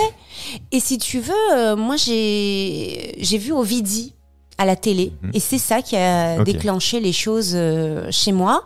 Et 0.71 0.79
si 0.79 0.99
tu 0.99 1.19
veux, 1.19 1.33
euh, 1.55 1.75
moi 1.75 1.97
j'ai 1.97 3.15
j'ai 3.19 3.39
vu 3.39 3.51
Ovidie 3.53 4.15
à 4.59 4.65
la 4.65 4.77
télé 4.77 5.13
Mhm. 5.23 5.31
et 5.35 5.41
c'est 5.41 5.59
ça 5.59 5.83
qui 5.83 5.97
a 5.97 6.43
déclenché 6.45 7.01
les 7.01 7.13
choses 7.13 7.53
euh, 7.55 8.07
chez 8.11 8.31
moi 8.33 8.65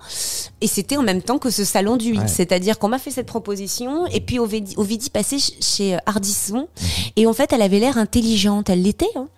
et 0.60 0.66
c'était 0.66 0.96
en 0.98 1.02
même 1.02 1.22
temps 1.22 1.38
que 1.38 1.48
ce 1.50 1.64
salon 1.64 1.96
du 1.96 2.10
X 2.12 2.18
Ouais. 2.20 2.28
c'est-à-dire 2.28 2.78
qu'on 2.78 2.88
m'a 2.88 2.98
fait 2.98 3.10
cette 3.10 3.26
proposition 3.26 4.06
et 4.08 4.20
puis 4.20 4.38
Ovidie 4.38 5.10
passait 5.10 5.38
ch- 5.38 5.52
chez 5.62 5.94
euh, 5.94 5.98
Ardisson 6.06 6.68
Mhm. 6.80 6.86
et 7.16 7.26
en 7.26 7.32
fait 7.32 7.52
elle 7.52 7.62
avait 7.62 7.78
l'air 7.80 7.96
intelligente 7.96 8.68
elle 8.70 8.82
l'était 8.82 9.06
hein. 9.16 9.28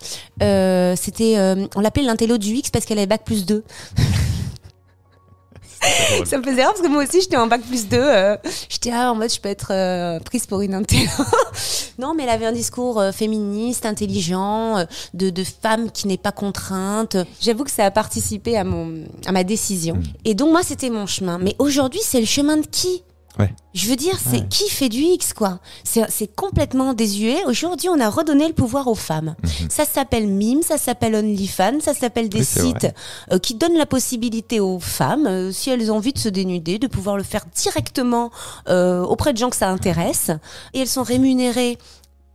Euh, 0.42 0.94
c'était 1.00 1.34
euh, 1.38 1.66
on 1.76 1.80
l'appelait 1.80 2.02
l'intello 2.04 2.36
du 2.38 2.54
X 2.54 2.70
parce 2.70 2.84
qu'elle 2.84 2.98
avait 2.98 3.06
bac 3.06 3.22
plus 3.24 3.44
2 3.46 3.62
drôle. 3.96 4.04
ça 6.26 6.38
me 6.38 6.42
faisait 6.42 6.62
rire 6.62 6.70
parce 6.72 6.80
que 6.80 6.88
moi 6.88 7.02
aussi 7.02 7.20
j'étais 7.20 7.37
en 7.37 7.46
bac 7.46 7.62
plus 7.62 7.88
2 7.88 7.96
euh, 7.96 8.37
j'étais 8.68 8.90
ah, 8.92 9.12
en 9.12 9.14
mode 9.14 9.33
je 9.33 9.40
peux 9.40 9.48
être 9.48 9.72
euh, 9.72 10.18
prise 10.20 10.46
pour 10.46 10.61
une 10.61 10.74
intello 10.74 11.11
non 11.98 12.14
mais 12.14 12.24
elle 12.24 12.30
avait 12.30 12.46
un 12.46 12.52
discours 12.52 13.00
euh, 13.00 13.12
féministe 13.12 13.87
intelligent 13.87 14.78
euh, 14.78 14.85
de, 15.14 15.30
de 15.30 15.44
femme 15.44 15.90
qui 15.90 16.09
n'est 16.09 16.16
pas 16.18 16.33
contrainte. 16.33 17.16
J'avoue 17.40 17.64
que 17.64 17.70
ça 17.70 17.85
a 17.85 17.90
participé 17.90 18.56
à 18.56 18.64
mon 18.64 19.04
à 19.26 19.33
ma 19.33 19.44
décision. 19.44 19.96
Mm. 19.96 20.02
et 20.24 20.35
donc 20.35 20.50
moi 20.50 20.62
c'était 20.62 20.90
mon 20.90 21.06
chemin. 21.06 21.38
Mais 21.38 21.54
aujourd'hui 21.59 22.00
c'est 22.02 22.20
le 22.20 22.26
chemin 22.26 22.56
de 22.56 22.66
qui? 22.66 23.02
Ouais. 23.40 23.55
je 23.74 23.88
veux 23.88 23.96
dire, 23.96 24.18
c'est 24.18 24.40
Ouais. 24.40 24.46
qui 24.48 24.68
fait 24.68 24.88
du 24.88 24.98
X, 25.00 25.33
quoi? 25.33 25.61
C'est 25.85 26.05
c'est 26.11 26.26
complètement 26.35 26.92
désuet. 26.94 27.38
Aujourd'hui, 27.46 27.88
on 27.88 27.98
a 28.00 28.09
redonné 28.09 28.46
le 28.48 28.55
pouvoir 28.55 28.87
aux 28.88 28.94
femmes. 28.94 29.35
Mhm. 29.42 29.70
Ça 29.70 29.85
s'appelle 29.85 30.26
Mime, 30.26 30.62
ça 30.62 30.79
s'appelle 30.79 31.14
OnlyFans, 31.14 31.81
ça 31.81 31.94
s'appelle 31.94 32.29
des 32.29 32.38
Oui, 32.40 32.44
sites 32.44 32.88
euh, 33.33 33.38
qui 33.38 33.55
donnent 33.55 33.76
la 33.79 33.87
possibilité 33.87 34.61
aux 34.61 34.81
femmes, 34.81 35.26
euh, 35.26 35.53
si 35.53 35.70
elles 35.70 35.90
ont 35.90 35.96
envie 35.96 36.12
de 36.12 36.18
se 36.18 36.29
dénuder, 36.29 36.79
de 36.79 36.87
pouvoir 36.87 37.16
le 37.16 37.22
faire 37.22 37.44
directement 37.55 38.31
euh, 38.68 39.03
auprès 39.03 39.33
de 39.33 39.38
gens 39.38 39.50
que 39.50 39.57
ça 39.57 39.68
intéresse. 39.70 40.31
Et 40.74 40.81
elles 40.81 40.88
sont 40.88 41.03
rémunérées 41.03 41.79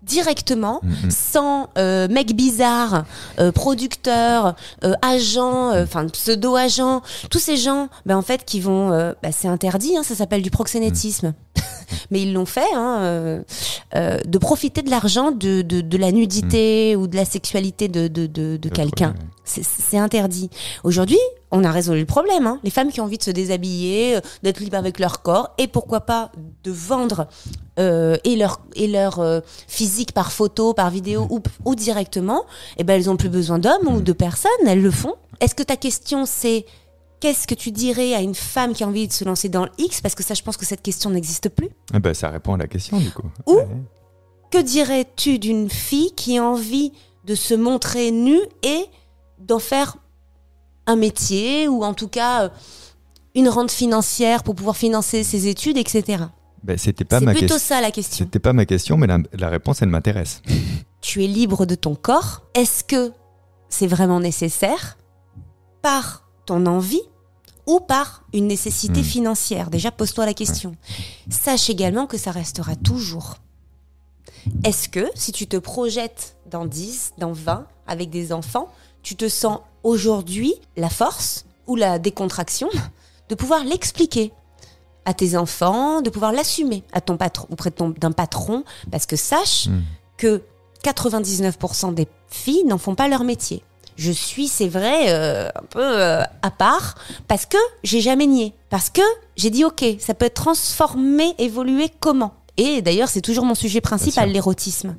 directement, 0.05 0.79
Mhm. 0.83 1.11
sans 1.11 1.69
euh, 1.77 2.07
mec 2.07 2.35
bizarre, 2.35 3.05
euh, 3.39 3.51
producteur, 3.51 4.55
euh, 4.83 4.93
agent, 5.01 5.71
euh, 5.71 5.83
enfin 5.83 6.05
pseudo-agent, 6.07 7.01
tous 7.29 7.39
ces 7.39 7.57
gens, 7.57 7.89
ben 8.05 8.17
en 8.17 8.21
fait 8.21 8.45
qui 8.45 8.59
vont, 8.59 8.91
euh, 8.91 9.13
bah, 9.23 9.29
c'est 9.31 9.47
interdit, 9.47 9.97
hein, 9.97 10.03
ça 10.03 10.15
s'appelle 10.15 10.41
du 10.41 10.51
proxénétisme. 10.51 11.33
Mais 12.11 12.21
ils 12.23 12.33
l'ont 12.33 12.45
fait, 12.45 12.73
hein, 12.75 12.97
euh, 13.01 13.41
euh, 13.95 14.19
de 14.25 14.37
profiter 14.37 14.81
de 14.81 14.89
l'argent 14.89 15.31
de, 15.31 15.61
de, 15.61 15.81
de 15.81 15.97
la 15.97 16.11
nudité 16.11 16.95
ou 16.95 17.07
de 17.07 17.15
la 17.15 17.25
sexualité 17.25 17.87
de, 17.87 18.07
de, 18.07 18.25
de, 18.25 18.57
de 18.57 18.69
Le 18.69 18.75
quelqu'un. 18.75 19.13
C'est 19.43 19.97
interdit. 19.97 20.49
Aujourd'hui, 20.83 21.19
on 21.51 21.63
a 21.63 21.71
résolu 21.71 22.01
le 22.01 22.05
problème. 22.05 22.47
Hein. 22.47 22.59
Les 22.63 22.69
femmes 22.69 22.91
qui 22.91 22.99
ont 23.01 23.05
envie 23.05 23.17
de 23.17 23.23
se 23.23 23.31
déshabiller, 23.31 24.17
euh, 24.17 24.21
d'être 24.43 24.59
libres 24.59 24.77
avec 24.77 24.99
leur 24.99 25.21
corps, 25.21 25.51
et 25.57 25.67
pourquoi 25.67 26.01
pas 26.01 26.31
de 26.63 26.71
vendre 26.71 27.27
euh, 27.79 28.17
et 28.23 28.35
leur 28.35 28.61
et 28.75 28.87
leur 28.87 29.19
euh, 29.19 29.39
physique 29.67 30.11
par 30.11 30.31
photo, 30.31 30.73
par 30.73 30.89
vidéo 30.89 31.27
ou, 31.29 31.41
ou 31.65 31.75
directement, 31.75 32.45
eh 32.77 32.83
ben 32.83 32.95
elles 32.95 33.09
ont 33.09 33.17
plus 33.17 33.29
besoin 33.29 33.59
d'hommes 33.59 33.87
ou 33.87 34.01
de 34.01 34.11
personnes. 34.13 34.51
Elles 34.65 34.81
le 34.81 34.91
font. 34.91 35.13
Est-ce 35.39 35.55
que 35.55 35.63
ta 35.63 35.75
question 35.77 36.25
c'est 36.25 36.65
Qu'est-ce 37.21 37.47
que 37.47 37.55
tu 37.55 37.71
dirais 37.71 38.13
à 38.13 38.21
une 38.21 38.35
femme 38.35 38.73
qui 38.73 38.83
a 38.83 38.87
envie 38.87 39.07
de 39.07 39.13
se 39.13 39.23
lancer 39.23 39.47
dans 39.47 39.63
le 39.63 39.71
X? 39.77 40.01
Parce 40.01 40.15
que 40.15 40.21
ça, 40.23 40.33
je 40.33 40.43
pense 40.43 40.57
que 40.57 40.65
cette 40.65 40.81
question 40.81 41.09
n'existe 41.09 41.47
plus. 41.49 41.69
Ah 41.93 41.99
bah, 41.99 42.13
ça 42.13 42.29
répond 42.29 42.53
à 42.53 42.57
la 42.57 42.67
question 42.67 42.99
du 42.99 43.09
coup. 43.09 43.27
Ou- 43.47 43.55
Ouais. 43.55 43.67
Que 44.51 44.61
dirais-tu 44.61 45.39
d'une 45.39 45.69
fille 45.69 46.11
qui 46.15 46.37
a 46.37 46.43
envie 46.43 46.91
de 47.25 47.33
se 47.33 47.53
montrer 47.53 48.11
nue 48.11 48.41
et 48.63 48.85
d'en 49.39 49.59
faire 49.59 49.97
un 50.87 50.95
métier 50.95 51.67
ou 51.67 51.83
en 51.83 51.93
tout 51.93 52.07
cas 52.07 52.43
euh, 52.43 52.49
une 53.33 53.49
rente 53.49 53.71
financière 53.71 54.43
pour 54.43 54.55
pouvoir 54.55 54.77
financer 54.77 55.23
ses 55.23 55.47
études, 55.47 55.77
etc. 55.77 56.23
Bah, 56.63 56.77
c'était 56.77 57.05
pas 57.05 57.19
ma 57.19 57.31
plutôt 57.31 57.53
question. 57.55 57.75
ça 57.75 57.81
la 57.81 57.91
question. 57.91 58.25
C'était 58.25 58.39
pas 58.39 58.53
ma 58.53 58.65
question, 58.65 58.97
mais 58.97 59.07
la, 59.07 59.19
la 59.33 59.49
réponse 59.49 59.81
elle 59.81 59.89
m'intéresse. 59.89 60.41
Tu 61.01 61.23
es 61.23 61.27
libre 61.27 61.67
de 61.67 61.75
ton 61.75 61.93
corps. 61.93 62.41
Est-ce 62.55 62.83
que 62.83 63.11
c'est 63.69 63.85
vraiment 63.85 64.19
nécessaire 64.19 64.97
par 65.83 66.23
ton 66.47 66.65
envie 66.65 67.01
ou 67.67 67.79
par 67.79 68.23
une 68.33 68.47
nécessité 68.47 69.01
Hmm. 69.01 69.03
financière? 69.03 69.69
Déjà, 69.69 69.91
pose-toi 69.91 70.25
la 70.25 70.33
question. 70.33 70.75
Sache 71.29 71.69
également 71.69 72.07
que 72.07 72.17
ça 72.17 72.31
restera 72.31 72.75
toujours. 72.75 73.35
Est-ce 74.63 74.89
que 74.89 75.05
si 75.13 75.31
tu 75.31 75.45
te 75.45 75.57
projettes 75.57 76.37
dans 76.49 76.65
10, 76.65 77.13
dans 77.19 77.33
20, 77.33 77.67
avec 77.85 78.09
des 78.09 78.31
enfants, 78.33 78.69
tu 79.03 79.15
te 79.15 79.29
sens 79.29 79.59
aujourd'hui 79.85 80.53
la 80.75 80.89
force 80.89 81.45
ou 81.67 81.75
la 81.75 81.99
décontraction 81.99 82.69
de 83.29 83.35
pouvoir 83.35 83.63
l'expliquer 83.63 84.33
à 85.05 85.13
tes 85.13 85.37
enfants, 85.37 86.01
de 86.01 86.09
pouvoir 86.09 86.31
l'assumer 86.31 86.83
à 86.91 86.99
ton 86.99 87.15
patron 87.15 87.47
auprès 87.51 87.71
d'un 87.97 88.11
patron, 88.11 88.63
parce 88.91 89.05
que 89.05 89.15
sache 89.15 89.67
Hmm. 89.67 89.81
que 90.17 90.41
99% 90.83 91.93
des 91.93 92.07
filles 92.29 92.63
n'en 92.65 92.77
font 92.77 92.95
pas 92.95 93.07
leur 93.07 93.23
métier. 93.23 93.63
Je 93.95 94.11
suis, 94.11 94.47
c'est 94.47 94.67
vrai, 94.67 95.09
euh, 95.09 95.47
un 95.55 95.65
peu 95.69 95.81
euh, 95.81 96.21
à 96.41 96.51
part 96.51 96.95
parce 97.27 97.45
que 97.45 97.57
j'ai 97.83 98.01
jamais 98.01 98.27
nié. 98.27 98.53
Parce 98.69 98.89
que 98.89 99.01
j'ai 99.37 99.49
dit 99.49 99.63
ok, 99.65 99.83
ça 99.99 100.13
peut 100.13 100.25
être 100.25 100.41
transformé, 100.43 101.33
évolué 101.37 101.89
comment? 101.99 102.33
Et 102.57 102.81
d'ailleurs, 102.81 103.09
c'est 103.09 103.21
toujours 103.21 103.45
mon 103.45 103.55
sujet 103.55 103.81
principal, 103.81 104.29
l'érotisme. 104.31 104.95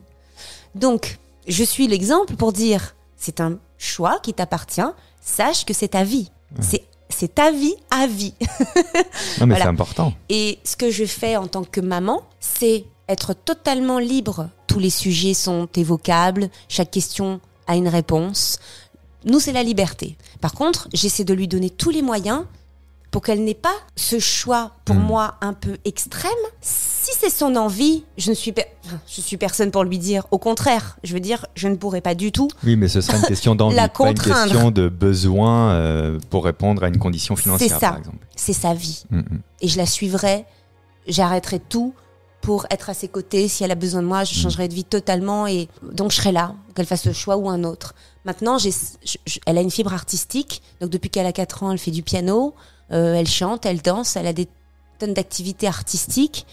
Donc, 0.75 1.19
je 1.47 1.65
suis 1.65 1.87
l'exemple 1.89 2.37
pour 2.37 2.53
dire 2.53 2.95
c'est 3.17 3.41
un 3.41 3.59
choix 3.79 4.19
qui 4.23 4.35
t'appartient. 4.35 4.81
Sache 5.21 5.65
que 5.65 5.75
c'est 5.75 5.89
ta 5.89 6.05
vie. 6.05 6.31
C'est 6.61 6.85
c'est 7.09 7.35
ta 7.35 7.53
vie 7.53 7.75
à 7.91 8.07
vie. 8.07 8.35
non 9.41 9.47
mais 9.47 9.57
c'est 9.57 9.63
important. 9.63 10.13
Et 10.29 10.59
ce 10.65 10.77
que 10.77 10.91
je 10.91 11.05
fais 11.05 11.37
en 11.37 11.47
tant 11.47 11.63
que 11.65 11.81
maman, 11.81 12.23
c'est 12.41 12.85
être 13.09 13.33
totalement 13.33 13.99
libre. 13.99 14.49
Tous 14.67 14.79
les 14.79 14.91
sujets 14.91 15.35
sont 15.35 15.69
évocables, 15.77 16.51
chaque 16.69 16.91
question 16.91 17.41
a 17.67 17.77
une 17.77 17.89
réponse. 17.89 18.59
Nous, 19.25 19.41
c'est 19.41 19.53
la 19.53 19.63
liberté. 19.63 20.17
Par 20.41 20.53
contre, 20.53 20.89
j'essaie 20.93 21.25
de 21.25 21.35
lui 21.35 21.49
donner 21.49 21.71
tous 21.71 21.91
les 21.91 22.03
moyens 22.03 22.45
pour 23.17 23.23
qu'elle 23.23 23.45
n'ait 23.45 23.55
pas 23.55 23.75
ce 23.95 24.19
choix, 24.19 24.73
pour 24.85 24.95
hmm. 24.95 25.07
moi, 25.07 25.37
un 25.41 25.55
peu 25.55 25.79
extrême. 25.87 26.31
Si 26.61 27.13
c'est 27.19 27.31
son 27.31 27.57
envie, 27.57 28.05
je 28.19 28.29
ne 28.29 28.35
suis, 28.35 28.53
je 29.09 29.21
suis 29.23 29.39
personne 29.39 29.71
pour 29.71 29.85
lui 29.85 29.97
dire. 29.97 30.27
Au 30.33 30.39
contraire, 30.39 30.99
je 31.03 31.15
veux 31.15 31.21
dire, 31.21 31.47
je 31.55 31.69
ne 31.69 31.77
pourrais 31.77 32.03
pas 32.03 32.15
du 32.15 32.31
tout. 32.31 32.49
Oui, 32.63 32.77
mais 32.77 32.89
ce 32.89 33.01
serait 33.01 33.17
une 33.17 33.23
question 33.27 33.55
d'envie, 33.55 33.75
pas 33.75 34.11
une 34.11 34.19
question 34.19 34.71
de 34.71 34.91
besoin 34.91 35.71
euh, 35.71 36.19
pour 36.29 36.45
répondre 36.45 36.85
à 36.85 36.89
une 36.89 36.99
condition 36.99 37.37
financière, 37.37 37.81
ça. 37.81 37.89
par 37.89 37.99
exemple. 38.01 38.19
C'est 38.37 38.53
sa 38.53 38.75
vie. 38.75 39.05
Hmm, 39.09 39.21
hmm. 39.21 39.41
Et 39.63 39.69
je 39.69 39.79
la 39.79 39.87
suivrai, 39.87 40.45
j'arrêterai 41.09 41.59
tout 41.59 41.95
pour 42.43 42.67
être 42.71 42.91
à 42.91 42.95
ses 42.95 43.09
côtés. 43.09 43.49
Si 43.49 43.65
elle 43.65 43.71
a 43.71 43.77
besoin 43.77 44.03
de 44.03 44.09
moi, 44.09 44.25
je 44.25 44.35
changerai 44.35 44.69
de 44.69 44.75
vie 44.75 44.85
totalement. 44.85 45.47
Et 45.47 45.71
donc, 45.91 46.11
je 46.11 46.17
serai 46.17 46.33
là, 46.33 46.55
qu'elle 46.75 46.85
fasse 46.85 47.07
le 47.07 47.15
choix 47.15 47.39
ou 47.39 47.49
un 47.49 47.65
autre. 47.65 47.95
Maintenant, 48.27 48.59
elle 49.47 49.57
a 49.57 49.63
une 49.63 49.71
fibre 49.71 49.95
artistique. 49.95 50.61
Donc, 50.83 50.91
depuis 50.91 51.09
qu'elle 51.09 51.25
a 51.25 51.33
4 51.33 51.63
ans, 51.63 51.73
elle 51.73 51.79
fait 51.79 51.91
du 51.91 52.03
piano. 52.03 52.55
Euh, 52.93 53.15
elle 53.15 53.29
chante, 53.29 53.67
elle 53.67 53.83
danse, 53.83 54.17
elle 54.17 54.27
a 54.27 54.33
des 54.33 54.49
tonnes 54.99 55.15
d'activités 55.15 55.67
artistiques. 55.67 56.47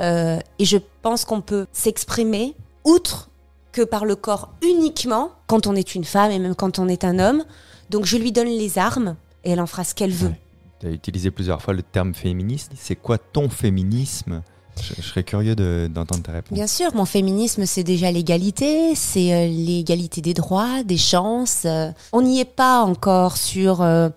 Euh, 0.00 0.38
et 0.58 0.64
je 0.64 0.78
pense 1.02 1.24
qu'on 1.24 1.40
peut 1.40 1.66
s'exprimer 1.72 2.54
outre 2.84 3.30
que 3.72 3.82
par 3.82 4.04
le 4.04 4.16
corps 4.16 4.52
uniquement 4.62 5.32
quand 5.46 5.66
on 5.66 5.74
est 5.74 5.94
une 5.94 6.04
femme 6.04 6.30
et 6.30 6.38
même 6.38 6.54
quand 6.54 6.78
on 6.78 6.88
est 6.88 7.04
un 7.04 7.18
homme. 7.18 7.44
Donc 7.90 8.04
je 8.04 8.16
lui 8.16 8.32
donne 8.32 8.48
les 8.48 8.78
armes 8.78 9.16
et 9.44 9.50
elle 9.50 9.60
en 9.60 9.66
fera 9.66 9.84
ce 9.84 9.94
qu'elle 9.94 10.12
veut. 10.12 10.32
Tu 10.80 10.86
as 10.86 10.90
utilisé 10.90 11.30
plusieurs 11.30 11.60
fois 11.60 11.74
le 11.74 11.82
terme 11.82 12.14
féministe. 12.14 12.72
C'est 12.76 12.96
quoi 12.96 13.18
ton 13.18 13.48
féminisme? 13.48 14.42
Je, 14.80 15.02
serais 15.02 15.24
curieux 15.24 15.56
d'entendre 15.88 16.22
ta 16.22 16.30
réponse. 16.30 16.52
Bien 16.52 16.68
sûr, 16.68 16.94
mon 16.94 17.04
féminisme, 17.04 17.66
c'est 17.66 17.82
déjà 17.82 18.12
l'égalité, 18.12 18.94
c'est 18.94 19.34
euh, 19.34 19.48
l'égalité 19.48 20.20
des 20.20 20.34
droits, 20.34 20.84
des 20.84 20.96
chances. 20.96 21.66
on 22.12 22.22
n'y 22.22 22.38
est 22.38 22.44
pas 22.44 22.82
encore 22.82 23.36
sur 23.36 23.82
euh, 23.82 24.08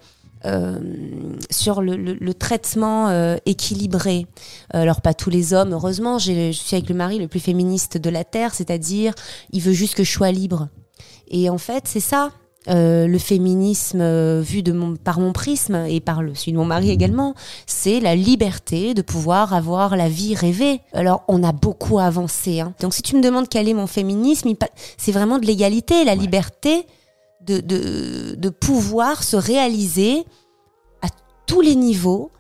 sur 1.50 1.82
le, 1.82 1.96
le, 1.96 2.14
le 2.14 2.34
traitement 2.34 3.10
euh, 3.10 3.38
équilibré. 3.46 4.28
Alors 4.72 5.02
pas 5.02 5.14
tous 5.14 5.30
les 5.30 5.54
hommes, 5.54 5.74
heureusement, 5.74 6.18
je 6.18 6.52
suis 6.52 6.76
avec 6.76 6.90
le 6.90 6.96
mari 6.96 7.20
le 7.20 7.28
plus 7.28 7.40
féministe 7.40 7.98
de 7.98 8.10
la 8.10 8.24
terre, 8.24 8.54
c'est-à-dire 8.54 9.14
il 9.52 9.62
veut 9.62 9.74
juste 9.74 9.96
que 9.96 10.04
je 10.04 10.12
sois 10.12 10.32
libre. 10.32 10.70
Et 11.30 11.50
en 11.50 11.58
fait, 11.58 11.84
c'est 11.88 12.00
ça. 12.00 12.32
Euh, 12.68 13.08
le 13.08 13.18
féminisme 13.18 14.02
euh, 14.02 14.40
vu 14.46 14.62
de 14.62 14.72
mon, 14.72 14.96
par 14.96 15.20
mon 15.20 15.34
prisme 15.34 15.84
et 15.88 16.00
par 16.00 16.22
le, 16.22 16.36
celui 16.36 16.52
de 16.52 16.58
mon 16.58 16.66
mari 16.66 16.92
également, 16.92 17.34
c'est 17.66 18.00
la 18.00 18.16
liberté 18.16 18.94
de 18.94 19.02
pouvoir 19.02 19.56
avoir 19.56 19.96
la 19.96 20.08
vie 20.08 20.36
rêvée. 20.36 20.82
Alors 20.94 21.24
on 21.28 21.44
a 21.44 21.54
beaucoup 21.54 21.98
avancé. 21.98 22.60
Hein. 22.60 22.76
Donc 22.80 22.94
si 22.94 23.02
tu 23.02 23.16
me 23.16 23.22
demandes 23.24 23.50
quel 23.50 23.68
est 23.68 23.74
mon 23.74 23.88
féminisme, 23.88 24.52
c'est 24.96 25.12
vraiment 25.12 25.40
de 25.40 25.48
l'égalité, 25.48 26.06
la 26.06 26.14
liberté 26.14 26.86
de, 27.46 27.60
de, 27.60 28.36
de 28.36 28.50
pouvoir 28.50 29.24
se 29.24 29.36
réaliser 29.36 30.26
à 31.02 31.08
tous 31.46 31.62
les 31.62 31.76
niveaux. 31.76 32.32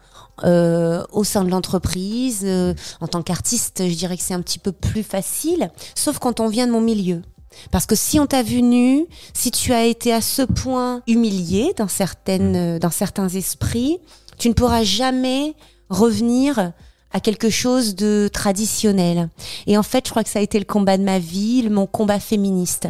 Euh, 0.43 1.03
au 1.11 1.23
sein 1.23 1.43
de 1.43 1.51
l'entreprise, 1.51 2.41
euh, 2.45 2.73
en 2.99 3.07
tant 3.07 3.21
qu'artiste, 3.21 3.87
je 3.87 3.93
dirais 3.93 4.17
que 4.17 4.23
c'est 4.23 4.33
un 4.33 4.41
petit 4.41 4.57
peu 4.57 4.71
plus 4.71 5.03
facile, 5.03 5.69
sauf 5.93 6.17
quand 6.17 6.39
on 6.39 6.47
vient 6.47 6.65
de 6.65 6.71
mon 6.71 6.81
milieu. 6.81 7.21
Parce 7.69 7.85
que 7.85 7.95
si 7.95 8.19
on 8.19 8.25
t'a 8.25 8.41
vu 8.41 8.63
nu, 8.63 9.05
si 9.33 9.51
tu 9.51 9.71
as 9.71 9.85
été 9.85 10.11
à 10.11 10.21
ce 10.21 10.41
point 10.41 11.03
humilié 11.05 11.73
dans 11.77 11.87
certaines, 11.87 12.79
dans 12.79 12.89
certains 12.89 13.29
esprits, 13.29 13.99
tu 14.39 14.49
ne 14.49 14.53
pourras 14.53 14.83
jamais 14.83 15.53
revenir 15.89 16.71
à 17.11 17.19
quelque 17.19 17.49
chose 17.49 17.95
de 17.95 18.29
traditionnel. 18.31 19.29
Et 19.67 19.77
en 19.77 19.83
fait, 19.83 20.05
je 20.07 20.11
crois 20.11 20.23
que 20.23 20.29
ça 20.29 20.39
a 20.39 20.41
été 20.41 20.57
le 20.57 20.65
combat 20.65 20.97
de 20.97 21.03
ma 21.03 21.19
vie, 21.19 21.67
mon 21.69 21.85
combat 21.85 22.19
féministe, 22.19 22.87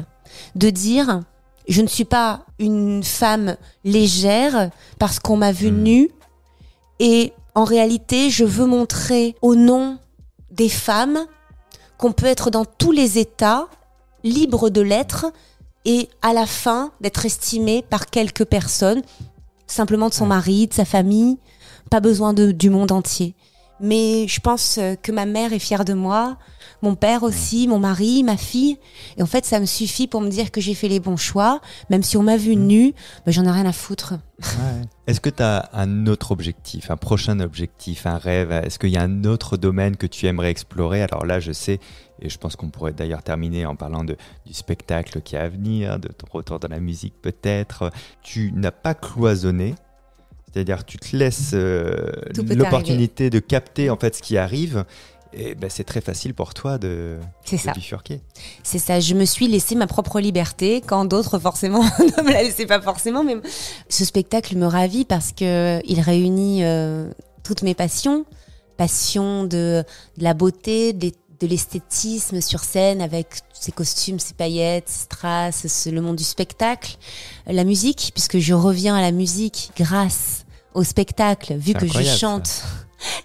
de 0.56 0.70
dire 0.70 1.22
je 1.68 1.82
ne 1.82 1.88
suis 1.88 2.06
pas 2.06 2.46
une 2.60 3.04
femme 3.04 3.56
légère 3.84 4.70
parce 5.00 5.20
qu'on 5.20 5.38
m'a 5.38 5.52
vue 5.52 5.72
hmm. 5.72 5.84
nue. 5.84 6.10
Et 7.00 7.34
en 7.56 7.64
réalité, 7.64 8.30
je 8.30 8.46
veux 8.46 8.66
montrer 8.66 9.36
au 9.42 9.56
nom 9.56 9.98
des 10.52 10.70
femmes 10.70 11.26
qu'on 11.98 12.12
peut 12.12 12.26
être 12.26 12.50
dans 12.50 12.66
tous 12.66 12.92
les 12.92 13.20
états, 13.20 13.68
libre 14.24 14.70
de 14.70 14.82
l'être, 14.82 15.28
et 15.86 16.10
à 16.22 16.34
la 16.34 16.46
fin 16.46 16.92
d'être 17.02 17.26
estimé 17.26 17.84
par 17.90 18.08
quelques 18.08 18.46
personnes, 18.46 19.02
simplement 19.68 20.10
de 20.10 20.14
son 20.14 20.28
mari, 20.28 20.68
de 20.68 20.74
sa 20.74 20.86
famille, 20.86 21.38
pas 21.90 22.00
besoin 22.00 22.34
de, 22.34 22.52
du 22.52 22.70
monde 22.70 22.92
entier. 22.92 23.36
Mais 23.82 24.28
je 24.28 24.40
pense 24.40 24.80
que 25.02 25.12
ma 25.12 25.26
mère 25.26 25.54
est 25.54 25.60
fière 25.60 25.86
de 25.86 25.94
moi, 25.94 26.38
mon 26.82 26.96
père 26.96 27.24
aussi, 27.24 27.68
mon 27.68 27.80
mari, 27.80 28.24
ma 28.24 28.38
fille. 28.38 28.78
Et 29.18 29.24
en 29.24 29.26
fait, 29.26 29.46
ça 29.46 29.60
me 29.60 29.66
suffit 29.66 30.08
pour 30.08 30.22
me 30.22 30.30
dire 30.30 30.52
que 30.52 30.62
j'ai 30.62 30.74
fait 30.74 30.88
les 30.88 31.00
bons 31.00 31.18
choix. 31.18 31.62
Même 31.90 32.04
si 32.04 32.18
on 32.18 32.24
m'a 32.24 32.38
vu 32.38 32.56
nue, 32.56 32.94
ben, 33.26 33.32
j'en 33.32 33.46
ai 33.46 33.52
rien 33.52 33.66
à 33.66 33.72
foutre. 33.72 34.14
Est-ce 35.06 35.22
que 35.22 35.30
tu 35.30 35.44
as 35.44 35.70
un 35.74 36.08
autre 36.08 36.32
objectif, 36.32 36.90
un 36.90 36.98
prochain 36.98 37.40
objectif, 37.40 38.06
un 38.08 38.18
rêve? 38.18 38.52
Est-ce 38.52 38.80
qu'il 38.80 38.90
y 38.90 38.98
a 38.98 39.04
un 39.04 39.24
autre 39.26 39.58
domaine 39.58 39.96
que 39.96 40.08
tu 40.08 40.26
aimerais 40.26 40.50
explorer? 40.50 41.04
Alors 41.04 41.26
là, 41.26 41.40
je 41.40 41.52
sais, 41.52 41.80
et 42.22 42.30
je 42.30 42.38
pense 42.38 42.56
qu'on 42.56 42.70
pourrait 42.70 42.94
d'ailleurs 42.94 43.24
terminer 43.24 43.66
en 43.66 43.76
parlant 43.76 44.04
de, 44.04 44.18
du 44.46 44.54
spectacle 44.54 45.22
qui 45.22 45.36
est 45.36 45.40
à 45.40 45.50
venir, 45.50 46.00
de 46.00 46.08
ton 46.08 46.28
retour 46.32 46.60
dans 46.60 46.70
la 46.70 46.80
musique 46.80 47.22
peut-être. 47.22 47.92
Tu 48.24 48.52
n'as 48.56 48.72
pas 48.72 48.96
cloisonné, 48.96 49.76
c'est-à-dire 50.54 50.86
tu 50.86 50.98
te 50.98 51.16
laisses 51.16 51.52
euh, 51.54 52.12
l'opportunité 52.50 53.30
de 53.30 53.40
capter 53.40 53.90
en 53.90 53.98
fait 53.98 54.16
ce 54.16 54.22
qui 54.22 54.38
arrive 54.38 54.86
et 55.34 55.56
ben, 55.56 55.70
c'est 55.70 55.84
très 55.84 56.02
facile 56.02 56.34
pour 56.34 56.54
toi 56.54 56.78
de, 56.78 57.18
de 57.50 57.58
ça. 57.58 57.72
bifurquer. 57.72 58.22
C'est 58.64 58.80
ça, 58.80 59.00
je 59.00 59.14
me 59.14 59.26
suis 59.26 59.48
laissé 59.48 59.76
ma 59.76 59.88
propre 59.88 60.20
liberté 60.20 60.82
quand 60.86 61.06
d'autres 61.06 61.40
forcément 61.40 61.84
ne 62.00 62.24
me 62.24 62.34
la 62.34 62.44
laissaient 62.44 62.66
pas 62.66 62.82
forcément. 62.82 63.24
Mais 63.24 63.38
ce 63.88 64.04
spectacle 64.04 64.58
me 64.58 64.66
ravit 64.66 65.06
parce 65.06 65.32
que 65.32 65.82
il 65.86 66.02
réunit 66.02 66.64
euh, 66.64 67.10
toutes 67.44 67.62
mes 67.64 67.76
passions, 67.76 68.26
passion 68.76 69.44
de, 69.44 69.86
de 70.18 70.24
la 70.24 70.34
beauté, 70.34 70.92
de, 70.92 71.12
de 71.40 71.48
l'esthétisme 71.48 72.42
sur 72.42 72.60
scène 72.60 73.02
avec 73.02 73.28
ses 73.54 73.72
costumes, 73.72 74.20
ses 74.20 74.34
paillettes, 74.34 74.90
ses 74.90 75.04
strass, 75.04 75.88
le 75.90 76.02
monde 76.02 76.18
du 76.18 76.26
spectacle, 76.26 76.98
la 77.48 77.64
musique 77.64 78.12
puisque 78.14 78.38
je 78.38 78.54
reviens 78.54 78.96
à 78.96 79.02
la 79.02 79.12
musique 79.12 79.72
grâce 79.78 80.41
au 80.74 80.84
spectacle 80.84 81.56
vu 81.56 81.74
que 81.74 81.88
je 81.88 82.04
chante 82.04 82.64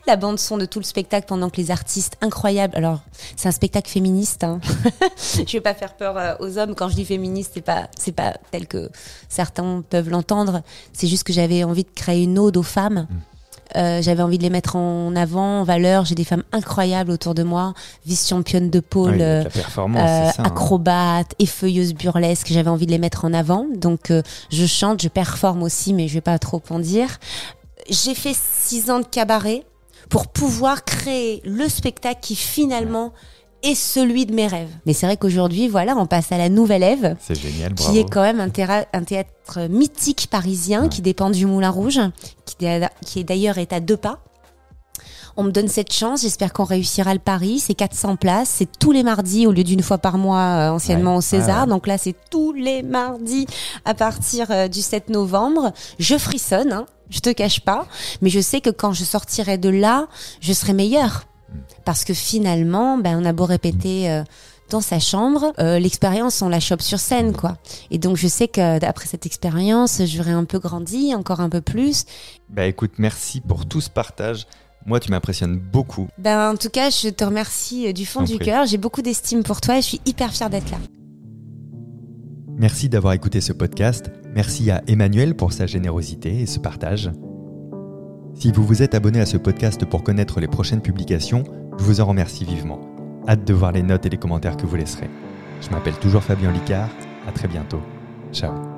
la 0.06 0.16
bande 0.16 0.38
son 0.38 0.56
de 0.56 0.64
tout 0.64 0.78
le 0.78 0.84
spectacle 0.84 1.26
pendant 1.26 1.50
que 1.50 1.58
les 1.58 1.70
artistes 1.70 2.16
incroyables. 2.20 2.76
Alors, 2.76 3.00
c'est 3.36 3.48
un 3.48 3.52
spectacle 3.52 3.90
féministe. 3.90 4.44
Hein. 4.44 4.60
je 5.16 5.52
vais 5.52 5.60
pas 5.60 5.74
faire 5.74 5.94
peur 5.96 6.16
euh, 6.16 6.34
aux 6.40 6.58
hommes 6.58 6.74
quand 6.74 6.88
je 6.88 6.94
dis 6.94 7.04
féministe. 7.04 7.52
C'est 7.54 7.60
pas, 7.60 7.88
c'est 7.98 8.12
pas 8.12 8.36
tel 8.50 8.66
que 8.66 8.90
certains 9.28 9.82
peuvent 9.88 10.08
l'entendre. 10.08 10.62
C'est 10.92 11.06
juste 11.06 11.24
que 11.24 11.32
j'avais 11.32 11.64
envie 11.64 11.84
de 11.84 11.90
créer 11.94 12.24
une 12.24 12.38
ode 12.38 12.56
aux 12.56 12.62
femmes. 12.62 13.06
Mm. 13.10 13.35
Euh, 13.74 14.00
j'avais 14.02 14.22
envie 14.22 14.38
de 14.38 14.42
les 14.42 14.50
mettre 14.50 14.76
en 14.76 15.16
avant, 15.16 15.60
en 15.60 15.64
valeur. 15.64 16.04
J'ai 16.04 16.14
des 16.14 16.24
femmes 16.24 16.44
incroyables 16.52 17.10
autour 17.10 17.34
de 17.34 17.42
moi, 17.42 17.74
vice-championne 18.06 18.70
de 18.70 18.80
pôle, 18.80 19.18
euh, 19.20 19.44
hein. 19.76 20.32
acrobate, 20.38 21.34
effeuilleuse 21.38 21.94
burlesque. 21.94 22.48
J'avais 22.50 22.70
envie 22.70 22.86
de 22.86 22.92
les 22.92 22.98
mettre 22.98 23.24
en 23.24 23.32
avant. 23.32 23.66
Donc, 23.74 24.12
je 24.50 24.66
chante, 24.66 25.02
je 25.02 25.08
performe 25.08 25.62
aussi, 25.62 25.92
mais 25.94 26.08
je 26.08 26.14
vais 26.14 26.20
pas 26.20 26.38
trop 26.38 26.62
en 26.70 26.78
dire 26.78 27.18
j'ai 27.88 28.14
fait 28.14 28.34
six 28.34 28.90
ans 28.90 29.00
de 29.00 29.06
cabaret 29.06 29.62
pour 30.08 30.28
pouvoir 30.28 30.84
créer 30.84 31.42
le 31.44 31.68
spectacle 31.68 32.20
qui 32.22 32.36
finalement 32.36 33.12
est 33.66 33.74
celui 33.74 34.26
de 34.26 34.34
mes 34.34 34.46
rêves. 34.46 34.70
Mais 34.86 34.92
c'est 34.92 35.06
vrai 35.06 35.16
qu'aujourd'hui, 35.16 35.68
voilà, 35.68 35.96
on 35.96 36.06
passe 36.06 36.32
à 36.32 36.38
la 36.38 36.48
Nouvelle 36.48 36.82
Ève. 36.82 37.16
C'est 37.20 37.40
génial, 37.40 37.74
Qui 37.74 37.98
est 37.98 38.10
quand 38.10 38.22
même 38.22 38.40
un, 38.40 38.50
un 38.92 39.02
théâtre 39.04 39.68
mythique 39.68 40.28
parisien 40.30 40.88
qui 40.88 41.02
dépend 41.02 41.30
du 41.30 41.46
Moulin 41.46 41.70
Rouge, 41.70 42.00
qui, 42.44 42.56
qui 43.04 43.24
d'ailleurs 43.24 43.58
est 43.58 43.72
à 43.72 43.80
deux 43.80 43.96
pas. 43.96 44.20
On 45.38 45.42
me 45.42 45.50
donne 45.50 45.68
cette 45.68 45.92
chance, 45.92 46.22
j'espère 46.22 46.54
qu'on 46.54 46.64
réussira 46.64 47.12
le 47.12 47.20
pari. 47.20 47.58
C'est 47.58 47.74
400 47.74 48.16
places, 48.16 48.48
c'est 48.48 48.78
tous 48.78 48.90
les 48.90 49.02
mardis 49.02 49.46
au 49.46 49.52
lieu 49.52 49.64
d'une 49.64 49.82
fois 49.82 49.98
par 49.98 50.16
mois 50.16 50.38
euh, 50.38 50.70
anciennement 50.70 51.16
au 51.16 51.20
César. 51.20 51.66
Donc 51.66 51.86
là, 51.86 51.98
c'est 51.98 52.14
tous 52.30 52.54
les 52.54 52.82
mardis 52.82 53.46
à 53.84 53.92
partir 53.92 54.50
euh, 54.50 54.68
du 54.68 54.80
7 54.80 55.10
novembre. 55.10 55.72
Je 55.98 56.16
frissonne, 56.16 56.72
hein, 56.72 56.86
je 57.10 57.20
te 57.20 57.28
cache 57.28 57.60
pas, 57.60 57.86
mais 58.22 58.30
je 58.30 58.40
sais 58.40 58.62
que 58.62 58.70
quand 58.70 58.92
je 58.94 59.04
sortirai 59.04 59.58
de 59.58 59.68
là, 59.68 60.06
je 60.40 60.54
serai 60.54 60.72
meilleure. 60.72 61.24
Parce 61.84 62.04
que 62.04 62.14
finalement, 62.14 62.98
ben, 62.98 63.18
on 63.20 63.24
a 63.24 63.32
beau 63.32 63.44
répéter 63.44 64.10
euh, 64.10 64.22
dans 64.70 64.80
sa 64.80 64.98
chambre. 64.98 65.52
Euh, 65.58 65.78
l'expérience, 65.78 66.42
on 66.42 66.48
la 66.48 66.60
chope 66.60 66.82
sur 66.82 66.98
scène, 66.98 67.32
quoi. 67.32 67.56
Et 67.90 67.98
donc, 67.98 68.16
je 68.16 68.28
sais 68.28 68.48
que 68.48 68.84
après 68.84 69.06
cette 69.06 69.26
expérience, 69.26 70.02
j'aurais 70.04 70.32
un 70.32 70.44
peu 70.44 70.58
grandi, 70.58 71.14
encore 71.14 71.40
un 71.40 71.48
peu 71.48 71.60
plus. 71.60 72.04
Bah 72.48 72.66
écoute, 72.66 72.92
merci 72.98 73.40
pour 73.40 73.66
tout 73.66 73.80
ce 73.80 73.90
partage. 73.90 74.46
Moi, 74.86 75.00
tu 75.00 75.10
m'impressionnes 75.10 75.58
beaucoup. 75.58 76.08
Ben, 76.16 76.52
en 76.52 76.56
tout 76.56 76.70
cas, 76.70 76.90
je 76.90 77.08
te 77.08 77.24
remercie 77.24 77.88
euh, 77.88 77.92
du 77.92 78.06
fond 78.06 78.22
du 78.22 78.38
cœur. 78.38 78.66
J'ai 78.66 78.78
beaucoup 78.78 79.02
d'estime 79.02 79.42
pour 79.42 79.60
toi 79.60 79.78
et 79.78 79.82
je 79.82 79.86
suis 79.86 80.00
hyper 80.06 80.32
fière 80.32 80.48
d'être 80.48 80.70
là. 80.70 80.78
Merci 82.56 82.88
d'avoir 82.88 83.12
écouté 83.12 83.40
ce 83.40 83.52
podcast. 83.52 84.10
Merci 84.34 84.70
à 84.70 84.82
Emmanuel 84.86 85.34
pour 85.34 85.52
sa 85.52 85.66
générosité 85.66 86.40
et 86.40 86.46
ce 86.46 86.58
partage. 86.60 87.10
Si 88.38 88.52
vous 88.52 88.64
vous 88.66 88.82
êtes 88.82 88.94
abonné 88.94 89.18
à 89.20 89.26
ce 89.26 89.38
podcast 89.38 89.86
pour 89.86 90.02
connaître 90.02 90.40
les 90.40 90.46
prochaines 90.46 90.82
publications, 90.82 91.42
je 91.78 91.84
vous 91.84 92.02
en 92.02 92.04
remercie 92.04 92.44
vivement. 92.44 92.80
Hâte 93.26 93.46
de 93.46 93.54
voir 93.54 93.72
les 93.72 93.82
notes 93.82 94.04
et 94.04 94.10
les 94.10 94.18
commentaires 94.18 94.58
que 94.58 94.66
vous 94.66 94.76
laisserez. 94.76 95.08
Je 95.62 95.70
m'appelle 95.70 95.98
toujours 95.98 96.22
Fabien 96.22 96.52
Licard. 96.52 96.90
À 97.26 97.32
très 97.32 97.48
bientôt. 97.48 97.80
Ciao. 98.32 98.75